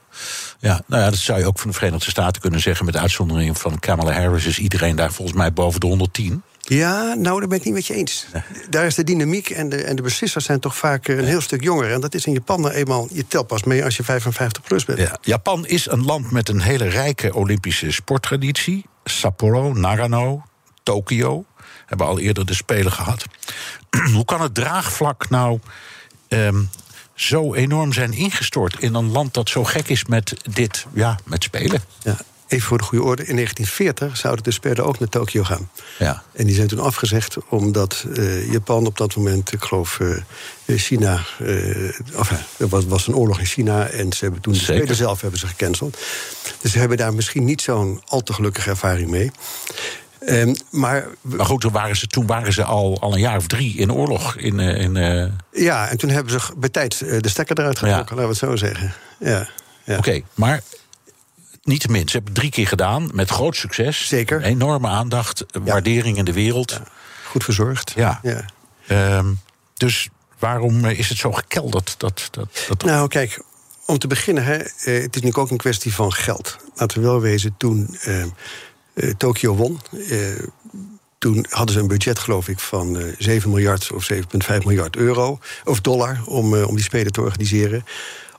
Ja, 0.58 0.82
nou 0.86 1.02
ja, 1.02 1.10
dat 1.10 1.18
zou 1.18 1.38
je 1.38 1.46
ook 1.46 1.58
van 1.58 1.70
de 1.70 1.76
Verenigde 1.76 2.10
Staten 2.10 2.40
kunnen 2.40 2.60
zeggen. 2.60 2.86
Met 2.86 2.96
uitzondering 2.96 3.58
van 3.58 3.78
Kamala 3.78 4.12
Harris 4.12 4.46
is 4.46 4.58
iedereen 4.58 4.96
daar 4.96 5.12
volgens 5.12 5.36
mij 5.36 5.52
boven 5.52 5.80
de 5.80 5.86
110. 5.86 6.42
Ja, 6.60 7.14
nou, 7.14 7.38
daar 7.38 7.48
ben 7.48 7.58
ik 7.58 7.64
niet 7.64 7.74
met 7.74 7.86
je 7.86 7.94
eens. 7.94 8.26
Daar 8.70 8.86
is 8.86 8.94
de 8.94 9.04
dynamiek 9.04 9.50
en 9.50 9.68
de, 9.68 9.82
en 9.82 9.96
de 9.96 10.02
beslissers 10.02 10.44
zijn 10.44 10.60
toch 10.60 10.76
vaak 10.76 11.08
een 11.08 11.24
heel 11.24 11.40
stuk 11.40 11.62
jonger. 11.62 11.92
En 11.92 12.00
dat 12.00 12.14
is 12.14 12.26
in 12.26 12.32
Japan 12.32 12.60
nou 12.60 12.74
eenmaal, 12.74 13.08
je 13.12 13.26
telt 13.26 13.46
pas 13.46 13.62
mee 13.62 13.84
als 13.84 13.96
je 13.96 14.04
55 14.04 14.62
plus 14.62 14.84
bent. 14.84 14.98
Ja. 14.98 15.18
Japan 15.20 15.66
is 15.66 15.90
een 15.90 16.04
land 16.04 16.30
met 16.30 16.48
een 16.48 16.60
hele 16.60 16.88
rijke 16.88 17.34
Olympische 17.34 17.92
sporttraditie. 17.92 18.86
Sapporo, 19.04 19.72
Nagano, 19.72 20.42
Tokio 20.82 21.44
hebben 21.86 22.06
al 22.06 22.18
eerder 22.18 22.46
de 22.46 22.54
Spelen 22.54 22.92
gehad. 22.92 23.24
Hoe 24.14 24.24
kan 24.24 24.40
het 24.40 24.54
draagvlak 24.54 25.30
nou 25.30 25.58
um, 26.28 26.70
zo 27.14 27.54
enorm 27.54 27.92
zijn 27.92 28.12
ingestort 28.12 28.80
in 28.80 28.94
een 28.94 29.10
land 29.10 29.34
dat 29.34 29.48
zo 29.48 29.64
gek 29.64 29.88
is 29.88 30.04
met 30.04 30.34
dit, 30.50 30.86
ja, 30.92 31.18
met 31.24 31.42
Spelen? 31.42 31.82
Ja. 32.02 32.16
Even 32.48 32.66
voor 32.66 32.78
de 32.78 32.84
goede 32.84 33.04
orde, 33.04 33.26
in 33.26 33.34
1940 33.34 34.16
zouden 34.16 34.44
de 34.44 34.50
Spelen 34.50 34.84
ook 34.84 34.98
naar 34.98 35.08
Tokio 35.08 35.44
gaan. 35.44 35.70
Ja. 35.98 36.22
En 36.32 36.46
die 36.46 36.54
zijn 36.54 36.66
toen 36.66 36.78
afgezegd 36.78 37.36
omdat 37.48 38.04
uh, 38.08 38.52
Japan 38.52 38.86
op 38.86 38.96
dat 38.96 39.16
moment, 39.16 39.52
ik 39.52 39.62
geloof 39.62 39.98
uh, 39.98 40.16
China... 40.66 41.20
Uh, 41.42 41.92
of, 42.14 42.30
er 42.56 42.68
was, 42.68 42.84
was, 42.84 43.06
een 43.06 43.14
oorlog 43.14 43.38
in 43.38 43.46
China 43.46 43.86
en 43.86 44.12
ze 44.12 44.24
hebben 44.24 44.42
toen 44.42 44.52
de 44.52 44.58
Spelen 44.58 44.96
zelf 44.96 45.20
hebben 45.20 45.40
ze 45.40 45.46
gecanceld. 45.46 45.98
Dus 46.60 46.72
ze 46.72 46.78
hebben 46.78 46.96
daar 46.96 47.14
misschien 47.14 47.44
niet 47.44 47.62
zo'n 47.62 48.02
al 48.04 48.22
te 48.22 48.32
gelukkige 48.32 48.70
ervaring 48.70 49.10
mee. 49.10 49.30
Um, 50.20 50.54
maar, 50.70 51.06
maar 51.20 51.46
goed, 51.46 51.60
toen 51.60 51.72
waren 51.72 51.96
ze, 51.96 52.06
toen 52.06 52.26
waren 52.26 52.52
ze 52.52 52.64
al, 52.64 53.00
al 53.00 53.12
een 53.12 53.20
jaar 53.20 53.36
of 53.36 53.46
drie 53.46 53.76
in 53.76 53.92
oorlog. 53.92 54.36
In, 54.36 54.60
in, 54.60 54.94
uh... 54.94 55.26
Ja, 55.52 55.88
en 55.88 55.98
toen 55.98 56.10
hebben 56.10 56.40
ze 56.40 56.52
bij 56.56 56.68
tijd 56.68 56.98
de 56.98 57.28
stekker 57.28 57.58
eruit 57.58 57.78
getrokken, 57.78 58.16
laten 58.16 58.40
we 58.40 58.46
het 58.46 58.60
zo 58.60 58.66
zeggen. 58.66 58.94
Ja, 59.18 59.48
ja. 59.84 59.96
Oké, 59.96 59.98
okay, 59.98 60.24
maar 60.34 60.62
niettemin, 61.62 62.08
ze 62.08 62.12
hebben 62.12 62.32
het 62.32 62.40
drie 62.40 62.50
keer 62.50 62.66
gedaan 62.66 63.10
met 63.12 63.30
groot 63.30 63.56
succes. 63.56 64.08
Zeker. 64.08 64.42
Enorme 64.42 64.88
aandacht, 64.88 65.44
waardering 65.64 66.16
in 66.16 66.24
de 66.24 66.32
wereld. 66.32 66.70
Ja. 66.70 66.82
Goed 67.24 67.44
verzorgd. 67.44 67.92
Ja. 67.96 68.20
Um, 68.88 69.40
dus 69.74 70.08
waarom 70.38 70.84
is 70.84 71.08
het 71.08 71.18
zo 71.18 71.32
gekelderd? 71.32 71.94
Dat, 71.98 72.28
dat, 72.30 72.48
dat... 72.68 72.84
Nou, 72.84 73.08
kijk, 73.08 73.42
om 73.86 73.98
te 73.98 74.06
beginnen, 74.06 74.44
hè, 74.44 74.56
het 74.56 74.84
is 74.86 75.04
natuurlijk 75.04 75.38
ook 75.38 75.50
een 75.50 75.56
kwestie 75.56 75.94
van 75.94 76.12
geld. 76.12 76.56
Laten 76.74 77.00
we 77.00 77.06
wel 77.06 77.20
wezen, 77.20 77.54
toen. 77.56 77.98
Uh, 78.06 78.24
uh, 78.96 79.10
Tokio 79.16 79.54
won. 79.54 79.80
Uh, 79.92 80.28
toen 81.18 81.46
hadden 81.48 81.74
ze 81.74 81.80
een 81.80 81.88
budget, 81.88 82.18
geloof 82.18 82.48
ik, 82.48 82.60
van 82.60 82.96
uh, 82.96 83.14
7 83.18 83.50
miljard 83.50 83.92
of 83.92 84.12
7,5 84.12 84.18
miljard 84.64 84.96
euro 84.96 85.38
of 85.64 85.80
dollar 85.80 86.20
om, 86.24 86.54
om 86.54 86.74
die 86.74 86.84
Spelen 86.84 87.12
te 87.12 87.20
organiseren. 87.20 87.84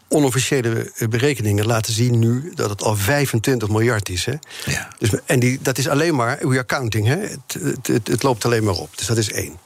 Onofficiële 0.09 0.91
berekeningen 1.09 1.65
laten 1.65 1.93
zien 1.93 2.19
nu 2.19 2.51
dat 2.55 2.69
het 2.69 2.83
al 2.83 2.95
25 2.95 3.69
miljard 3.69 4.09
is. 4.09 4.25
Hè? 4.25 4.33
Ja. 4.65 4.87
Dus, 4.97 5.09
en 5.25 5.39
die, 5.39 5.59
dat 5.61 5.77
is 5.77 5.87
alleen 5.87 6.15
maar, 6.15 6.37
we 6.39 6.47
are 6.47 6.65
counting, 6.65 7.07
hè? 7.07 7.17
Het, 7.17 7.57
het, 7.61 7.87
het, 7.87 8.07
het 8.07 8.23
loopt 8.23 8.45
alleen 8.45 8.63
maar 8.63 8.75
op. 8.75 8.97
Dus 8.97 9.07
dat 9.07 9.17
is 9.17 9.31
één. 9.31 9.57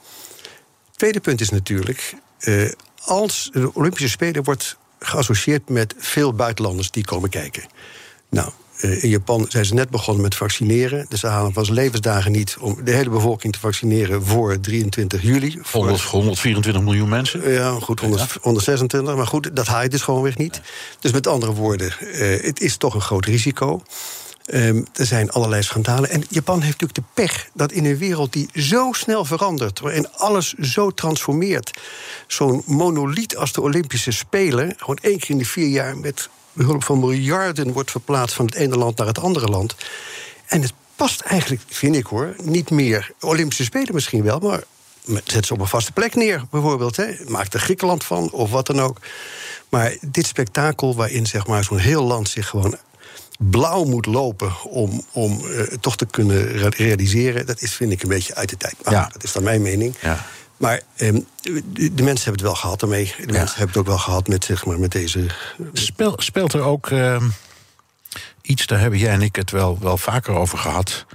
Tweede 0.96 1.20
punt 1.20 1.40
is 1.40 1.50
natuurlijk, 1.50 2.14
als 3.04 3.50
de 3.52 3.74
Olympische 3.74 4.08
Spelen 4.08 4.44
wordt 4.44 4.76
geassocieerd 4.98 5.68
met 5.68 5.94
veel 5.98 6.34
buitenlanders 6.34 6.90
die 6.90 7.04
komen 7.04 7.28
kijken. 7.28 7.62
Nou, 8.28 8.52
in 8.82 9.08
Japan 9.08 9.46
zijn 9.48 9.64
ze 9.64 9.74
net 9.74 9.90
begonnen 9.90 10.22
met 10.22 10.34
vaccineren. 10.34 11.06
Dus 11.08 11.20
ze 11.20 11.26
halen 11.26 11.52
pas 11.52 11.68
levensdagen 11.68 12.32
niet 12.32 12.56
om 12.60 12.84
de 12.84 12.90
hele 12.90 13.10
bevolking 13.10 13.52
te 13.52 13.58
vaccineren 13.58 14.24
voor 14.24 14.60
23 14.60 15.22
juli. 15.22 15.58
100, 15.72 16.02
124 16.02 16.82
miljoen 16.82 17.08
mensen? 17.08 17.50
Ja, 17.50 17.70
goed, 17.80 18.00
100, 18.00 18.36
126. 18.40 19.16
Maar 19.16 19.26
goed, 19.26 19.56
dat 19.56 19.66
haalt 19.66 19.90
dus 19.90 20.02
gewoon 20.02 20.22
weer 20.22 20.34
niet. 20.36 20.60
Dus 21.00 21.12
met 21.12 21.26
andere 21.26 21.52
woorden, 21.52 21.94
uh, 22.00 22.42
het 22.42 22.60
is 22.60 22.76
toch 22.76 22.94
een 22.94 23.00
groot 23.00 23.24
risico. 23.24 23.82
Um, 24.46 24.86
er 24.94 25.06
zijn 25.06 25.30
allerlei 25.30 25.62
schandalen. 25.62 26.10
En 26.10 26.24
Japan 26.28 26.60
heeft 26.60 26.80
natuurlijk 26.80 26.94
de 26.94 27.22
pech 27.22 27.48
dat 27.54 27.72
in 27.72 27.84
een 27.84 27.98
wereld 27.98 28.32
die 28.32 28.48
zo 28.54 28.92
snel 28.92 29.24
verandert, 29.24 29.80
waarin 29.80 30.12
alles 30.12 30.52
zo 30.52 30.90
transformeert, 30.90 31.80
zo'n 32.26 32.62
monoliet 32.66 33.36
als 33.36 33.52
de 33.52 33.60
Olympische 33.60 34.12
Spelen, 34.12 34.74
gewoon 34.76 34.98
één 35.02 35.18
keer 35.18 35.30
in 35.30 35.38
de 35.38 35.44
vier 35.44 35.68
jaar 35.68 35.98
met 35.98 36.28
behulp 36.52 36.84
van 36.84 37.00
miljarden 37.00 37.72
wordt 37.72 37.90
verplaatst 37.90 38.34
van 38.34 38.44
het 38.44 38.54
ene 38.54 38.76
land 38.76 38.96
naar 38.96 39.06
het 39.06 39.18
andere 39.18 39.46
land. 39.46 39.74
En 40.46 40.62
het 40.62 40.72
past 40.96 41.20
eigenlijk, 41.20 41.62
vind 41.66 41.96
ik 41.96 42.06
hoor, 42.06 42.34
niet 42.42 42.70
meer. 42.70 43.10
Olympische 43.20 43.64
Spelen 43.64 43.94
misschien 43.94 44.22
wel, 44.22 44.38
maar 44.38 44.62
zet 45.24 45.46
ze 45.46 45.52
op 45.52 45.60
een 45.60 45.66
vaste 45.66 45.92
plek 45.92 46.14
neer, 46.14 46.44
bijvoorbeeld. 46.50 46.96
Hè. 46.96 47.14
Maak 47.26 47.52
er 47.52 47.60
Griekenland 47.60 48.04
van 48.04 48.30
of 48.30 48.50
wat 48.50 48.66
dan 48.66 48.80
ook. 48.80 48.98
Maar 49.68 49.96
dit 50.00 50.26
spektakel 50.26 50.94
waarin 50.94 51.26
zeg 51.26 51.46
maar, 51.46 51.64
zo'n 51.64 51.78
heel 51.78 52.02
land 52.02 52.28
zich 52.28 52.48
gewoon 52.48 52.76
blauw 53.38 53.84
moet 53.84 54.06
lopen 54.06 54.52
om, 54.64 55.04
om 55.12 55.40
uh, 55.44 55.62
toch 55.62 55.96
te 55.96 56.06
kunnen 56.06 56.70
realiseren, 56.70 57.46
dat 57.46 57.62
is, 57.62 57.74
vind 57.74 57.92
ik, 57.92 58.02
een 58.02 58.08
beetje 58.08 58.34
uit 58.34 58.48
de 58.48 58.56
tijd. 58.56 58.74
Maar 58.84 58.92
ja. 58.92 59.08
dat 59.12 59.24
is 59.24 59.32
dan 59.32 59.42
mijn 59.42 59.62
mening. 59.62 59.94
Ja. 60.00 60.26
Maar 60.62 60.80
eh, 60.96 61.12
de, 61.40 61.94
de, 61.94 62.02
mensen 62.02 62.24
hebben 62.24 62.32
het 62.32 62.40
wel 62.40 62.54
gehad 62.54 62.82
ermee. 62.82 63.04
De 63.04 63.32
ja. 63.32 63.38
mensen 63.38 63.58
hebben 63.58 63.68
het 63.68 63.76
ook 63.76 63.86
wel 63.86 63.98
gehad 63.98 64.28
met, 64.28 64.44
zeg 64.44 64.64
maar, 64.64 64.78
met 64.78 64.92
deze. 64.92 65.26
Speel, 65.72 66.14
speelt 66.16 66.52
er 66.52 66.60
ook 66.60 66.90
uh, 66.90 67.22
iets, 68.42 68.66
daar 68.66 68.80
hebben 68.80 68.98
jij 68.98 69.12
en 69.12 69.22
ik 69.22 69.36
het 69.36 69.50
wel, 69.50 69.78
wel 69.80 69.96
vaker 69.96 70.34
over 70.34 70.58
gehad. 70.58 71.06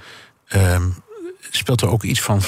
Uh, 0.55 0.85
speelt 1.57 1.81
er 1.81 1.89
ook 1.89 2.03
iets 2.03 2.21
van 2.21 2.41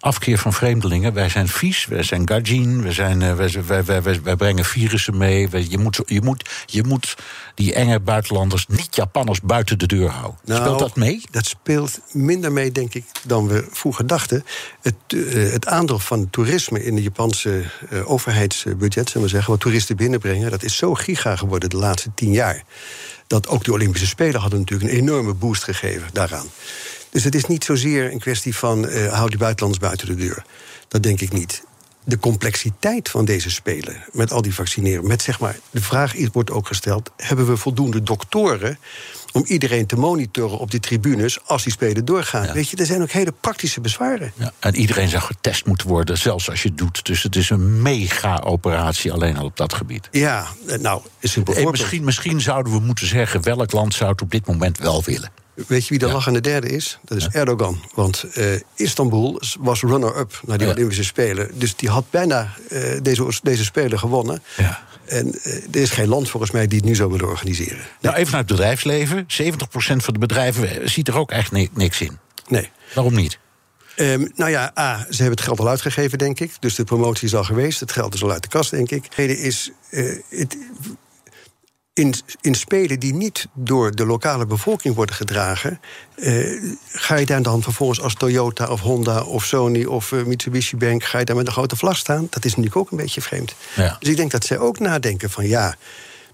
afkeer 0.00 0.38
van 0.38 0.52
vreemdelingen. 0.52 1.12
Wij 1.12 1.28
zijn 1.28 1.48
vies, 1.48 1.86
wij 1.86 2.02
zijn 2.02 2.28
gajin, 2.28 2.82
wij, 2.82 2.92
zijn, 2.92 3.20
uh, 3.20 3.34
wij, 3.34 3.84
wij, 3.84 4.02
wij, 4.02 4.22
wij, 4.22 4.36
brengen 4.36 4.64
virussen 4.64 5.16
mee. 5.16 5.48
je, 5.70 5.78
moet, 5.78 6.00
je, 6.06 6.20
moet, 6.20 6.50
je 6.66 6.84
moet 6.84 7.16
die 7.54 7.74
enge 7.74 8.00
buitenlanders, 8.00 8.66
niet-Japanners, 8.66 9.40
buiten 9.40 9.78
de 9.78 9.86
deur 9.86 10.08
houden. 10.08 10.40
Nou, 10.44 10.60
speelt 10.60 10.78
dat 10.78 10.96
mee? 10.96 11.22
Dat 11.30 11.46
speelt 11.46 12.00
minder 12.12 12.52
mee, 12.52 12.72
denk 12.72 12.94
ik, 12.94 13.04
dan 13.26 13.48
we 13.48 13.68
vroeger 13.70 14.06
dachten. 14.06 14.44
Het, 14.80 14.94
uh, 15.14 15.52
het 15.52 15.66
aandeel 15.66 15.98
van 15.98 16.30
toerisme 16.30 16.84
in 16.84 16.94
de 16.94 17.02
Japanse 17.02 17.64
uh, 17.90 18.10
overheidsbudget, 18.10 19.08
zullen 19.08 19.26
we 19.26 19.32
zeggen, 19.32 19.50
wat 19.50 19.60
toeristen 19.60 19.96
binnenbrengen, 19.96 20.50
dat 20.50 20.62
is 20.62 20.76
zo 20.76 20.94
giga 20.94 21.36
geworden 21.36 21.70
de 21.70 21.76
laatste 21.76 22.10
tien 22.14 22.32
jaar. 22.32 22.62
Dat 23.26 23.48
ook 23.48 23.64
de 23.64 23.72
Olympische 23.72 24.06
Spelen 24.06 24.40
hadden 24.40 24.58
natuurlijk 24.58 24.90
een 24.90 24.98
enorme 24.98 25.34
boost 25.34 25.64
gegeven 25.64 26.08
daaraan. 26.12 26.46
Dus 27.10 27.24
het 27.24 27.34
is 27.34 27.44
niet 27.44 27.64
zozeer 27.64 28.12
een 28.12 28.18
kwestie 28.18 28.56
van 28.56 28.88
uh, 28.88 29.12
hou 29.12 29.28
die 29.28 29.38
buitenlanders 29.38 29.84
buiten 29.84 30.06
de 30.06 30.14
deur. 30.14 30.44
Dat 30.88 31.02
denk 31.02 31.20
ik 31.20 31.32
niet. 31.32 31.62
De 32.04 32.18
complexiteit 32.18 33.08
van 33.08 33.24
deze 33.24 33.50
spelen, 33.50 34.04
met 34.12 34.32
al 34.32 34.42
die 34.42 34.54
vaccineren, 34.54 35.06
met 35.06 35.22
zeg 35.22 35.40
maar, 35.40 35.58
de 35.70 35.80
vraag 35.80 36.14
wordt 36.32 36.50
ook 36.50 36.66
gesteld: 36.66 37.10
hebben 37.16 37.46
we 37.46 37.56
voldoende 37.56 38.02
doktoren 38.02 38.78
om 39.32 39.44
iedereen 39.46 39.86
te 39.86 39.96
monitoren 39.96 40.58
op 40.58 40.70
die 40.70 40.80
tribunes 40.80 41.38
als 41.44 41.62
die 41.62 41.72
spelen 41.72 42.04
doorgaan. 42.04 42.52
Weet 42.52 42.68
je, 42.68 42.76
er 42.76 42.86
zijn 42.86 43.02
ook 43.02 43.10
hele 43.10 43.32
praktische 43.40 43.80
bezwaren. 43.80 44.32
Ja, 44.34 44.52
en 44.58 44.76
iedereen 44.76 45.08
zou 45.08 45.22
getest 45.22 45.66
moeten 45.66 45.88
worden, 45.88 46.18
zelfs 46.18 46.50
als 46.50 46.62
je 46.62 46.68
het 46.68 46.78
doet. 46.78 47.04
Dus 47.04 47.22
het 47.22 47.36
is 47.36 47.50
een 47.50 47.82
mega-operatie 47.82 49.12
alleen 49.12 49.36
al 49.36 49.44
op 49.44 49.56
dat 49.56 49.72
gebied. 49.72 50.08
Ja, 50.10 50.46
eh, 50.66 50.78
nou, 50.78 51.02
is 51.18 51.36
een 51.36 51.44
en 51.44 51.70
misschien, 51.70 52.04
misschien 52.04 52.40
zouden 52.40 52.72
we 52.72 52.80
moeten 52.80 53.06
zeggen 53.06 53.42
welk 53.42 53.72
land 53.72 53.94
zou 53.94 54.10
het 54.10 54.22
op 54.22 54.30
dit 54.30 54.46
moment 54.46 54.78
wel 54.78 55.02
willen. 55.04 55.39
Weet 55.66 55.82
je 55.82 55.88
wie 55.88 55.98
de 55.98 56.06
ja. 56.06 56.12
lachende 56.12 56.40
derde 56.40 56.68
is? 56.68 56.98
Dat 57.04 57.18
is 57.18 57.26
Erdogan. 57.28 57.84
Want 57.94 58.24
uh, 58.34 58.44
Istanbul 58.74 59.40
was 59.58 59.82
runner-up 59.82 60.40
naar 60.46 60.58
die 60.58 60.66
ja. 60.66 60.72
Olympische 60.72 61.04
Spelen. 61.04 61.50
Dus 61.54 61.76
die 61.76 61.88
had 61.88 62.10
bijna 62.10 62.54
uh, 62.68 63.00
deze, 63.02 63.38
deze 63.42 63.64
Spelen 63.64 63.98
gewonnen. 63.98 64.42
Ja. 64.56 64.82
En 65.04 65.26
uh, 65.26 65.54
er 65.54 65.80
is 65.80 65.90
geen 65.90 66.08
land 66.08 66.30
volgens 66.30 66.52
mij 66.52 66.66
die 66.66 66.78
het 66.78 66.86
nu 66.86 66.94
zou 66.94 67.10
willen 67.10 67.28
organiseren. 67.28 67.78
Nee. 67.78 67.86
Nou, 68.00 68.16
even 68.16 68.30
naar 68.30 68.40
het 68.40 68.50
bedrijfsleven. 68.50 69.22
70% 69.22 69.26
van 69.76 70.12
de 70.12 70.18
bedrijven 70.18 70.90
ziet 70.90 71.08
er 71.08 71.18
ook 71.18 71.30
echt 71.30 71.52
niks 71.72 72.00
in. 72.00 72.18
Nee. 72.48 72.70
Waarom 72.94 73.14
niet? 73.14 73.38
Um, 73.96 74.30
nou 74.34 74.50
ja, 74.50 74.72
A, 74.78 74.98
ze 74.98 75.16
hebben 75.16 75.36
het 75.36 75.40
geld 75.40 75.60
al 75.60 75.68
uitgegeven, 75.68 76.18
denk 76.18 76.40
ik. 76.40 76.52
Dus 76.60 76.74
de 76.74 76.84
promotie 76.84 77.26
is 77.26 77.34
al 77.34 77.44
geweest. 77.44 77.80
Het 77.80 77.92
geld 77.92 78.14
is 78.14 78.22
al 78.22 78.30
uit 78.30 78.42
de 78.42 78.48
kast, 78.48 78.70
denk 78.70 78.90
ik. 78.90 79.02
De 79.02 79.08
reden 79.16 79.38
is, 79.38 79.70
het, 80.28 80.56
in, 82.00 82.14
in 82.40 82.54
spelen 82.54 83.00
die 83.00 83.14
niet 83.14 83.46
door 83.52 83.94
de 83.94 84.06
lokale 84.06 84.46
bevolking 84.46 84.94
worden 84.94 85.14
gedragen, 85.14 85.80
eh, 86.14 86.62
ga 86.88 87.16
je 87.16 87.26
daar 87.26 87.42
dan 87.42 87.62
vervolgens 87.62 88.00
als 88.00 88.14
Toyota 88.14 88.66
of 88.66 88.80
Honda 88.80 89.22
of 89.22 89.44
Sony 89.44 89.84
of 89.84 90.12
uh, 90.12 90.24
Mitsubishi 90.24 90.76
Bank, 90.76 91.04
ga 91.04 91.18
je 91.18 91.24
daar 91.24 91.36
met 91.36 91.46
een 91.46 91.52
grote 91.52 91.76
vlag 91.76 91.96
staan? 91.96 92.26
Dat 92.30 92.44
is 92.44 92.50
natuurlijk 92.50 92.76
ook 92.76 92.90
een 92.90 92.96
beetje 92.96 93.20
vreemd. 93.20 93.54
Ja. 93.76 93.96
Dus 94.00 94.08
ik 94.08 94.16
denk 94.16 94.30
dat 94.30 94.44
zij 94.44 94.58
ook 94.58 94.78
nadenken 94.78 95.30
van 95.30 95.46
ja 95.46 95.76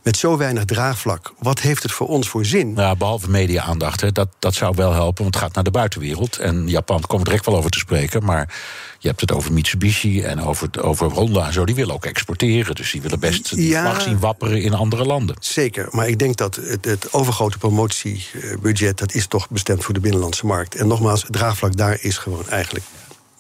met 0.07 0.17
zo 0.17 0.37
weinig 0.37 0.65
draagvlak, 0.65 1.33
wat 1.39 1.61
heeft 1.61 1.83
het 1.83 1.93
voor 1.93 2.09
ons 2.09 2.29
voor 2.29 2.45
zin? 2.45 2.73
Ja, 2.77 2.97
behalve 2.97 3.31
media-aandacht, 3.31 4.15
dat, 4.15 4.29
dat 4.39 4.55
zou 4.55 4.75
wel 4.77 4.93
helpen, 4.93 5.23
want 5.23 5.35
het 5.35 5.45
gaat 5.45 5.55
naar 5.55 5.65
de 5.65 5.71
buitenwereld. 5.71 6.37
En 6.37 6.69
Japan 6.69 7.01
komt 7.01 7.25
direct 7.25 7.47
wel 7.47 7.57
over 7.57 7.71
te 7.71 7.79
spreken, 7.79 8.25
maar 8.25 8.55
je 8.99 9.09
hebt 9.09 9.21
het 9.21 9.33
over 9.33 9.53
Mitsubishi 9.53 10.23
en 10.23 10.43
over, 10.43 10.69
over 10.83 11.11
Honda 11.11 11.47
en 11.47 11.53
zo. 11.53 11.65
Die 11.65 11.75
willen 11.75 11.95
ook 11.95 12.05
exporteren, 12.05 12.75
dus 12.75 12.91
die 12.91 13.03
willen 13.03 13.21
best 13.21 13.53
ja, 13.55 13.83
vlag 13.83 14.03
zien 14.03 14.19
wapperen 14.19 14.63
in 14.63 14.75
andere 14.75 15.05
landen. 15.05 15.37
Zeker, 15.41 15.89
maar 15.91 16.09
ik 16.09 16.19
denk 16.19 16.37
dat 16.37 16.55
het, 16.55 16.85
het 16.85 17.13
overgrote 17.13 17.59
promotiebudget... 17.59 18.99
dat 18.99 19.15
is 19.15 19.27
toch 19.27 19.51
bestemd 19.51 19.85
voor 19.85 19.95
de 19.95 20.01
binnenlandse 20.01 20.47
markt. 20.47 20.75
En 20.75 20.87
nogmaals, 20.87 21.23
het 21.23 21.33
draagvlak 21.33 21.77
daar 21.77 21.99
is 22.01 22.19
gewoon 22.19 22.49
eigenlijk 22.49 22.85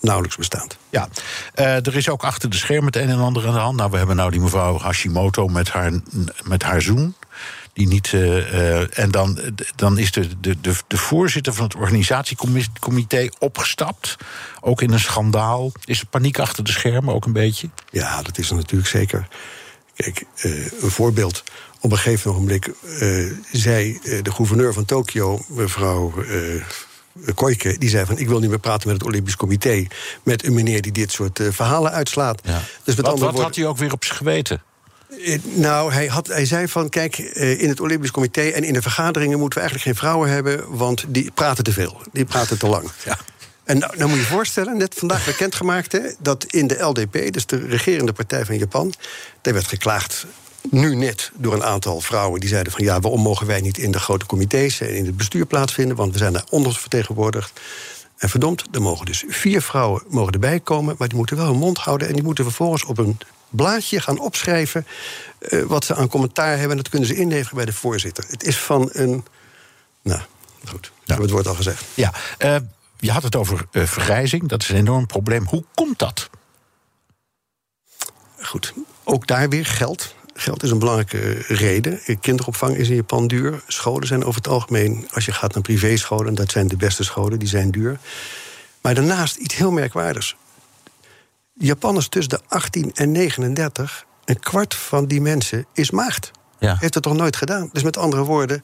nauwelijks 0.01 0.37
bestaand. 0.37 0.77
Ja, 0.91 1.09
uh, 1.57 1.87
er 1.87 1.97
is 1.97 2.09
ook 2.09 2.25
achter 2.25 2.51
de 2.51 2.57
schermen 2.57 2.87
het 2.87 2.97
een 2.97 3.09
en 3.09 3.19
ander 3.19 3.47
aan 3.47 3.53
de 3.53 3.59
hand. 3.59 3.77
Nou, 3.77 3.91
we 3.91 3.97
hebben 3.97 4.17
nou 4.17 4.31
die 4.31 4.41
mevrouw 4.41 4.79
Hashimoto 4.79 5.49
met 5.49 5.69
haar, 5.69 5.93
met 6.45 6.63
haar 6.63 6.83
zoen. 6.83 7.15
Die 7.73 7.87
niet, 7.87 8.13
uh, 8.13 8.53
uh, 8.53 8.99
en 8.99 9.11
dan, 9.11 9.39
dan 9.75 9.99
is 9.99 10.13
de, 10.13 10.41
de, 10.41 10.61
de, 10.61 10.75
de 10.87 10.99
voorzitter 10.99 11.55
van 11.55 11.65
het 11.65 11.75
organisatiecomité 11.75 13.29
opgestapt. 13.39 14.17
Ook 14.61 14.83
in 14.83 14.93
een 14.93 15.01
schandaal. 15.01 15.73
Is 15.85 16.01
er 16.01 16.07
paniek 16.07 16.39
achter 16.39 16.65
de 16.65 16.73
schermen 16.73 17.15
ook 17.15 17.25
een 17.25 17.33
beetje? 17.33 17.69
Ja, 17.91 18.23
dat 18.23 18.39
is 18.39 18.51
er 18.51 18.57
natuurlijk 18.57 18.91
zeker. 18.91 19.29
Kijk, 19.97 20.25
een 20.81 20.91
voorbeeld. 20.91 21.43
Op 21.81 21.91
een 21.91 21.99
gegeven 21.99 22.31
ogenblik 22.31 22.71
zei 23.53 24.01
de 24.23 24.33
gouverneur 24.33 24.73
van 24.73 24.85
Tokio, 24.85 25.45
mevrouw 25.49 26.13
Koike, 27.35 27.79
die 27.79 27.88
zei 27.88 28.07
van... 28.07 28.18
ik 28.18 28.29
wil 28.29 28.38
niet 28.38 28.50
meer 28.50 28.59
praten 28.59 28.88
met 28.88 28.96
het 28.96 29.07
Olympisch 29.07 29.37
Comité... 29.37 29.87
met 30.22 30.44
een 30.44 30.55
meneer 30.55 30.83
die 30.83 30.92
dit 30.92 31.12
soort 31.12 31.38
uh, 31.38 31.48
verhalen 31.50 31.92
uitslaat. 31.92 32.40
Ja. 32.44 32.62
Dus 32.85 32.94
met 32.94 33.07
wat 33.07 33.07
wat 33.07 33.20
woorden, 33.20 33.42
had 33.42 33.57
hij 33.57 33.66
ook 33.66 33.79
weer 33.79 33.92
op 33.92 34.05
zijn 34.05 34.16
geweten? 34.16 34.62
Uh, 35.09 35.38
nou, 35.42 35.92
hij, 35.92 36.07
had, 36.07 36.26
hij 36.26 36.46
zei 36.46 36.68
van, 36.68 36.88
kijk, 36.88 37.18
uh, 37.18 37.61
in 37.61 37.68
het 37.68 37.81
Olympisch 37.81 38.11
Comité... 38.11 38.40
en 38.40 38.64
in 38.64 38.72
de 38.72 38.83
vergaderingen 38.83 39.38
moeten 39.38 39.59
we 39.59 39.64
eigenlijk 39.64 39.98
geen 39.98 40.09
vrouwen 40.09 40.31
hebben... 40.31 40.76
want 40.76 41.05
die 41.09 41.31
praten 41.35 41.64
te 41.64 41.72
veel, 41.72 42.00
die 42.12 42.24
praten 42.24 42.59
te 42.59 42.66
lang. 42.66 42.90
Ja. 43.05 43.18
En 43.64 43.79
nou, 43.79 43.96
nou, 43.96 44.09
moet 44.09 44.18
je 44.18 44.24
je 44.24 44.31
voorstellen, 44.31 44.76
net 44.76 44.94
vandaag 44.98 45.24
bekendgemaakt... 45.24 45.92
Hè, 45.92 46.00
dat 46.18 46.44
in 46.44 46.66
de 46.66 46.79
LDP, 46.79 47.33
dus 47.33 47.46
de 47.46 47.66
regerende 47.66 48.12
partij 48.12 48.44
van 48.44 48.59
Japan... 48.59 48.94
daar 49.40 49.52
werd 49.52 49.66
geklaagd 49.66 50.26
nu 50.70 50.94
net 50.94 51.31
door 51.35 51.55
een 51.55 51.64
aantal 51.64 52.00
vrouwen 52.00 52.40
die 52.40 52.48
zeiden 52.48 52.72
van 52.72 52.85
ja, 52.85 53.00
waarom 53.00 53.20
mogen 53.20 53.46
wij 53.46 53.61
niet 53.61 53.79
in 53.79 53.90
de 53.90 53.98
grote 53.98 54.26
comité's 54.26 54.81
en 54.81 54.96
in 54.96 55.07
het 55.07 55.16
bestuur 55.16 55.46
plaatsvinden, 55.46 55.96
want 55.96 56.12
we 56.12 56.18
zijn 56.18 56.33
daar 56.33 56.46
ondervertegenwoordigd. 56.50 57.61
En 58.16 58.29
verdomd, 58.29 58.64
er 58.72 58.83
mogen 58.83 59.07
dus 59.07 59.24
vier 59.29 59.62
vrouwen 59.62 60.02
mogen 60.09 60.33
erbij 60.33 60.61
komen, 60.61 60.94
maar 60.98 61.09
die 61.09 61.16
moeten 61.16 61.37
wel 61.37 61.46
hun 61.46 61.57
mond 61.57 61.79
houden 61.79 62.09
en 62.09 62.14
die 62.14 62.22
moeten 62.22 62.44
vervolgens 62.44 62.85
op 62.85 62.98
een 62.98 63.18
blaadje 63.50 64.00
gaan 64.00 64.18
opschrijven 64.18 64.87
uh, 65.40 65.62
wat 65.62 65.85
ze 65.85 65.94
aan 65.94 66.09
commentaar 66.09 66.50
hebben. 66.50 66.70
En 66.70 66.76
dat 66.76 66.88
kunnen 66.88 67.09
ze 67.09 67.14
inleveren 67.14 67.57
bij 67.57 67.64
de 67.64 67.72
voorzitter. 67.72 68.24
Het 68.29 68.44
is 68.44 68.59
van 68.59 68.90
een. 68.92 69.24
Nou, 70.02 70.20
goed, 70.64 70.92
ja. 71.05 71.20
het 71.20 71.31
wordt 71.31 71.48
al 71.48 71.55
gezegd. 71.55 71.85
Ja, 71.94 72.12
uh, 72.38 72.57
je 72.98 73.11
had 73.11 73.22
het 73.22 73.37
over 73.37 73.66
uh, 73.72 73.87
vergrijzing, 73.87 74.48
dat 74.48 74.62
is 74.62 74.68
een 74.68 74.76
enorm 74.76 75.07
probleem. 75.07 75.46
Hoe 75.46 75.64
komt 75.74 75.98
dat? 75.98 76.31
Goed, 78.40 78.74
ook 79.05 79.26
daar 79.26 79.48
weer 79.48 79.66
geld. 79.66 80.14
Geld 80.38 80.62
is 80.62 80.70
een 80.70 80.79
belangrijke 80.79 81.55
reden. 81.55 82.01
Kinderopvang 82.20 82.77
is 82.77 82.88
in 82.88 82.94
Japan 82.94 83.27
duur. 83.27 83.62
Scholen 83.66 84.07
zijn 84.07 84.25
over 84.25 84.35
het 84.35 84.49
algemeen, 84.49 85.09
als 85.12 85.25
je 85.25 85.33
gaat 85.33 85.55
naar 85.55 85.62
privéscholen, 85.62 86.35
dat 86.35 86.51
zijn 86.51 86.68
de 86.68 86.77
beste 86.77 87.05
scholen, 87.05 87.38
die 87.38 87.49
zijn 87.49 87.70
duur. 87.70 87.99
Maar 88.81 88.94
daarnaast 88.94 89.37
iets 89.37 89.55
heel 89.55 89.70
merkwaardigs. 89.70 90.37
Japanners 91.53 92.09
tussen 92.09 92.38
de 92.38 92.40
18 92.49 92.90
en 92.94 93.12
39, 93.12 94.07
een 94.25 94.40
kwart 94.40 94.75
van 94.75 95.07
die 95.07 95.20
mensen 95.20 95.66
is 95.72 95.90
maagd. 95.90 96.31
Ja. 96.59 96.77
Heeft 96.81 96.94
het 96.94 97.03
toch 97.03 97.16
nooit 97.16 97.37
gedaan? 97.37 97.70
Dus 97.72 97.83
met 97.83 97.96
andere 97.96 98.25
woorden, 98.25 98.62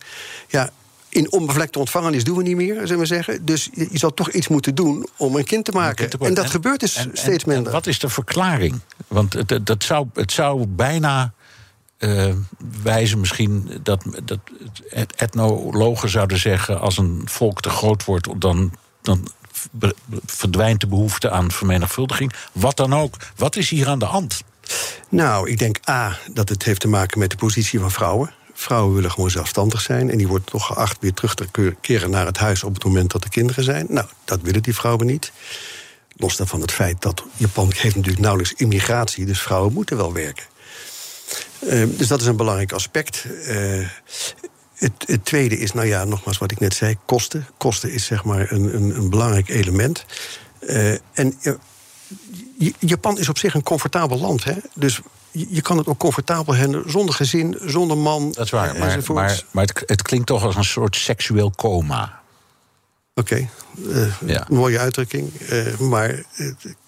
ja, 0.49 0.71
in 1.09 1.33
onbevlekte 1.33 1.79
ontvangenis 1.79 2.25
doen 2.25 2.37
we 2.37 2.43
niet 2.43 2.57
meer, 2.57 2.75
zullen 2.75 2.99
we 2.99 3.07
zeggen. 3.07 3.45
Dus 3.45 3.69
je, 3.73 3.89
je 3.91 3.99
zal 3.99 4.15
toch 4.15 4.31
iets 4.31 4.49
moeten 4.49 4.75
doen 4.75 5.07
om 5.17 5.37
een 5.37 5.45
kind 5.45 5.65
te 5.65 5.73
maken. 5.73 6.09
Kind 6.09 6.11
te 6.11 6.27
en 6.27 6.35
dat 6.35 6.51
gebeurt 6.51 6.81
dus 6.81 6.97
en, 6.97 7.11
steeds 7.13 7.45
minder. 7.45 7.67
En 7.67 7.73
wat 7.73 7.87
is 7.87 7.99
de 7.99 8.09
verklaring? 8.09 8.81
Want 9.07 9.33
het, 9.33 9.67
dat 9.67 9.85
zou, 9.85 10.07
het 10.15 10.33
zou 10.33 10.67
bijna 10.67 11.33
uh, 12.05 12.35
wijzen 12.83 13.21
misschien 13.21 13.81
dat, 13.83 14.05
dat 14.25 14.39
etnologen 15.17 16.09
zouden 16.09 16.39
zeggen... 16.39 16.81
als 16.81 16.99
een 16.99 17.23
volk 17.25 17.61
te 17.61 17.71
groot 17.71 18.05
wordt, 18.05 18.41
dan, 18.41 18.73
dan 19.03 19.29
verdwijnt 20.27 20.81
de 20.81 20.87
behoefte 20.87 21.31
aan 21.31 21.51
vermenigvuldiging. 21.51 22.33
Wat 22.53 22.77
dan 22.77 22.95
ook. 22.95 23.17
Wat 23.37 23.57
is 23.57 23.71
hier 23.71 23.89
aan 23.89 23.99
de 23.99 24.05
hand? 24.05 24.43
Nou, 25.09 25.51
ik 25.51 25.59
denk 25.59 25.89
A, 25.89 26.19
dat 26.33 26.49
het 26.49 26.63
heeft 26.63 26.81
te 26.81 26.89
maken 26.89 27.19
met 27.19 27.31
de 27.31 27.37
positie 27.37 27.81
van 27.81 27.91
vrouwen. 27.91 28.35
Vrouwen 28.55 28.95
willen 28.95 29.11
gewoon 29.11 29.31
zelfstandig 29.31 29.81
zijn. 29.81 30.11
En 30.11 30.19
die 30.19 30.29
worden 30.29 30.49
toch 30.49 30.67
geacht 30.67 30.97
weer 31.01 31.15
terug 31.15 31.35
te 31.35 31.75
keren 31.81 32.11
naar 32.11 32.27
het 32.27 32.39
huis 32.39 32.65
op 32.65 32.75
het 32.75 32.85
moment 32.85 33.11
dat 33.11 33.25
er 33.25 33.31
kinderen 33.31 33.65
zijn. 33.65 33.87
Nou, 33.89 34.07
dat 34.25 34.41
willen 34.43 34.63
die 34.63 34.75
vrouwen 34.75 35.07
niet. 35.07 35.33
Los 36.17 36.37
daarvan 36.37 36.61
het 36.61 36.73
feit 36.73 37.03
dat 37.03 37.25
Japan 37.37 37.73
heeft 37.77 37.97
natuurlijk 37.97 38.23
nauwelijks 38.23 38.55
immigratie, 38.57 39.27
dus 39.27 39.41
vrouwen 39.41 39.73
moeten 39.73 39.97
wel 39.97 40.13
werken. 40.13 40.45
Uh, 41.61 41.99
dus 41.99 42.09
dat 42.09 42.21
is 42.21 42.27
een 42.27 42.37
belangrijk 42.37 42.73
aspect. 42.73 43.25
Uh, 43.49 43.89
het, 44.75 44.93
het, 45.07 45.25
tweede 45.25 45.59
is, 45.59 45.73
nou 45.73 45.87
ja, 45.87 46.05
nogmaals 46.05 46.39
wat 46.39 46.51
ik 46.51 46.61
net 46.61 46.75
zei, 46.75 46.97
kosten. 47.07 47.47
Kosten 47.57 47.93
is 47.93 48.05
zeg 48.05 48.25
maar 48.25 48.53
een, 48.53 48.75
een, 48.75 48.97
een 48.97 49.11
belangrijk 49.11 49.49
element. 49.49 50.05
Uh, 50.61 50.93
en 51.13 51.39
Japan 52.79 53.19
is 53.19 53.29
op 53.29 53.39
zich 53.39 53.55
een 53.55 53.63
comfortabel 53.63 54.19
land. 54.19 54.45
Hè? 54.45 54.55
Dus 54.75 55.01
je 55.31 55.63
kan 55.63 55.79
het 55.79 55.87
ook 55.87 55.99
comfortabel 55.99 56.55
hebben 56.55 56.91
zonder 56.91 57.15
gezin, 57.15 57.59
zonder 57.61 57.99
man. 57.99 58.33
Dat 58.33 58.45
is 58.45 58.51
waar, 58.51 58.79
maar, 58.79 58.99
maar, 59.13 59.43
maar 59.51 59.65
het, 59.65 59.83
het, 59.87 60.03
klinkt 60.03 60.27
toch 60.27 60.45
als 60.45 60.57
een 60.57 60.65
soort 60.65 60.97
seksueel 60.97 61.51
coma. 61.51 62.21
Oké, 63.15 63.49
okay. 63.85 64.09
ja. 64.27 64.47
mooie 64.49 64.79
uitdrukking, 64.79 65.33
maar 65.79 66.23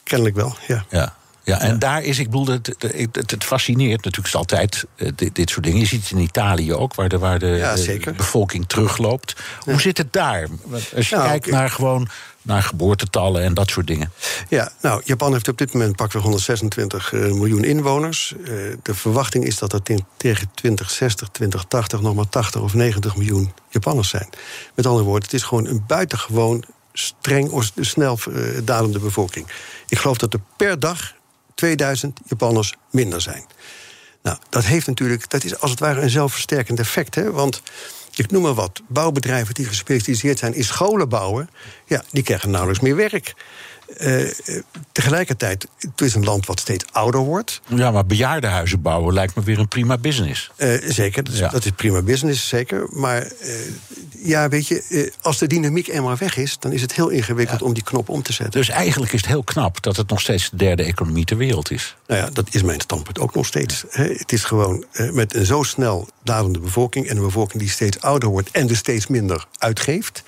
kennelijk 0.03 0.37
wel, 0.37 0.57
ja. 0.67 0.85
ja. 0.89 1.17
Ja, 1.45 1.61
en 1.61 1.79
daar 1.79 2.03
is, 2.03 2.19
ik 2.19 2.31
bedoel, 2.31 2.47
het, 2.47 2.75
het, 3.13 3.31
het 3.31 3.45
fascineert 3.45 4.05
natuurlijk 4.05 4.35
altijd 4.35 4.85
uh, 4.97 5.11
dit, 5.15 5.35
dit, 5.35 5.51
soort 5.51 5.65
dingen. 5.65 5.81
Je 5.81 5.87
ziet 5.87 6.03
het 6.03 6.11
in 6.11 6.19
Italië 6.19 6.75
ook, 6.75 6.95
waar 6.95 7.09
de, 7.09 7.19
waar 7.19 7.39
de, 7.39 7.47
ja, 7.47 7.75
de 7.75 8.13
bevolking 8.17 8.69
terugloopt. 8.69 9.37
Hoe 9.61 9.81
zit 9.81 9.99
het 9.99 10.13
daar? 10.13 10.49
Als 10.95 11.09
je 11.09 11.17
nou, 11.17 11.29
kijkt 11.29 11.51
naar 11.51 11.71
gewoon 11.71 12.09
naar 12.43 12.63
geboortetallen 12.63 13.43
en 13.43 13.55
dat 13.55 13.71
soort 13.71 13.87
dingen. 13.87 14.13
Ja, 14.49 14.73
nou, 14.81 15.03
Japan 15.05 15.33
heeft 15.33 15.49
op 15.49 15.59
dit 15.59 15.73
moment 15.73 15.97
pakweg 15.97 16.23
126 16.23 17.13
uh, 17.13 17.33
miljoen 17.33 17.65
inwoners. 17.65 18.35
Uh, 18.39 18.47
de 18.83 18.95
verwachting 18.95 19.45
is 19.45 19.59
dat 19.59 19.73
er 19.73 19.83
tegen 20.17 20.51
2060, 20.55 21.29
2080 21.29 22.01
nog 22.01 22.15
maar 22.15 22.29
80 22.29 22.61
of 22.61 22.75
90 22.75 23.17
miljoen 23.17 23.53
Japanners 23.69 24.09
zijn. 24.09 24.29
Met 24.75 24.87
andere 24.87 25.05
woorden, 25.05 25.23
het 25.23 25.33
is 25.33 25.43
gewoon 25.43 25.67
een 25.67 25.85
buitengewoon 25.87 26.65
streng, 26.93 27.71
snel 27.81 28.19
dalende 28.65 28.99
bevolking. 28.99 29.47
Ik 29.89 29.99
geloof 29.99 30.19
dat 30.19 30.33
er 30.33 30.41
per 30.57 30.81
dag 30.81 31.14
2000 31.55 32.21
Japanners 32.25 32.75
minder 32.91 33.21
zijn. 33.21 33.45
Nou, 34.23 34.39
dat 34.49 34.65
heeft 34.65 34.87
natuurlijk, 34.87 35.31
dat 35.31 35.45
is 35.45 35.61
als 35.61 35.71
het 35.71 35.81
ware 35.81 36.01
een 36.01 36.11
zelfversterkend 36.11 36.79
effect. 36.79 37.15
Hè? 37.15 37.31
Want 37.31 37.63
ik 38.15 38.31
noem 38.31 38.43
maar 38.43 38.55
wat, 38.55 38.83
bouwbedrijven 38.89 39.55
die 39.55 39.67
gespecialiseerd 39.67 40.39
zijn 40.39 40.55
in 40.55 40.65
scholen 40.65 41.09
bouwen, 41.09 41.51
ja, 41.87 42.05
die 42.11 42.23
krijgen 42.23 42.51
nauwelijks 42.51 42.83
meer 42.83 42.97
werk. 42.97 43.35
Uh, 44.01 44.31
tegelijkertijd, 44.93 45.67
het 45.79 46.01
is 46.01 46.15
een 46.15 46.25
land 46.25 46.47
wat 46.47 46.61
steeds 46.61 46.85
ouder 46.93 47.21
wordt. 47.21 47.61
Ja, 47.67 47.91
maar 47.91 48.07
bejaardenhuizen 48.07 48.83
bouwen 48.83 49.15
lijkt 49.15 49.35
me 49.35 49.43
weer 49.43 49.59
een 49.59 49.69
prima 49.69 49.99
business. 49.99 50.51
Uh, 50.57 50.77
zeker, 50.85 51.25
dat 51.25 51.35
is, 51.35 51.41
dat 51.41 51.65
is, 51.65 51.71
prima 51.71 52.03
business, 52.03 52.49
zeker. 52.49 52.87
Maar 52.91 53.33
ja, 54.19 54.49
weet 54.49 54.69
je, 54.69 55.13
als 55.21 55.39
de 55.39 55.47
dynamiek 55.47 55.89
eenmaal 55.89 56.17
weg 56.17 56.37
is... 56.37 56.59
dan 56.59 56.73
is 56.73 56.83
het 56.83 56.95
heel 56.95 57.09
ingewikkeld 57.09 57.63
om 57.63 57.75
die 57.75 57.83
knop 57.83 58.09
om 58.09 58.23
te 58.23 58.33
zetten. 58.33 58.61
Dus 58.61 58.69
eigenlijk 58.69 59.13
is 59.13 59.21
het 59.21 59.31
heel 59.31 59.43
knap 59.43 59.83
dat 59.83 59.97
het 59.97 60.09
nog 60.09 60.21
steeds 60.21 60.51
de 60.51 60.57
derde 60.57 60.83
economie 60.83 61.25
ter 61.25 61.37
wereld 61.37 61.71
is. 61.71 61.97
Nou 62.07 62.21
ja, 62.21 62.31
dat 62.31 62.47
is 62.51 62.63
mijn 62.63 62.81
standpunt 62.81 63.19
ook 63.19 63.35
nog 63.35 63.47
steeds. 63.47 63.85
Het 63.91 64.33
is 64.33 64.45
gewoon 64.45 64.85
met 65.13 65.35
een 65.35 65.47
zo 65.47 65.63
snel 65.63 66.09
dalende 66.23 66.59
bevolking... 66.59 67.09
en 67.09 67.17
een 67.17 67.25
bevolking 67.25 67.63
die 67.63 67.71
steeds 67.71 68.01
ouder 68.01 68.29
wordt 68.29 68.51
en 68.51 68.67
dus 68.67 68.79
steeds 68.79 69.07
minder 69.07 69.47
uitgeeft 69.59 70.23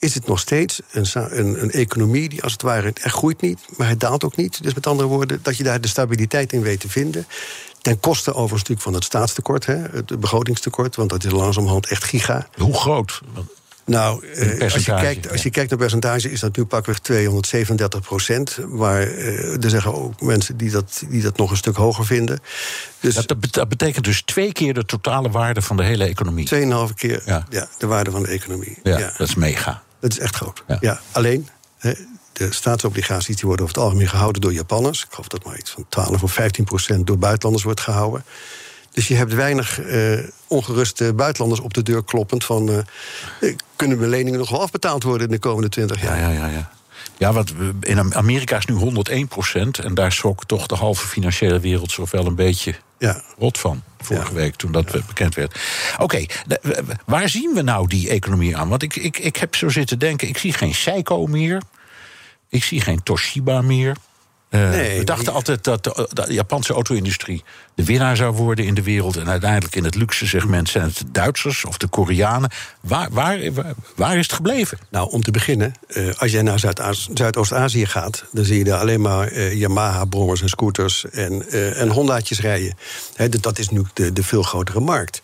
is 0.00 0.14
het 0.14 0.26
nog 0.26 0.40
steeds 0.40 0.80
een, 0.90 1.06
een, 1.14 1.62
een, 1.62 1.70
economie 1.70 2.28
die 2.28 2.42
als 2.42 2.52
het 2.52 2.62
ware... 2.62 2.92
er 2.94 3.10
groeit 3.10 3.40
niet, 3.40 3.58
maar 3.76 3.88
het 3.88 4.00
daalt 4.00 4.24
ook 4.24 4.36
niet. 4.36 4.62
Dus 4.62 4.74
met 4.74 4.86
andere 4.86 5.08
woorden, 5.08 5.40
dat 5.42 5.56
je 5.56 5.64
daar 5.64 5.80
de 5.80 5.88
stabiliteit 5.88 6.52
in 6.52 6.62
weet 6.62 6.80
te 6.80 6.88
vinden... 6.88 7.26
Ten 7.80 8.00
koste 8.00 8.30
overigens 8.30 8.60
natuurlijk 8.60 8.82
van 8.82 8.94
het 8.94 9.04
staatstekort, 9.04 9.66
hè, 9.66 9.76
het 9.76 10.20
begrotingstekort, 10.20 10.96
want 10.96 11.10
dat 11.10 11.24
is 11.24 11.30
langzamerhand 11.30 11.86
echt 11.88 12.04
giga. 12.04 12.48
Hoe 12.56 12.74
groot? 12.74 13.20
Nou, 13.84 14.26
eh, 14.26 14.60
als, 14.60 14.84
je 14.84 14.94
kijkt, 14.94 15.30
als 15.30 15.42
je 15.42 15.50
kijkt 15.50 15.70
naar 15.70 15.78
percentage, 15.78 16.30
is 16.30 16.40
dat 16.40 16.56
nu 16.56 16.64
pakweg 16.64 16.98
237 16.98 18.00
procent. 18.00 18.58
Maar 18.68 19.08
uh, 19.08 19.64
er 19.64 19.70
zeggen 19.70 19.94
ook 19.94 20.20
mensen 20.20 20.56
die 20.56 20.70
dat, 20.70 21.02
die 21.08 21.22
dat 21.22 21.36
nog 21.36 21.50
een 21.50 21.56
stuk 21.56 21.76
hoger 21.76 22.06
vinden. 22.06 22.40
Dus 23.00 23.14
dat, 23.14 23.34
dat, 23.50 23.68
betekent 23.68 24.04
dus 24.04 24.22
twee 24.22 24.52
keer 24.52 24.74
de 24.74 24.84
totale 24.84 25.30
waarde 25.30 25.62
van 25.62 25.76
de 25.76 25.84
hele 25.84 26.04
economie. 26.04 26.46
Tweeënhalve 26.46 26.94
keer 26.94 27.22
ja. 27.26 27.46
de 27.78 27.86
waarde 27.86 28.10
van 28.10 28.22
de 28.22 28.28
economie. 28.28 28.78
Ja, 28.82 28.98
ja, 28.98 29.12
dat 29.16 29.28
is 29.28 29.34
mega. 29.34 29.82
Dat 30.00 30.10
is 30.10 30.18
echt 30.18 30.36
groot. 30.36 30.64
Ja. 30.80 31.00
alleen, 31.12 31.48
de 32.32 32.52
staatsobligaties 32.52 33.36
die 33.36 33.46
worden 33.46 33.64
over 33.64 33.76
het 33.76 33.84
algemeen 33.84 34.08
gehouden 34.08 34.40
door 34.40 34.52
Japanners. 34.52 35.02
Ik 35.02 35.10
geloof 35.10 35.28
dat 35.28 35.44
maar 35.44 35.58
iets 35.58 35.70
van 35.70 35.84
12 35.88 36.22
of 36.22 36.32
15 36.32 36.64
procent 36.64 37.06
door 37.06 37.18
buitenlanders 37.18 37.64
wordt 37.64 37.80
gehouden. 37.80 38.24
Dus 38.92 39.08
je 39.08 39.14
hebt 39.14 39.34
weinig 39.34 39.80
uh, 39.80 40.18
ongeruste 40.46 41.14
buitenlanders 41.14 41.62
op 41.62 41.74
de 41.74 41.82
deur 41.82 42.04
kloppend 42.04 42.44
van... 42.44 42.84
Uh, 43.40 43.54
kunnen 43.76 43.98
mijn 43.98 44.10
leningen 44.10 44.38
nog 44.38 44.50
wel 44.50 44.62
afbetaald 44.62 45.02
worden 45.02 45.26
in 45.26 45.32
de 45.32 45.38
komende 45.38 45.68
20 45.68 46.02
jaar? 46.02 46.18
Ja, 46.18 46.28
ja, 46.28 46.46
ja. 46.46 46.46
ja. 46.46 46.70
Ja, 47.16 47.32
wat 47.32 47.52
in 47.80 48.14
Amerika 48.14 48.56
is 48.56 48.66
nu 48.66 48.74
101 48.74 49.28
procent. 49.28 49.78
En 49.78 49.94
daar 49.94 50.12
schrok 50.12 50.44
toch 50.44 50.66
de 50.66 50.74
halve 50.74 51.06
financiële 51.06 51.60
wereld 51.60 51.90
zich 51.92 52.10
wel 52.10 52.26
een 52.26 52.34
beetje 52.34 52.74
ja. 53.00 53.22
rot 53.38 53.58
van. 53.58 53.82
Vorige 53.98 54.34
week, 54.34 54.54
toen 54.54 54.72
dat 54.72 55.06
bekend 55.06 55.34
werd. 55.34 55.60
Oké, 55.98 56.26
waar 57.06 57.28
zien 57.28 57.54
we 57.54 57.62
nou 57.62 57.86
die 57.86 58.08
economie 58.08 58.56
aan? 58.56 58.68
Want 58.68 58.82
ik, 58.82 58.96
ik, 58.96 59.18
ik 59.18 59.36
heb 59.36 59.56
zo 59.56 59.68
zitten 59.68 59.98
denken, 59.98 60.28
ik 60.28 60.38
zie 60.38 60.52
geen 60.52 60.74
Seiko 60.74 61.26
meer. 61.26 61.62
Ik 62.48 62.64
zie 62.64 62.80
geen 62.80 63.02
Toshiba 63.02 63.60
meer. 63.60 63.96
Uh, 64.50 64.70
we 64.70 65.04
dachten 65.04 65.32
altijd 65.32 65.64
dat 65.64 65.84
de, 65.84 66.24
Japanse 66.28 66.72
auto-industrie 66.72 67.44
de 67.74 67.84
winnaar 67.84 68.16
zou 68.16 68.34
worden 68.34 68.64
in 68.64 68.74
de 68.74 68.82
wereld. 68.82 69.16
En 69.16 69.28
uiteindelijk 69.28 69.76
in 69.76 69.84
het 69.84 69.94
luxe 69.94 70.26
segment 70.26 70.68
zijn 70.68 70.84
het 70.84 70.98
de 70.98 71.10
Duitsers 71.10 71.64
of 71.64 71.76
de 71.76 71.86
Koreanen. 71.86 72.50
Waar, 72.80 73.08
waar, 73.10 73.38
waar 73.96 74.16
is 74.16 74.22
het 74.22 74.32
gebleven? 74.32 74.78
Nou, 74.90 75.10
om 75.10 75.22
te 75.22 75.30
beginnen, 75.30 75.74
uh, 75.88 76.12
als 76.18 76.30
jij 76.30 76.42
naar 76.42 76.74
Zuidoost-Azië 77.14 77.86
gaat, 77.86 78.24
dan 78.32 78.44
zie 78.44 78.58
je 78.58 78.64
daar 78.64 78.80
alleen 78.80 79.00
maar 79.00 79.32
uh, 79.32 79.54
Yamaha-brommers 79.54 80.42
en 80.42 80.48
scooters 80.48 81.04
en, 81.10 81.50
en 81.74 81.88
Honda'tjes 81.88 82.40
rijden. 82.40 82.76
He, 83.14 83.28
dat 83.28 83.58
is 83.58 83.68
nu 83.68 83.82
de, 83.94 84.12
de 84.12 84.22
veel 84.22 84.42
grotere 84.42 84.80
markt. 84.80 85.22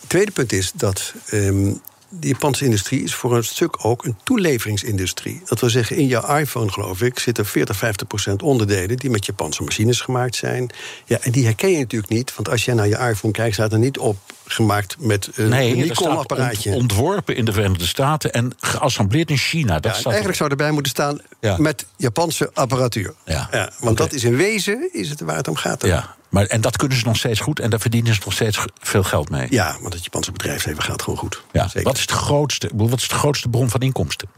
Het 0.00 0.08
tweede 0.08 0.30
punt 0.30 0.52
is 0.52 0.72
dat 0.74 1.14
um, 1.32 1.80
de 2.20 2.28
Japanse 2.28 2.64
industrie 2.64 3.02
is 3.02 3.14
voor 3.14 3.36
een 3.36 3.44
stuk 3.44 3.84
ook 3.84 4.04
een 4.04 4.16
toeleveringsindustrie. 4.22 5.42
Dat 5.44 5.60
wil 5.60 5.70
zeggen, 5.70 5.96
in 5.96 6.06
jouw 6.06 6.36
iPhone, 6.36 6.70
geloof 6.70 7.02
ik, 7.02 7.18
zitten 7.18 7.46
40, 7.46 7.76
50 7.76 8.06
procent 8.06 8.42
onderdelen 8.42 8.96
die 8.96 9.10
met 9.10 9.26
Japanse 9.26 9.62
machines 9.62 10.00
gemaakt 10.00 10.34
zijn. 10.34 10.70
Ja, 11.04 11.18
en 11.20 11.32
die 11.32 11.44
herken 11.44 11.70
je 11.70 11.78
natuurlijk 11.78 12.12
niet, 12.12 12.34
want 12.34 12.48
als 12.48 12.64
jij 12.64 12.74
naar 12.74 12.88
je 12.88 12.98
iPhone 12.98 13.32
kijkt, 13.32 13.54
staat 13.54 13.72
er 13.72 13.78
niet 13.78 13.98
op 13.98 14.16
gemaakt 14.46 14.96
met 14.98 15.28
een, 15.34 15.48
nee, 15.48 15.74
Nikon-apparaatje. 15.74 16.74
ontworpen 16.74 17.36
in 17.36 17.44
de 17.44 17.52
Verenigde 17.52 17.86
Staten 17.86 18.32
en 18.32 18.52
geassembleerd 18.60 19.30
in 19.30 19.36
China. 19.36 19.80
Dat 19.80 19.96
ja, 19.96 20.04
eigenlijk 20.04 20.36
zou 20.36 20.50
erbij 20.50 20.70
moeten 20.70 20.92
staan 20.92 21.20
met 21.56 21.86
Japanse 21.96 22.50
apparatuur. 22.54 23.14
Ja. 23.24 23.70
want 23.78 23.96
dat 23.96 24.12
is 24.12 24.24
in 24.24 24.36
wezen 24.36 24.88
is 24.92 25.08
het 25.08 25.20
waar 25.20 25.36
het 25.36 25.48
om 25.48 25.56
gaat. 25.56 25.86
Ja. 25.86 26.14
Maar, 26.32 26.46
en 26.46 26.60
dat 26.60 26.76
kunnen 26.76 26.98
ze 26.98 27.04
nog 27.04 27.16
steeds 27.16 27.40
goed 27.40 27.60
en 27.60 27.70
daar 27.70 27.80
verdienen 27.80 28.14
ze 28.14 28.20
nog 28.24 28.32
steeds 28.32 28.58
veel 28.80 29.02
geld 29.02 29.30
mee. 29.30 29.46
Ja, 29.50 29.76
want 29.80 29.94
het 29.94 30.04
Japanse 30.04 30.32
bedrijfsleven 30.32 30.82
gaat 30.82 31.02
gewoon 31.02 31.18
goed. 31.18 31.42
Ja. 31.52 31.70
Wat, 31.82 31.98
is 31.98 32.06
de 32.06 32.14
grootste, 32.14 32.70
wat 32.74 33.00
is 33.00 33.08
de 33.08 33.14
grootste 33.14 33.48
bron 33.48 33.70
van 33.70 33.80
inkomsten? 33.80 34.28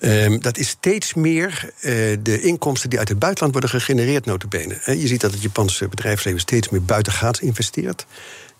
Um, 0.00 0.40
dat 0.40 0.58
is 0.58 0.68
steeds 0.68 1.14
meer 1.14 1.70
uh, 1.80 2.16
de 2.22 2.40
inkomsten 2.40 2.90
die 2.90 2.98
uit 2.98 3.08
het 3.08 3.18
buitenland 3.18 3.52
worden 3.52 3.70
gegenereerd, 3.70 4.24
notabene. 4.24 4.80
Je 4.84 5.06
ziet 5.06 5.20
dat 5.20 5.32
het 5.32 5.42
Japanse 5.42 5.88
bedrijfsleven 5.88 6.40
steeds 6.40 6.68
meer 6.68 6.82
buitengaats 6.82 7.40
investeert. 7.40 8.06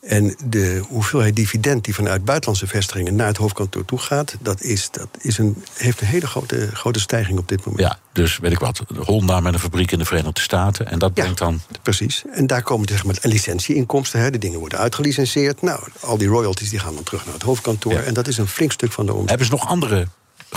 En 0.07 0.37
de 0.45 0.85
hoeveelheid 0.89 1.37
dividend 1.37 1.85
die 1.85 1.95
vanuit 1.95 2.25
buitenlandse 2.25 2.67
vestigingen 2.67 3.15
naar 3.17 3.27
het 3.27 3.37
hoofdkantoor 3.37 3.85
toe 3.85 3.99
gaat, 3.99 4.37
dat, 4.41 4.63
is, 4.63 4.91
dat 4.91 5.09
is 5.21 5.39
een, 5.39 5.65
heeft 5.73 6.01
een 6.01 6.07
hele 6.07 6.27
grote, 6.27 6.71
grote 6.73 7.01
stijging 7.01 7.39
op 7.39 7.49
dit 7.49 7.65
moment. 7.65 7.83
Ja, 7.83 7.99
dus 8.13 8.39
weet 8.39 8.53
ik 8.53 8.59
wat, 8.59 8.83
Honda 8.97 9.41
met 9.41 9.55
een 9.55 9.61
fabriek 9.61 9.93
in 9.93 9.99
de 9.99 10.05
Verenigde 10.05 10.41
Staten. 10.41 10.91
En 10.91 10.99
dat 10.99 11.15
brengt 11.15 11.39
dan. 11.39 11.61
Precies. 11.83 12.25
En 12.33 12.47
daar 12.47 12.63
komen 12.63 12.89
zeg 12.89 13.05
maar 13.05 13.17
licentieinkomsten. 13.23 14.21
Hè. 14.21 14.31
De 14.31 14.39
dingen 14.39 14.59
worden 14.59 14.79
uitgelicenseerd. 14.79 15.63
Nou, 15.63 15.81
al 16.01 16.19
die 16.19 16.29
royalties 16.29 16.71
die 16.71 16.79
gaan 16.79 16.95
dan 16.95 17.03
terug 17.03 17.25
naar 17.25 17.35
het 17.35 17.43
hoofdkantoor. 17.43 17.99
En 17.99 18.15
dat 18.15 18.29
is 18.29 18.39
een 18.39 18.49
flink 18.49 18.73
stuk 18.73 18.93
van 18.93 19.07
de 19.07 19.13
omzet. 19.13 19.29
Hebben 19.29 19.47
ze 19.47 19.53
nog 19.53 19.69
andere 19.69 20.07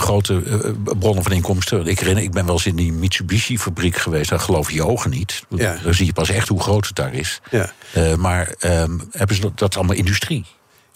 grote 0.00 0.42
uh, 0.44 0.94
bronnen 0.98 1.22
van 1.22 1.32
inkomsten. 1.32 1.86
Ik 1.86 1.98
herinner, 1.98 2.24
ik 2.24 2.32
ben 2.32 2.46
wel 2.46 2.54
eens 2.54 2.66
in 2.66 2.76
die 2.76 2.92
Mitsubishi-fabriek 2.92 3.96
geweest. 3.96 4.30
Daar 4.30 4.40
geloof 4.40 4.68
je 4.68 4.74
je 4.74 4.86
ogen 4.86 5.10
niet. 5.10 5.42
Ja. 5.48 5.78
Dan 5.82 5.94
zie 5.94 6.06
je 6.06 6.12
pas 6.12 6.28
echt 6.28 6.48
hoe 6.48 6.60
groot 6.60 6.86
het 6.86 6.96
daar 6.96 7.14
is. 7.14 7.40
Ja. 7.50 7.72
Uh, 7.96 8.14
maar 8.14 8.54
um, 8.64 9.08
hebben 9.10 9.36
ze 9.36 9.42
dat, 9.42 9.58
dat 9.58 9.70
is 9.70 9.76
allemaal 9.76 9.96
industrie? 9.96 10.46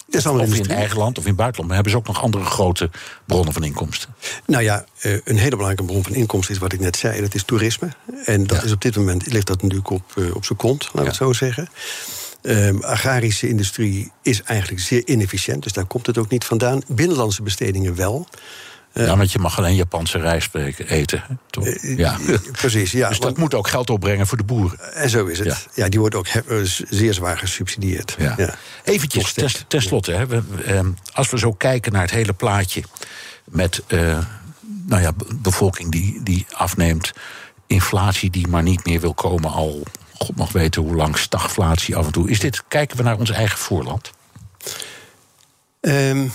Dat 0.07 0.15
is 0.15 0.25
allemaal 0.25 0.43
of 0.43 0.47
industrie. 0.47 0.75
in 0.75 0.81
eigen 0.81 0.97
land 0.97 1.17
of 1.17 1.23
in 1.23 1.29
het 1.29 1.37
buitenland. 1.37 1.67
Maar 1.67 1.83
hebben 1.83 2.01
ze 2.01 2.09
ook 2.09 2.15
nog 2.15 2.23
andere 2.23 2.45
grote 2.45 2.89
bronnen 3.25 3.53
van 3.53 3.63
inkomsten? 3.63 4.15
Nou 4.45 4.63
ja, 4.63 4.85
een 5.01 5.37
hele 5.37 5.49
belangrijke 5.49 5.83
bron 5.83 6.03
van 6.03 6.13
inkomsten 6.13 6.55
is 6.55 6.61
wat 6.61 6.73
ik 6.73 6.79
net 6.79 6.97
zei. 6.97 7.21
Dat 7.21 7.35
is 7.35 7.43
toerisme. 7.43 7.89
En 8.25 8.47
dat 8.47 8.63
is 8.63 8.71
op 8.71 8.81
dit 8.81 8.95
moment 8.95 9.31
ligt 9.31 9.47
dat 9.47 9.61
natuurlijk 9.61 9.89
op, 9.89 10.03
op 10.33 10.45
zijn 10.45 10.57
kont, 10.57 10.89
laat 10.93 11.03
ik 11.03 11.09
het 11.09 11.15
zo 11.15 11.33
zeggen. 11.33 11.69
Um, 12.41 12.83
agrarische 12.83 13.47
industrie 13.47 14.11
is 14.21 14.41
eigenlijk 14.41 14.81
zeer 14.81 15.07
inefficiënt, 15.07 15.63
dus 15.63 15.73
daar 15.73 15.85
komt 15.85 16.05
het 16.05 16.17
ook 16.17 16.29
niet 16.29 16.45
vandaan. 16.45 16.81
Binnenlandse 16.87 17.43
bestedingen 17.43 17.95
wel. 17.95 18.27
Ja, 19.03 19.17
want 19.17 19.31
je 19.31 19.39
mag 19.39 19.57
alleen 19.57 19.75
Japanse 19.75 20.17
rijst 20.17 20.55
eten. 20.55 21.39
Toch? 21.49 21.65
Eh, 21.67 21.97
ja. 21.97 22.17
Precies, 22.51 22.91
ja. 22.91 23.09
Dus 23.09 23.19
dat 23.19 23.37
moet 23.37 23.53
ook 23.53 23.67
geld 23.67 23.89
opbrengen 23.89 24.27
voor 24.27 24.37
de 24.37 24.43
boeren. 24.43 24.93
En 24.93 25.09
zo 25.09 25.25
is 25.25 25.39
het. 25.39 25.67
Ja, 25.73 25.89
die 25.89 25.99
wordt 25.99 26.15
ook 26.15 26.27
eh, 26.27 26.41
zeer 26.89 27.13
zwaar 27.13 27.37
gesubsidieerd. 27.37 28.15
Ja. 28.19 28.33
ja. 28.37 28.55
Eventjes, 28.83 29.33
ten, 29.67 29.81
slotte, 29.81 30.11
hè, 30.11 30.27
we, 30.27 30.43
ehm, 30.65 30.89
als 31.13 31.29
we 31.29 31.37
zo 31.37 31.53
kijken 31.53 31.91
naar 31.91 32.01
het 32.01 32.11
hele 32.11 32.33
plaatje... 32.33 32.83
met 33.45 33.83
nou 34.85 35.01
ja, 35.01 35.11
bevolking 35.35 35.91
die, 35.91 36.19
die 36.23 36.45
afneemt... 36.51 37.13
inflatie 37.67 38.29
die 38.29 38.47
maar 38.47 38.63
niet 38.63 38.85
meer 38.85 38.99
wil 38.99 39.13
komen 39.13 39.51
al... 39.51 39.83
God 40.13 40.35
mag 40.35 40.51
weten 40.51 40.81
hoe 40.81 40.95
lang, 40.95 41.17
stagflatie 41.17 41.95
af 41.95 42.05
en 42.05 42.11
toe. 42.11 42.29
Is 42.29 42.39
dit, 42.39 42.63
kijken 42.67 42.97
we 42.97 43.03
naar 43.03 43.17
ons 43.17 43.29
eigen 43.29 43.57
voorland? 43.57 44.11
Um, 45.81 46.31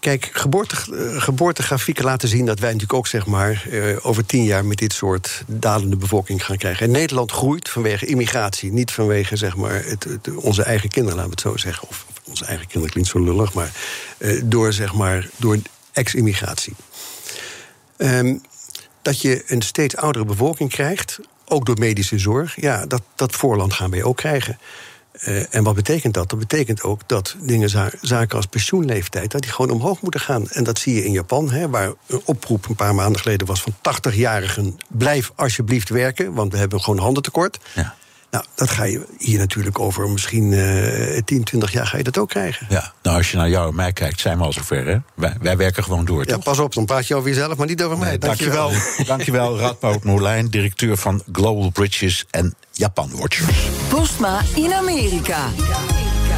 Kijk, 0.00 0.30
eh, 0.34 1.22
geboortegrafieken 1.22 2.04
laten 2.04 2.28
zien 2.28 2.46
dat 2.46 2.58
wij 2.58 2.72
natuurlijk 2.72 2.98
ook 2.98 3.06
zeg 3.06 3.26
maar, 3.26 3.64
uh, 3.68 3.96
over 4.02 4.26
tien 4.26 4.44
jaar 4.44 4.64
met 4.64 4.78
dit 4.78 4.92
soort 4.92 5.42
dalende 5.46 5.96
bevolking 5.96 6.44
gaan 6.44 6.56
krijgen. 6.56 6.86
En 6.86 6.92
Nederland 6.92 7.32
groeit 7.32 7.68
vanwege 7.68 8.06
immigratie, 8.06 8.72
niet 8.72 8.90
vanwege 8.90 9.36
zeg 9.36 9.56
maar, 9.56 9.84
het, 9.84 10.06
onze 10.34 10.62
eigen 10.62 10.88
kinderen, 10.88 11.18
laten 11.18 11.36
we 11.36 11.42
het 11.42 11.52
zo 11.52 11.68
zeggen. 11.68 11.88
Of, 11.88 12.06
onze 12.24 12.44
eigen 12.44 12.66
kinderen 12.66 12.90
klinkt 12.90 13.10
zo 13.10 13.20
lullig, 13.20 13.52
maar 13.52 13.72
uh, 14.18 14.42
door, 14.44 14.72
zeg 14.72 14.94
maar, 14.94 15.28
door 15.36 15.58
ex-immigratie. 15.92 16.74
Um, 17.96 18.40
dat 19.02 19.20
je 19.20 19.42
een 19.46 19.62
steeds 19.62 19.96
oudere 19.96 20.24
bevolking 20.24 20.70
krijgt, 20.70 21.18
ook 21.44 21.66
door 21.66 21.78
medische 21.78 22.18
zorg, 22.18 22.60
ja, 22.60 22.86
dat, 22.86 23.02
dat 23.14 23.34
voorland 23.34 23.72
gaan 23.72 23.90
wij 23.90 24.02
ook 24.02 24.16
krijgen. 24.16 24.58
Uh, 25.26 25.54
en 25.54 25.62
wat 25.62 25.74
betekent 25.74 26.14
dat? 26.14 26.30
Dat 26.30 26.38
betekent 26.38 26.82
ook 26.82 27.00
dat 27.06 27.36
dingen, 27.40 27.70
zaken 28.00 28.36
als 28.36 28.46
pensioenleeftijd... 28.46 29.30
dat 29.30 29.42
die 29.42 29.50
gewoon 29.50 29.70
omhoog 29.70 30.02
moeten 30.02 30.20
gaan. 30.20 30.48
En 30.48 30.64
dat 30.64 30.78
zie 30.78 30.94
je 30.94 31.04
in 31.04 31.12
Japan, 31.12 31.50
hè, 31.50 31.68
waar 31.68 31.92
een 32.06 32.20
oproep 32.24 32.68
een 32.68 32.74
paar 32.74 32.94
maanden 32.94 33.20
geleden 33.20 33.46
was... 33.46 33.62
van 33.62 33.74
80-jarigen, 33.74 34.74
blijf 34.88 35.32
alsjeblieft 35.34 35.88
werken, 35.88 36.32
want 36.32 36.52
we 36.52 36.58
hebben 36.58 36.80
gewoon 36.80 37.00
handentekort. 37.00 37.58
Ja. 37.74 37.94
Nou, 38.30 38.44
dat 38.54 38.70
ga 38.70 38.84
je 38.84 39.06
hier 39.18 39.38
natuurlijk 39.38 39.78
over 39.78 40.10
misschien 40.10 40.52
uh, 40.52 41.20
10, 41.24 41.44
20 41.44 41.72
jaar 41.72 41.86
ga 41.86 41.96
je 41.96 42.02
dat 42.02 42.18
ook 42.18 42.28
krijgen. 42.28 42.66
Ja, 42.68 42.92
nou 43.02 43.16
als 43.16 43.30
je 43.30 43.36
naar 43.36 43.48
jou 43.48 43.68
en 43.68 43.74
mij 43.74 43.92
kijkt, 43.92 44.20
zijn 44.20 44.38
we 44.38 44.44
al 44.44 44.52
zover, 44.52 44.86
hè? 44.86 44.96
Wij, 45.14 45.36
wij 45.40 45.56
werken 45.56 45.84
gewoon 45.84 46.04
door, 46.04 46.28
Ja, 46.28 46.38
pas 46.38 46.58
op, 46.58 46.74
dan 46.74 46.84
praat 46.84 47.06
je 47.06 47.14
over 47.14 47.28
jezelf, 47.28 47.56
maar 47.56 47.66
niet 47.66 47.82
over 47.82 47.98
mij. 47.98 48.08
Nee, 48.08 48.18
dankjewel. 48.18 48.70
Dankjewel, 48.70 49.06
dankjewel 49.16 49.58
Radboud 49.58 50.04
Molijn, 50.04 50.48
directeur 50.48 50.96
van 50.96 51.22
Global 51.32 51.70
Bridges 51.70 52.24
en 52.30 52.54
Japan 52.72 53.10
Watchers. 53.14 53.68
Postma 53.88 54.40
in 54.54 54.72
Amerika. 54.72 55.48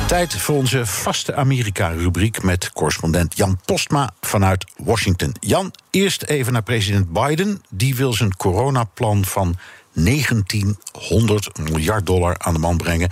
Tijd 0.07 0.35
voor 0.35 0.57
onze 0.57 0.87
vaste 0.87 1.35
Amerika-rubriek 1.35 2.43
met 2.43 2.73
correspondent 2.73 3.37
Jan 3.37 3.61
Postma 3.65 4.11
vanuit 4.21 4.65
Washington. 4.77 5.35
Jan, 5.41 5.73
eerst 5.91 6.23
even 6.23 6.53
naar 6.53 6.63
president 6.63 7.13
Biden. 7.13 7.63
Die 7.71 7.95
wil 7.95 8.13
zijn 8.13 8.37
coronaplan 8.37 9.25
van 9.25 9.57
1900 9.93 11.59
miljard 11.59 12.07
dollar 12.07 12.35
aan 12.39 12.53
de 12.53 12.61
man 12.61 12.77
brengen. 12.77 13.11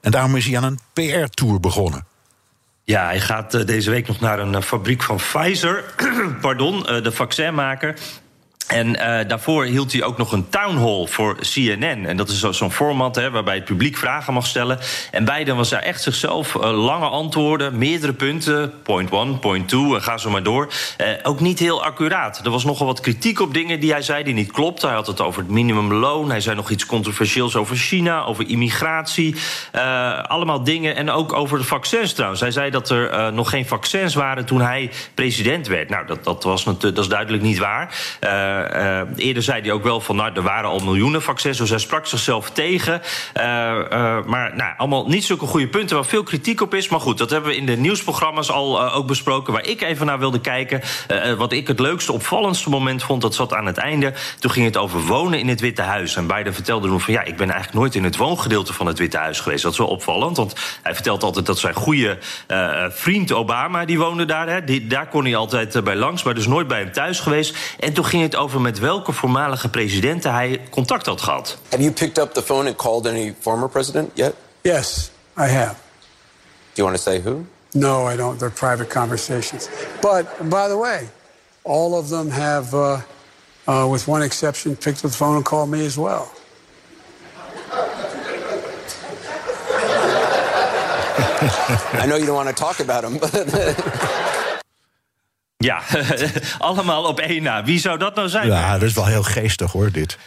En 0.00 0.10
daarom 0.10 0.36
is 0.36 0.46
hij 0.46 0.56
aan 0.56 0.64
een 0.64 0.78
PR-tour 0.92 1.60
begonnen. 1.60 2.06
Ja, 2.88 3.04
hij 3.04 3.20
gaat 3.20 3.54
eh, 3.54 3.66
deze 3.66 3.90
week 3.90 4.06
nog 4.06 4.20
naar 4.20 4.38
een 4.38 4.54
eh, 4.54 4.62
fabriek 4.62 5.02
van 5.02 5.16
Pfizer, 5.16 5.84
pardon, 6.40 6.86
eh, 6.86 7.02
de 7.02 7.12
vaccinmaker. 7.12 7.98
En 8.68 8.88
uh, 8.88 9.28
daarvoor 9.28 9.64
hield 9.64 9.92
hij 9.92 10.02
ook 10.02 10.18
nog 10.18 10.32
een 10.32 10.48
town 10.48 10.76
hall 10.76 11.06
voor 11.06 11.36
CNN. 11.36 12.06
En 12.06 12.16
dat 12.16 12.28
is 12.28 12.40
zo'n 12.40 12.72
format 12.72 13.16
hè, 13.16 13.30
waarbij 13.30 13.54
het 13.54 13.64
publiek 13.64 13.96
vragen 13.96 14.32
mag 14.32 14.46
stellen. 14.46 14.78
En 15.10 15.24
Biden 15.24 15.56
was 15.56 15.68
daar 15.68 15.82
echt 15.82 16.02
zichzelf 16.02 16.54
uh, 16.54 16.84
lange 16.84 17.06
antwoorden, 17.06 17.78
meerdere 17.78 18.12
punten. 18.12 18.72
Point 18.82 19.10
one, 19.10 19.36
point 19.36 19.68
two, 19.68 19.94
en 19.94 20.02
ga 20.02 20.16
zo 20.16 20.30
maar 20.30 20.42
door. 20.42 20.72
Ook 21.22 21.40
niet 21.40 21.58
heel 21.58 21.84
accuraat. 21.84 22.40
Er 22.44 22.50
was 22.50 22.64
nogal 22.64 22.86
wat 22.86 23.00
kritiek 23.00 23.40
op 23.40 23.54
dingen 23.54 23.80
die 23.80 23.92
hij 23.92 24.02
zei 24.02 24.24
die 24.24 24.34
niet 24.34 24.52
klopten. 24.52 24.88
Hij 24.88 24.96
had 24.96 25.06
het 25.06 25.20
over 25.20 25.42
het 25.42 25.50
minimumloon. 25.50 26.30
Hij 26.30 26.40
zei 26.40 26.56
nog 26.56 26.70
iets 26.70 26.86
controversieels 26.86 27.56
over 27.56 27.76
China, 27.76 28.24
over 28.24 28.48
immigratie. 28.48 29.36
allemaal 30.26 30.64
dingen. 30.64 30.96
En 30.96 31.10
ook 31.10 31.32
over 31.32 31.58
de 31.58 31.64
vaccins 31.64 32.12
trouwens. 32.12 32.40
Hij 32.40 32.50
zei 32.50 32.70
dat 32.70 32.90
er 32.90 33.32
nog 33.32 33.50
geen 33.50 33.66
vaccins 33.66 34.14
waren 34.14 34.44
toen 34.44 34.60
hij 34.60 34.90
president 35.14 35.66
werd. 35.66 35.88
Nou, 35.88 36.06
dat, 36.06 36.24
dat, 36.24 36.44
was, 36.44 36.64
dat 36.64 36.98
is 36.98 37.08
duidelijk 37.08 37.42
niet 37.42 37.58
waar. 37.58 37.94
Uh, 38.58 39.00
eerder 39.16 39.42
zei 39.42 39.60
hij 39.60 39.72
ook 39.72 39.82
wel 39.82 40.00
van, 40.00 40.16
nou, 40.16 40.32
er 40.34 40.42
waren 40.42 40.70
al 40.70 40.78
miljoenen 40.78 41.22
vaccins, 41.22 41.58
dus 41.58 41.70
hij 41.70 41.78
sprak 41.78 42.06
zichzelf 42.06 42.50
tegen. 42.50 43.02
Uh, 43.36 43.42
maar 44.24 44.56
nou, 44.56 44.72
allemaal 44.76 45.08
niet 45.08 45.24
zulke 45.24 45.46
goede 45.46 45.68
punten 45.68 45.96
waar 45.96 46.04
veel 46.04 46.22
kritiek 46.22 46.60
op 46.60 46.74
is. 46.74 46.88
Maar 46.88 47.00
goed, 47.00 47.18
dat 47.18 47.30
hebben 47.30 47.50
we 47.50 47.56
in 47.56 47.66
de 47.66 47.76
nieuwsprogramma's 47.76 48.50
al 48.50 48.92
ook 48.92 49.06
besproken. 49.06 49.52
Waar 49.52 49.66
ik 49.66 49.82
even 49.82 50.06
naar 50.06 50.18
wilde 50.18 50.40
kijken. 50.40 50.82
wat 51.36 51.52
ik 51.52 51.66
het 51.66 51.80
leukste, 51.80 52.12
opvallendste 52.12 52.70
moment 52.70 53.02
vond, 53.02 53.22
dat 53.22 53.34
zat 53.34 53.54
aan 53.54 53.66
het 53.66 53.76
einde. 53.76 54.12
Toen 54.38 54.50
ging 54.50 54.66
het 54.66 54.76
over 54.76 55.00
wonen 55.00 55.38
in 55.38 55.48
het 55.48 55.60
Witte 55.60 55.82
Huis. 55.82 56.16
En 56.16 56.26
Biden 56.26 56.54
vertelde 56.54 56.88
toen 56.88 57.00
van, 57.00 57.14
ja, 57.14 57.22
ik 57.22 57.36
ben 57.36 57.50
eigenlijk 57.50 57.78
nooit 57.78 57.94
in 57.94 58.04
het 58.04 58.16
woongedeelte 58.16 58.72
van 58.72 58.86
het 58.86 58.98
Witte 58.98 59.18
Huis 59.18 59.40
geweest. 59.40 59.62
Dat 59.62 59.72
is 59.72 59.78
wel 59.78 59.86
opvallend, 59.86 60.36
want 60.36 60.54
hij 60.82 60.94
vertelt 60.94 61.22
altijd 61.22 61.46
dat 61.46 61.58
zijn 61.58 61.74
goede 61.74 62.18
vriend 62.90 63.32
Obama, 63.32 63.84
die 63.84 63.98
woonde 63.98 64.24
daar. 64.24 64.48
Hè, 64.48 64.86
daar 64.86 65.08
kon 65.08 65.24
hij 65.24 65.36
altijd 65.36 65.84
bij 65.84 65.96
langs, 65.96 66.22
maar 66.22 66.34
dus 66.34 66.46
nooit 66.46 66.68
bij 66.68 66.78
hem 66.78 66.92
thuis 66.92 67.20
geweest. 67.20 67.76
En 67.80 67.92
toen 67.92 68.04
ging 68.04 68.22
het 68.22 68.36
over 68.36 68.47
met 68.56 68.78
welke 68.78 69.12
voormalige 69.12 69.68
presidenten 69.68 70.32
hij 70.32 70.60
contact 70.70 71.06
had 71.06 71.20
gehad. 71.20 71.58
Have 71.70 71.82
you 71.82 71.92
picked 71.92 72.18
up 72.18 72.32
the 72.34 72.42
phone 72.42 72.68
and 72.68 72.76
called 72.76 73.06
any 73.06 73.34
former 73.40 73.68
president 73.68 74.10
yet? 74.14 74.34
Yes, 74.60 75.10
I 75.36 75.46
have. 75.46 75.74
Do 76.72 76.82
you 76.82 76.88
want 76.88 76.96
to 76.96 77.10
say 77.10 77.20
who? 77.22 77.44
No, 77.72 78.10
I 78.10 78.16
don't. 78.16 78.38
They're 78.38 78.50
private 78.50 78.88
conversations. 78.88 79.68
But 80.00 80.26
by 80.48 80.68
the 80.68 80.76
way, 80.76 81.08
all 81.64 81.94
of 81.98 82.08
them 82.08 82.30
have, 82.30 82.74
uh, 82.74 83.00
uh, 83.66 83.86
with 83.90 84.08
one 84.08 84.24
exception, 84.24 84.76
picked 84.76 85.04
up 85.04 85.10
the 85.10 85.16
phone 85.16 85.36
and 85.36 85.44
called 85.44 85.68
me 85.68 85.86
as 85.86 85.96
well. 85.96 86.30
I 92.02 92.06
know 92.06 92.16
you 92.16 92.26
don't 92.26 92.34
want 92.34 92.48
to 92.48 92.64
talk 92.64 92.80
about 92.80 93.02
them, 93.02 93.18
but. 93.18 94.24
Ja, 95.64 95.82
allemaal 96.58 97.04
op 97.04 97.20
één 97.20 97.42
na. 97.42 97.64
Wie 97.64 97.78
zou 97.78 97.98
dat 97.98 98.14
nou 98.14 98.28
zijn? 98.28 98.46
Ja, 98.46 98.72
dat 98.72 98.82
is 98.82 98.94
wel 98.94 99.06
heel 99.06 99.22
geestig 99.22 99.72
hoor, 99.72 99.90
dit. 99.92 100.18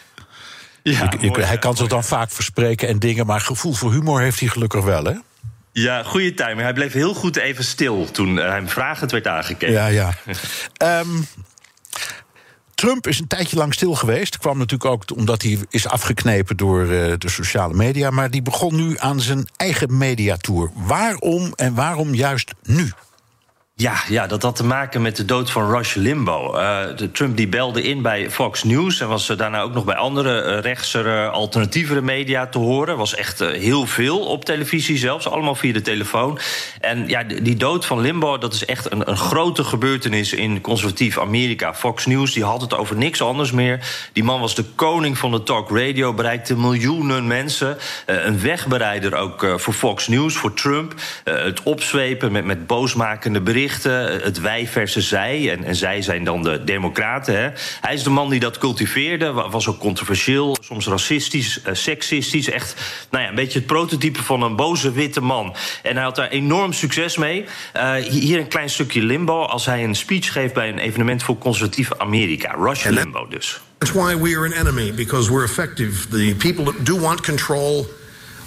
Ja, 0.84 1.12
ik, 1.20 1.36
hij 1.36 1.58
kan 1.58 1.76
zich 1.76 1.88
dan 1.88 2.04
vaak 2.04 2.32
verspreken 2.32 2.88
en 2.88 3.00
dingen, 3.00 3.26
maar 3.26 3.42
gevoel 3.42 3.74
voor 3.74 3.92
humor 3.92 4.22
heeft 4.22 4.40
hij 4.40 4.50
gelukkig 4.50 4.84
wel, 4.84 5.04
hè? 5.04 5.14
Ja, 5.72 6.04
goede 6.04 6.34
timing. 6.34 6.62
Hij 6.62 6.74
bleef 6.74 6.94
heel 6.94 7.14
goed 7.14 7.36
even 7.36 7.64
stil 7.64 8.12
toen 8.12 8.38
uh, 8.38 8.50
hem 8.50 8.70
vragend 8.70 9.12
werd 9.12 9.28
aangekeken. 9.28 9.74
Ja, 9.74 9.86
ja. 9.86 10.14
um, 11.00 11.28
Trump 12.82 13.08
is 13.08 13.20
een 13.20 13.28
tijdje 13.28 13.58
lang 13.58 13.74
stil 13.74 13.96
geweest. 13.96 14.38
Kwam 14.38 14.58
natuurlijk 14.58 14.92
ook 14.92 15.04
omdat 15.16 15.42
hij 15.42 15.58
is 15.70 15.88
afgeknepen 15.88 16.58
door 16.58 16.82
uh, 16.82 17.14
de 17.18 17.30
sociale 17.30 17.74
media. 17.74 18.10
Maar 18.10 18.32
die 18.32 18.42
begon 18.42 18.76
nu 18.76 18.96
aan 19.00 19.20
zijn 19.20 19.48
eigen 19.56 19.98
mediatour. 19.98 20.72
Waarom 20.74 21.54
en 21.56 21.76
waarom 21.76 22.14
juist 22.16 22.54
nu? 22.64 22.92
Ja, 23.76 23.96
ja, 24.08 24.28
dat 24.28 24.42
had 24.42 24.56
te 24.56 24.64
maken 24.64 25.02
met 25.02 25.16
de 25.16 25.26
dood 25.26 25.52
van 25.52 25.72
Rush 25.72 25.96
Limbaugh. 25.96 26.56
Uh, 26.56 26.98
de 26.98 27.12
Trump 27.12 27.38
die 27.38 27.48
belde 27.48 27.82
in 27.82 28.02
bij 28.02 28.30
Fox 28.30 28.64
News 28.64 29.00
en 29.00 29.08
was 29.08 29.28
daarna 29.28 29.62
ook 29.62 29.74
nog 29.74 29.86
bij 29.86 29.96
andere 29.96 30.62
uh, 30.96 31.32
alternatievere 31.32 32.02
media 32.02 32.48
te 32.48 32.58
horen. 32.58 32.98
Was 32.98 33.16
echt 33.16 33.40
heel 33.40 33.86
veel 33.86 34.20
op 34.20 34.46
televisie 34.46 34.98
zelfs, 34.98 35.28
allemaal 35.28 35.56
via 35.56 35.74
de 35.74 35.82
telefoon. 35.82 36.40
En 36.80 37.08
ja, 37.08 37.24
die 37.24 37.56
dood 37.56 37.86
van 37.86 38.02
Limbaugh, 38.02 38.42
dat 38.42 38.54
is 38.54 38.66
echt 38.66 38.92
een, 38.92 39.10
een 39.10 39.18
grote 39.18 39.64
gebeurtenis 39.64 40.34
in 40.34 40.62
conservatief 40.62 41.20
Amerika. 41.20 41.74
Fox 41.74 42.06
News 42.06 42.34
die 42.34 42.44
had 42.44 42.62
het 42.62 42.74
over 42.74 42.96
niks 42.96 43.22
anders 43.22 43.52
meer. 43.52 44.10
Die 44.14 44.24
man 44.24 44.40
was 44.40 44.56
de 44.56 44.66
koning 44.76 45.18
van 45.18 45.32
de 45.32 45.44
talk 45.44 45.78
radio, 45.78 46.14
bereikte 46.14 46.58
miljoenen 46.58 47.28
mensen. 47.28 47.78
een 48.06 48.40
wegbereider 48.40 49.16
ook 49.16 49.54
voor 49.56 49.74
Fox 49.74 50.08
News, 50.08 50.36
voor 50.36 50.54
Trump. 50.54 50.94
het 51.24 51.64
opzwepen 51.64 52.32
met, 52.32 52.46
met 52.46 52.68
boosmakende 52.68 53.42
berichten 53.42 53.61
het 53.70 54.40
wij 54.40 54.68
versus 54.68 55.08
zij. 55.08 55.52
En, 55.52 55.64
en 55.64 55.76
zij 55.76 56.02
zijn 56.02 56.24
dan 56.24 56.44
de 56.44 56.64
democraten. 56.64 57.36
Hè. 57.36 57.50
Hij 57.82 57.94
is 57.94 58.04
de 58.04 58.10
man 58.10 58.30
die 58.30 58.40
dat 58.40 58.58
cultiveerde. 58.58 59.32
Was 59.32 59.68
ook 59.68 59.80
controversieel, 59.80 60.58
soms 60.62 60.88
racistisch, 60.88 61.60
uh, 61.68 61.74
seksistisch. 61.74 62.50
Echt 62.50 62.76
nou 63.10 63.24
ja, 63.24 63.30
een 63.30 63.36
beetje 63.36 63.58
het 63.58 63.68
prototype 63.68 64.24
van 64.24 64.42
een 64.42 64.56
boze 64.56 64.92
witte 64.92 65.22
man. 65.22 65.56
En 65.84 65.96
hij 65.96 66.04
had 66.04 66.16
daar 66.16 66.30
enorm 66.30 66.74
succes 66.74 67.18
mee. 67.18 67.46
Uh, 67.76 67.94
hier 67.96 68.40
een 68.40 68.48
klein 68.48 68.70
stukje 68.70 69.02
limbo. 69.02 69.42
Als 69.42 69.66
hij 69.66 69.84
een 69.84 69.96
speech 69.96 70.32
geeft 70.32 70.54
bij 70.54 70.70
een 70.70 70.80
evenement 70.80 71.24
voor 71.24 71.38
conservatief 71.38 71.94
Amerika. 71.98 72.56
Rush 72.56 72.86
Limbo 72.86 73.28
dus. 73.28 73.60
That's 73.78 73.94
why 73.94 74.18
we 74.18 74.38
are 74.38 74.46
an 74.46 74.68
enemy, 74.68 74.94
because 74.94 75.32
we're 75.32 75.44
effective. 75.44 76.08
The 76.10 76.36
people 76.38 76.64
that 76.64 76.86
do 76.86 77.00
want 77.00 77.22
control... 77.22 78.00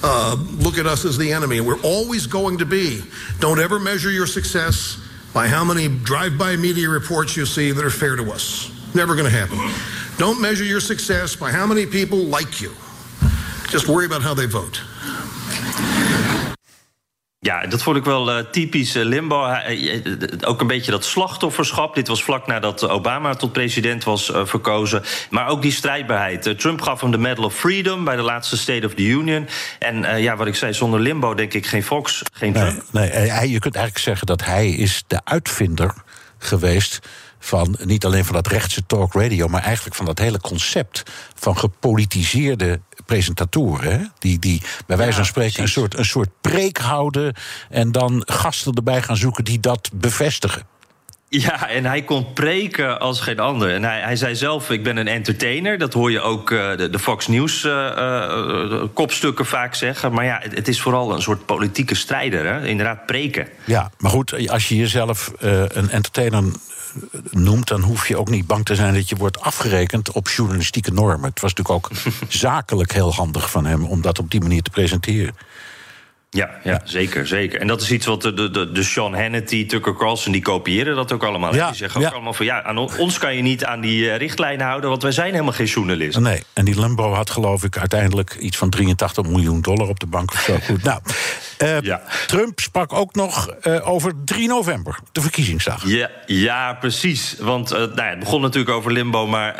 Uh, 0.04 0.34
look 0.58 0.78
at 0.78 0.86
us 0.86 1.04
as 1.06 1.16
the 1.16 1.32
enemy. 1.32 1.60
We're 1.60 1.80
always 1.82 2.28
going 2.28 2.58
to 2.58 2.66
be. 2.66 3.02
Don't 3.38 3.58
ever 3.58 3.80
measure 3.80 4.12
your 4.12 4.26
success 4.26 4.98
by 5.34 5.48
how 5.48 5.64
many 5.64 5.88
drive-by 5.88 6.56
media 6.56 6.88
reports 6.88 7.36
you 7.36 7.44
see 7.44 7.72
that 7.72 7.84
are 7.84 7.90
fair 7.90 8.14
to 8.16 8.32
us. 8.32 8.70
Never 8.94 9.16
going 9.16 9.30
to 9.30 9.36
happen. 9.36 9.58
Don't 10.16 10.40
measure 10.40 10.64
your 10.64 10.80
success 10.80 11.34
by 11.34 11.50
how 11.50 11.66
many 11.66 11.84
people 11.84 12.18
like 12.18 12.60
you. 12.60 12.72
Just 13.68 13.88
worry 13.88 14.06
about 14.06 14.22
how 14.22 14.32
they 14.32 14.46
vote. 14.46 14.80
Ja, 17.44 17.66
dat 17.66 17.82
vond 17.82 17.96
ik 17.96 18.04
wel 18.04 18.38
uh, 18.38 18.44
typisch 18.50 18.96
uh, 18.96 19.04
Limbo. 19.04 19.46
Uh, 19.46 19.58
ook 20.40 20.60
een 20.60 20.66
beetje 20.66 20.90
dat 20.90 21.04
slachtofferschap. 21.04 21.94
Dit 21.94 22.08
was 22.08 22.22
vlak 22.24 22.46
nadat 22.46 22.88
Obama 22.88 23.34
tot 23.34 23.52
president 23.52 24.04
was 24.04 24.32
verkozen. 24.44 25.02
Maar 25.30 25.48
ook 25.48 25.62
die 25.62 25.72
strijdbaarheid. 25.72 26.58
Trump 26.58 26.80
gaf 26.80 27.00
hem 27.00 27.10
de 27.10 27.18
Medal 27.18 27.44
of 27.44 27.54
Freedom 27.54 28.04
bij 28.04 28.16
de 28.16 28.22
laatste 28.22 28.56
State 28.56 28.86
of 28.86 28.94
the 28.94 29.02
Union. 29.02 29.48
En 29.78 30.22
ja, 30.22 30.36
wat 30.36 30.46
ik 30.46 30.54
zei, 30.54 30.74
zonder 30.74 31.00
Limbo 31.00 31.34
denk 31.34 31.54
ik 31.54 31.66
geen 31.66 31.82
Fox, 31.82 32.22
geen 32.32 32.52
Trump. 32.52 32.82
Nee, 32.92 33.10
nee, 33.10 33.50
je 33.50 33.58
kunt 33.58 33.74
eigenlijk 33.74 34.04
zeggen 34.04 34.26
dat 34.26 34.44
hij 34.44 34.68
is 34.70 35.04
de 35.06 35.20
uitvinder 35.24 35.94
geweest 36.38 36.98
van 37.44 37.76
niet 37.84 38.04
alleen 38.04 38.24
van 38.24 38.34
dat 38.34 38.46
rechtse 38.46 38.86
talk 38.86 39.12
radio, 39.12 39.48
maar 39.48 39.62
eigenlijk 39.62 39.96
van 39.96 40.06
dat 40.06 40.18
hele 40.18 40.40
concept 40.40 41.02
van 41.34 41.58
gepolitiseerde 41.58 42.80
presentatoren. 43.06 43.98
Hè? 43.98 44.04
Die, 44.18 44.38
die 44.38 44.62
bij 44.86 44.96
wijze 44.96 45.16
van 45.16 45.24
spreken 45.24 45.62
een 45.62 45.68
soort, 45.68 45.98
een 45.98 46.04
soort 46.04 46.30
preek 46.40 46.78
houden 46.78 47.34
en 47.68 47.92
dan 47.92 48.22
gasten 48.26 48.74
erbij 48.74 49.02
gaan 49.02 49.16
zoeken 49.16 49.44
die 49.44 49.60
dat 49.60 49.90
bevestigen. 49.94 50.62
Ja, 51.28 51.68
en 51.68 51.84
hij 51.84 52.02
kon 52.02 52.32
preken 52.32 53.00
als 53.00 53.20
geen 53.20 53.40
ander. 53.40 53.74
En 53.74 53.84
hij, 53.84 54.00
hij 54.00 54.16
zei 54.16 54.36
zelf, 54.36 54.70
ik 54.70 54.82
ben 54.82 54.96
een 54.96 55.08
entertainer. 55.08 55.78
Dat 55.78 55.92
hoor 55.92 56.10
je 56.10 56.20
ook 56.20 56.50
uh, 56.50 56.76
de, 56.76 56.90
de, 56.90 56.98
Fox 56.98 57.26
News 57.26 57.64
uh, 57.64 57.72
uh, 57.72 58.82
kopstukken 58.92 59.46
vaak 59.46 59.74
zeggen. 59.74 60.12
Maar 60.12 60.24
ja, 60.24 60.38
het, 60.42 60.54
het, 60.54 60.68
is 60.68 60.80
vooral 60.80 61.14
een 61.14 61.22
soort 61.22 61.46
politieke 61.46 61.94
strijder. 61.94 62.46
Hè? 62.46 62.66
Inderdaad, 62.66 63.06
preken. 63.06 63.48
Ja, 63.64 63.90
maar 63.98 64.10
goed, 64.10 64.48
als 64.48 64.68
je 64.68 64.76
jezelf 64.76 65.32
een 65.38 65.90
entertainer 65.90 66.44
noemt, 67.30 67.68
dan 67.68 67.80
hoef 67.80 68.08
je 68.08 68.16
ook 68.16 68.30
niet 68.30 68.46
bang 68.46 68.64
te 68.64 68.74
zijn 68.74 68.94
dat 68.94 69.08
je 69.08 69.16
wordt 69.16 69.40
afgerekend 69.40 70.12
op 70.12 70.28
journalistieke 70.28 70.92
normen. 70.92 71.30
Het 71.30 71.40
was 71.40 71.54
natuurlijk 71.54 71.84
ook 71.84 71.96
zakelijk 72.28 72.92
heel 72.92 73.14
handig 73.14 73.50
van 73.50 73.66
hem 73.66 73.84
om 73.84 74.00
dat 74.00 74.18
op 74.18 74.30
die 74.30 74.40
manier 74.40 74.62
te 74.62 74.70
presenteren. 74.70 75.34
Ja, 76.34 76.50
ja, 76.64 76.80
zeker, 76.84 77.26
zeker. 77.26 77.60
En 77.60 77.66
dat 77.66 77.80
is 77.80 77.90
iets 77.90 78.06
wat 78.06 78.22
de, 78.22 78.50
de, 78.50 78.72
de 78.72 78.82
Sean 78.82 79.14
Hannity, 79.14 79.66
Tucker 79.66 79.96
Carlson, 79.96 80.32
die 80.32 80.42
kopiëren 80.42 80.96
dat 80.96 81.12
ook 81.12 81.22
allemaal. 81.22 81.54
Ja, 81.54 81.66
die 81.66 81.76
zeggen 81.76 82.04
ook 82.04 82.12
allemaal 82.12 82.32
van 82.32 82.46
ja, 82.46 82.62
aan 82.62 82.78
ons 82.78 83.18
kan 83.18 83.36
je 83.36 83.42
niet 83.42 83.64
aan 83.64 83.80
die 83.80 84.04
uh, 84.04 84.16
richtlijnen 84.16 84.66
houden, 84.66 84.90
want 84.90 85.02
wij 85.02 85.12
zijn 85.12 85.32
helemaal 85.32 85.52
geen 85.52 85.66
journalisten. 85.66 86.22
Nee, 86.22 86.42
en 86.52 86.64
die 86.64 86.80
Limbo 86.80 87.12
had 87.12 87.30
geloof 87.30 87.64
ik 87.64 87.78
uiteindelijk 87.78 88.34
iets 88.34 88.56
van 88.56 88.70
83 88.70 89.26
miljoen 89.26 89.60
dollar 89.60 89.88
op 89.88 90.00
de 90.00 90.06
bank 90.06 90.32
of 90.32 90.40
zo. 90.40 90.58
Goed, 90.66 90.82
nou, 90.82 91.00
Uh, 91.62 91.94
Trump 92.26 92.60
sprak 92.60 92.92
ook 92.92 93.14
nog 93.14 93.54
uh, 93.62 93.88
over 93.88 94.12
3 94.24 94.48
november, 94.48 94.98
de 95.12 95.20
verkiezingsdag. 95.20 95.86
Ja, 95.86 96.10
ja 96.26 96.74
precies. 96.80 97.36
Want 97.40 97.72
uh, 97.72 97.78
nou 97.78 97.96
ja, 97.96 98.08
het 98.08 98.18
begon 98.18 98.40
natuurlijk 98.40 98.74
over 98.74 98.92
limbo, 98.92 99.26
maar 99.26 99.52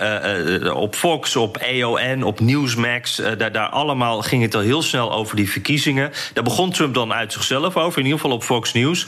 op 0.72 0.95
Fox, 0.95 1.36
op 1.36 1.57
EON, 1.57 2.22
op 2.22 2.40
Newsmax, 2.40 3.22
daar, 3.38 3.53
daar 3.53 3.68
allemaal 3.68 4.22
ging 4.22 4.42
het 4.42 4.55
al 4.55 4.61
heel 4.61 4.82
snel 4.82 5.12
over 5.12 5.36
die 5.36 5.51
verkiezingen. 5.51 6.12
Daar 6.32 6.45
begon 6.45 6.70
Trump 6.70 6.95
dan 6.95 7.12
uit 7.12 7.32
zichzelf 7.32 7.76
over, 7.76 7.99
in 7.99 8.05
ieder 8.05 8.20
geval 8.20 8.36
op 8.36 8.42
Fox 8.42 8.72
News. 8.72 9.07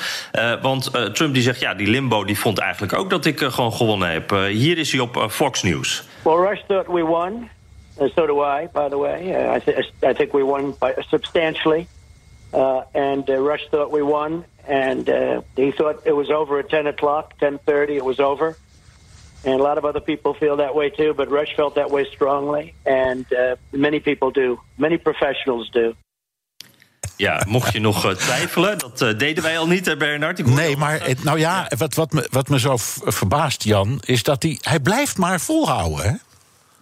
want 0.63 0.91
Trump 1.13 1.35
die 1.35 1.43
zegt, 1.43 1.61
ja, 1.61 1.75
die 1.75 1.87
limbo 1.87 2.25
die 2.25 2.39
vond 2.39 2.59
eigenlijk 2.59 2.93
ook 2.93 3.11
dat 3.11 3.25
ik 3.25 3.39
gewoon 3.39 3.73
gewonnen 3.73 4.11
heb. 4.11 4.31
hier 4.31 4.79
is 4.79 4.93
hij 4.93 5.01
op 5.01 5.27
Fox 5.31 5.63
News. 5.63 6.05
Well, 6.23 6.35
Rush 6.35 6.61
thought 6.67 6.89
we 6.89 7.03
won. 7.03 7.49
And 7.99 8.13
so 8.15 8.27
do 8.27 8.43
I, 8.43 8.69
by 8.73 8.89
the 8.89 8.99
way. 8.99 9.33
Uh, 9.33 9.55
I, 9.55 9.59
th- 9.59 9.93
I, 10.03 10.13
think 10.13 10.33
we 10.33 10.45
won 10.45 10.75
by, 10.79 10.93
substantially. 11.09 11.87
Uh, 12.53 12.83
and 12.95 13.29
uh, 13.29 13.41
Rush 13.41 13.69
thought 13.71 13.91
we 13.91 14.03
won, 14.03 14.45
and 14.67 15.09
uh, 15.09 15.43
he 15.57 15.73
thought 15.73 16.07
it 16.07 16.17
was 16.17 16.31
over 16.31 16.59
at 16.59 16.69
10 16.69 16.87
o'clock, 16.87 17.35
10.30, 17.39 17.97
it 17.97 18.05
was 18.05 18.21
over. 18.21 18.57
And 19.45 19.61
a 19.61 19.63
lot 19.63 19.79
of 19.79 19.85
other 19.85 20.01
people 20.01 20.35
feel 20.35 20.57
that 20.57 20.75
way 20.75 20.91
too, 20.91 21.15
but 21.15 21.31
Rush 21.31 21.55
felt 21.55 21.75
that 21.75 21.91
way 21.91 22.05
strongly, 22.05 22.75
and 22.85 23.25
uh, 23.33 23.57
many 23.73 24.01
people 24.01 24.31
do. 24.31 24.59
Many 24.77 24.99
professionals 24.99 25.71
do. 25.71 25.95
Ja, 27.17 27.45
mocht 27.49 27.73
je 27.73 27.81
nog 27.81 28.05
uh, 28.05 28.11
twijfelen, 28.11 28.79
dat 28.79 29.01
uh, 29.01 29.19
deden 29.19 29.43
wij 29.43 29.59
al 29.59 29.67
niet, 29.67 29.87
hè 29.87 29.97
Bernard? 29.97 30.47
Nee, 30.47 30.77
maar 30.77 31.07
het, 31.07 31.25
nou 31.25 31.39
ja, 31.39 31.71
wat, 31.79 31.95
wat, 31.95 32.13
me, 32.13 32.29
wat 32.31 32.49
me 32.49 32.59
zo 32.59 32.75
verbaast, 32.77 33.65
Jan, 33.65 34.01
is 34.05 34.23
dat 34.23 34.43
hij, 34.43 34.59
hij 34.61 34.81
blijft 34.81 35.19
maar 35.19 35.41
volhouden, 35.41 36.05
hè? 36.05 36.13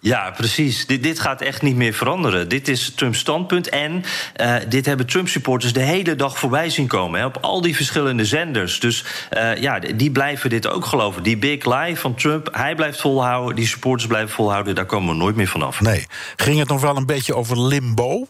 Ja, 0.05 0.31
precies. 0.31 0.85
Dit, 0.85 1.03
dit 1.03 1.19
gaat 1.19 1.41
echt 1.41 1.61
niet 1.61 1.75
meer 1.75 1.93
veranderen. 1.93 2.49
Dit 2.49 2.67
is 2.67 2.93
Trumps 2.95 3.19
standpunt. 3.19 3.69
En 3.69 4.03
uh, 4.41 4.55
dit 4.67 4.85
hebben 4.85 5.05
Trump-supporters 5.05 5.73
de 5.73 5.81
hele 5.81 6.15
dag 6.15 6.37
voorbij 6.37 6.69
zien 6.69 6.87
komen. 6.87 7.19
Hè, 7.19 7.25
op 7.25 7.37
al 7.41 7.61
die 7.61 7.75
verschillende 7.75 8.25
zenders. 8.25 8.79
Dus 8.79 9.05
uh, 9.37 9.57
ja, 9.57 9.79
die 9.79 10.11
blijven 10.11 10.49
dit 10.49 10.67
ook 10.67 10.85
geloven. 10.85 11.23
Die 11.23 11.37
big 11.37 11.65
lie 11.65 11.95
van 11.95 12.15
Trump, 12.15 12.49
hij 12.51 12.75
blijft 12.75 13.01
volhouden. 13.01 13.55
Die 13.55 13.67
supporters 13.67 14.07
blijven 14.07 14.29
volhouden. 14.29 14.75
Daar 14.75 14.85
komen 14.85 15.09
we 15.09 15.19
nooit 15.19 15.35
meer 15.35 15.47
vanaf. 15.47 15.81
Nee. 15.81 16.07
Ging 16.35 16.59
het 16.59 16.69
nog 16.69 16.81
wel 16.81 16.97
een 16.97 17.05
beetje 17.05 17.35
over 17.35 17.61
limbo? 17.61 18.27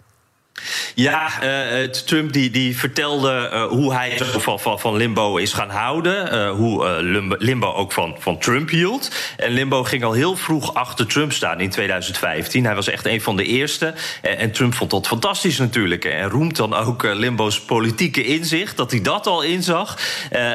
Ja, 0.95 1.43
uh, 1.43 1.89
Trump 1.89 2.34
die, 2.34 2.49
die 2.49 2.78
vertelde 2.78 3.49
uh, 3.53 3.66
hoe 3.66 3.93
hij 3.93 4.18
van, 4.18 4.60
van, 4.60 4.80
van 4.80 4.95
Limbo 4.95 5.38
is 5.38 5.53
gaan 5.53 5.70
houden. 5.70 6.34
Uh, 6.34 6.51
hoe 6.51 7.03
Limbo 7.39 7.74
ook 7.74 7.91
van, 7.91 8.16
van 8.20 8.38
Trump 8.38 8.70
hield. 8.70 9.12
En 9.38 9.51
Limbo 9.51 9.84
ging 9.84 10.03
al 10.03 10.14
heel 10.14 10.36
vroeg 10.36 10.74
achter 10.74 11.08
Trump 11.08 11.34
staan 11.34 11.60
in 11.60 11.70
2015. 11.70 12.66
Hij 12.66 12.76
was 12.76 12.88
echt 12.88 13.06
een 13.06 13.22
van 13.22 13.36
de 13.36 13.43
eerste. 13.43 13.93
En, 14.22 14.38
en 14.38 14.51
Trump 14.51 14.74
vond 14.74 14.91
dat 14.91 15.08
fantastisch 15.08 15.58
natuurlijk. 15.58 16.06
En 16.06 16.30
roemt 16.30 16.56
dan 16.56 16.74
ook 16.74 17.03
Limbo's 17.03 17.62
politieke 17.62 18.24
inzicht, 18.24 18.78
dat 18.78 18.91
hij 18.91 19.01
dat 19.01 19.28
al 19.28 19.41
inzag. 19.41 19.97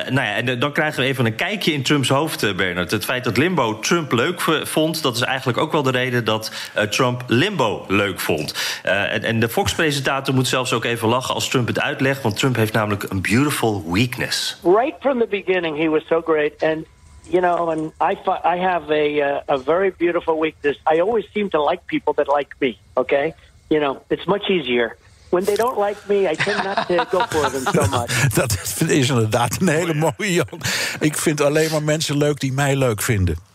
nou 0.08 0.12
ja, 0.12 0.34
en 0.34 0.58
dan 0.58 0.72
krijgen 0.72 1.00
we 1.00 1.06
even 1.06 1.26
een 1.26 1.34
kijkje 1.34 1.72
in 1.72 1.82
Trumps 1.82 2.08
hoofd, 2.08 2.56
Bernard. 2.56 2.90
Het 2.90 3.04
feit 3.04 3.24
dat 3.24 3.36
Limbo 3.36 3.78
Trump 3.78 4.12
leuk 4.12 4.40
vond, 4.62 5.02
dat 5.02 5.16
is 5.16 5.22
eigenlijk 5.22 5.58
ook 5.58 5.72
wel 5.72 5.82
de 5.82 5.90
reden 5.90 6.24
dat 6.24 6.52
Trump 6.90 7.24
Limbo 7.26 7.84
leuk 7.88 8.20
vond. 8.20 8.54
en, 8.82 9.24
en 9.24 9.40
de 9.40 9.48
Fox 9.48 9.72
presentator 9.90 10.34
moet 10.34 10.48
zelfs 10.48 10.72
ook 10.72 10.84
even 10.84 11.08
lachen 11.08 11.34
als 11.34 11.48
Trump 11.48 11.66
het 11.66 11.80
uitlegt, 11.80 12.22
want 12.22 12.36
Trump 12.38 12.56
heeft 12.56 12.72
namelijk 12.72 13.02
een 13.02 13.20
beautiful 13.20 13.84
weakness. 13.92 14.58
Right 14.62 14.94
from 15.00 15.18
the 15.18 15.26
beginning 15.30 15.78
he 15.78 15.88
was 15.88 16.06
so 16.06 16.20
great 16.24 16.62
and 16.62 16.86
you 17.22 17.40
know 17.42 17.68
and 17.68 17.92
I 18.00 18.16
I 18.44 18.58
have 18.58 18.92
a 18.92 19.04
uh, 19.04 19.56
a 19.56 19.58
very 19.64 19.94
beautiful 19.96 20.40
weakness. 20.40 20.80
I 20.94 21.00
always 21.00 21.26
seem 21.32 21.48
to 21.48 21.68
like 21.68 21.80
people 21.86 22.12
that 22.14 22.36
like 22.36 22.54
me, 22.58 22.78
okay? 22.92 23.34
You 23.68 23.80
know, 23.80 23.98
it's 24.08 24.24
much 24.24 24.48
easier. 24.48 24.96
When 25.28 25.44
they 25.44 25.56
don't 25.56 25.78
like 25.86 25.98
me, 26.08 26.30
I 26.30 26.34
tend 26.34 26.64
not 26.64 26.86
to 26.86 27.06
go 27.10 27.18
for 27.28 27.50
them 27.50 27.64
so 27.72 27.88
much. 27.98 28.28
Dat 28.34 28.58
is 28.88 29.08
inderdaad 29.08 29.60
een 29.60 29.68
hele 29.68 29.94
mooie, 29.94 30.32
Jan. 30.32 30.60
Ik 31.00 31.16
vind 31.16 31.40
alleen 31.40 31.70
maar 31.70 31.82
mensen 31.82 32.16
leuk 32.16 32.40
die 32.40 32.52
mij 32.52 32.76
leuk 32.76 33.02
vinden. 33.02 33.49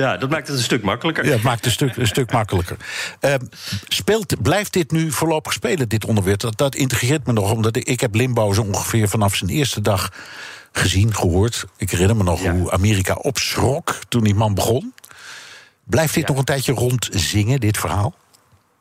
Ja, 0.00 0.16
dat 0.16 0.30
maakt 0.30 0.48
het 0.48 0.56
een 0.56 0.62
stuk 0.62 0.82
makkelijker. 0.82 1.24
Ja, 1.24 1.30
het 1.30 1.42
maakt 1.42 1.56
het 1.56 1.64
een 1.64 1.70
stuk, 1.70 1.96
een 1.96 2.06
stuk 2.06 2.32
makkelijker. 2.32 2.76
Uh, 3.20 3.34
speelt, 3.88 4.42
blijft 4.42 4.72
dit 4.72 4.90
nu 4.90 5.12
voorlopig 5.12 5.52
spelen, 5.52 5.88
dit 5.88 6.04
onderwerp? 6.04 6.40
Dat, 6.40 6.56
dat 6.56 6.74
integreert 6.74 7.26
me 7.26 7.32
nog, 7.32 7.52
omdat 7.52 7.76
ik, 7.76 7.84
ik 7.84 8.00
heb 8.00 8.14
Limbo 8.14 8.52
zo 8.52 8.62
ongeveer 8.62 9.08
vanaf 9.08 9.34
zijn 9.34 9.50
eerste 9.50 9.80
dag 9.80 10.12
gezien, 10.72 11.14
gehoord. 11.14 11.64
Ik 11.76 11.90
herinner 11.90 12.16
me 12.16 12.22
nog 12.22 12.40
hoe 12.40 12.70
Amerika 12.70 13.14
opschrok 13.14 13.98
toen 14.08 14.24
die 14.24 14.34
man 14.34 14.54
begon. 14.54 14.94
Blijft 15.84 16.14
dit 16.14 16.28
nog 16.28 16.38
een 16.38 16.44
tijdje 16.44 16.72
rondzingen, 16.72 17.60
dit 17.60 17.78
verhaal? 17.78 18.14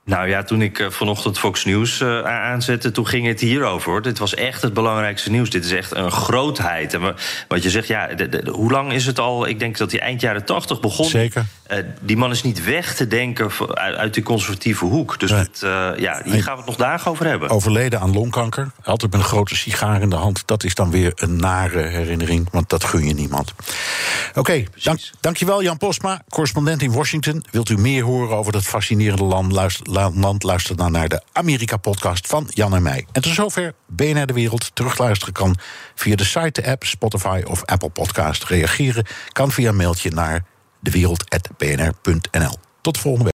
Nou 0.05 0.29
ja, 0.29 0.43
toen 0.43 0.61
ik 0.61 0.79
uh, 0.79 0.89
vanochtend 0.89 1.39
Fox 1.39 1.65
News 1.65 1.99
uh, 1.99 2.21
aanzette, 2.21 2.91
toen 2.91 3.07
ging 3.07 3.27
het 3.27 3.39
hierover. 3.39 3.91
Hoor. 3.91 4.01
Dit 4.01 4.17
was 4.17 4.33
echt 4.33 4.61
het 4.61 4.73
belangrijkste 4.73 5.29
nieuws. 5.29 5.49
Dit 5.49 5.65
is 5.65 5.71
echt 5.71 5.95
een 5.95 6.11
grootheid. 6.11 6.93
En 6.93 7.15
wat 7.47 7.63
je 7.63 7.69
zegt, 7.69 7.87
ja, 7.87 8.07
de, 8.07 8.29
de, 8.29 8.51
hoe 8.51 8.71
lang 8.71 8.93
is 8.93 9.05
het 9.05 9.19
al? 9.19 9.47
Ik 9.47 9.59
denk 9.59 9.77
dat 9.77 9.91
hij 9.91 9.99
eind 9.99 10.21
jaren 10.21 10.45
tachtig 10.45 10.79
begon. 10.79 11.05
Zeker. 11.05 11.45
Uh, 11.71 11.77
die 12.01 12.17
man 12.17 12.31
is 12.31 12.43
niet 12.43 12.63
weg 12.63 12.95
te 12.95 13.07
denken 13.07 13.51
uit, 13.73 13.95
uit 13.95 14.13
die 14.13 14.23
conservatieve 14.23 14.85
hoek. 14.85 15.19
Dus 15.19 15.31
nee. 15.31 15.39
het, 15.39 15.59
ja, 15.99 16.21
hier 16.23 16.43
gaan 16.43 16.53
we 16.53 16.59
het 16.59 16.65
nog 16.65 16.75
dagen 16.75 17.11
over 17.11 17.25
hebben. 17.25 17.49
Overleden 17.49 17.99
aan 17.99 18.13
longkanker. 18.13 18.71
Altijd 18.83 19.11
met 19.11 19.19
een 19.19 19.27
grote 19.27 19.55
sigaar 19.55 20.01
in 20.01 20.09
de 20.09 20.15
hand. 20.15 20.43
Dat 20.47 20.63
is 20.63 20.75
dan 20.75 20.91
weer 20.91 21.11
een 21.15 21.35
nare 21.35 21.81
herinnering, 21.81 22.47
want 22.51 22.69
dat 22.69 22.83
gun 22.83 23.07
je 23.07 23.13
niemand. 23.13 23.53
Oké, 24.29 24.39
okay, 24.39 24.67
dank, 24.83 24.99
dankjewel 25.19 25.63
Jan 25.63 25.77
Postma, 25.77 26.21
correspondent 26.29 26.81
in 26.81 26.91
Washington. 26.91 27.45
Wilt 27.51 27.69
u 27.69 27.77
meer 27.77 28.03
horen 28.03 28.37
over 28.37 28.51
dat 28.51 28.63
fascinerende 28.63 29.23
land? 29.23 29.51
Luister 29.51 29.93
land. 29.95 30.43
Luister 30.43 30.75
dan 30.75 30.91
naar 30.91 31.07
de 31.07 31.21
Amerika-podcast 31.31 32.27
van 32.27 32.47
Jan 32.49 32.75
en 32.75 32.83
mij. 32.83 33.05
En 33.11 33.21
tot 33.21 33.33
zover 33.33 33.73
BNR 33.87 34.25
De 34.25 34.33
Wereld. 34.33 34.75
Terugluisteren 34.75 35.33
kan 35.33 35.57
via 35.95 36.15
de 36.15 36.25
site, 36.25 36.61
de 36.61 36.69
app, 36.69 36.83
Spotify 36.83 37.41
of 37.45 37.65
Apple 37.65 37.89
Podcast. 37.89 38.43
Reageren 38.43 39.05
kan 39.31 39.51
via 39.51 39.71
mailtje 39.71 40.11
naar 40.11 40.43
dewereld.bnr.nl. 40.81 42.57
Tot 42.81 42.93
de 42.93 42.99
volgende 42.99 43.25
week. 43.25 43.33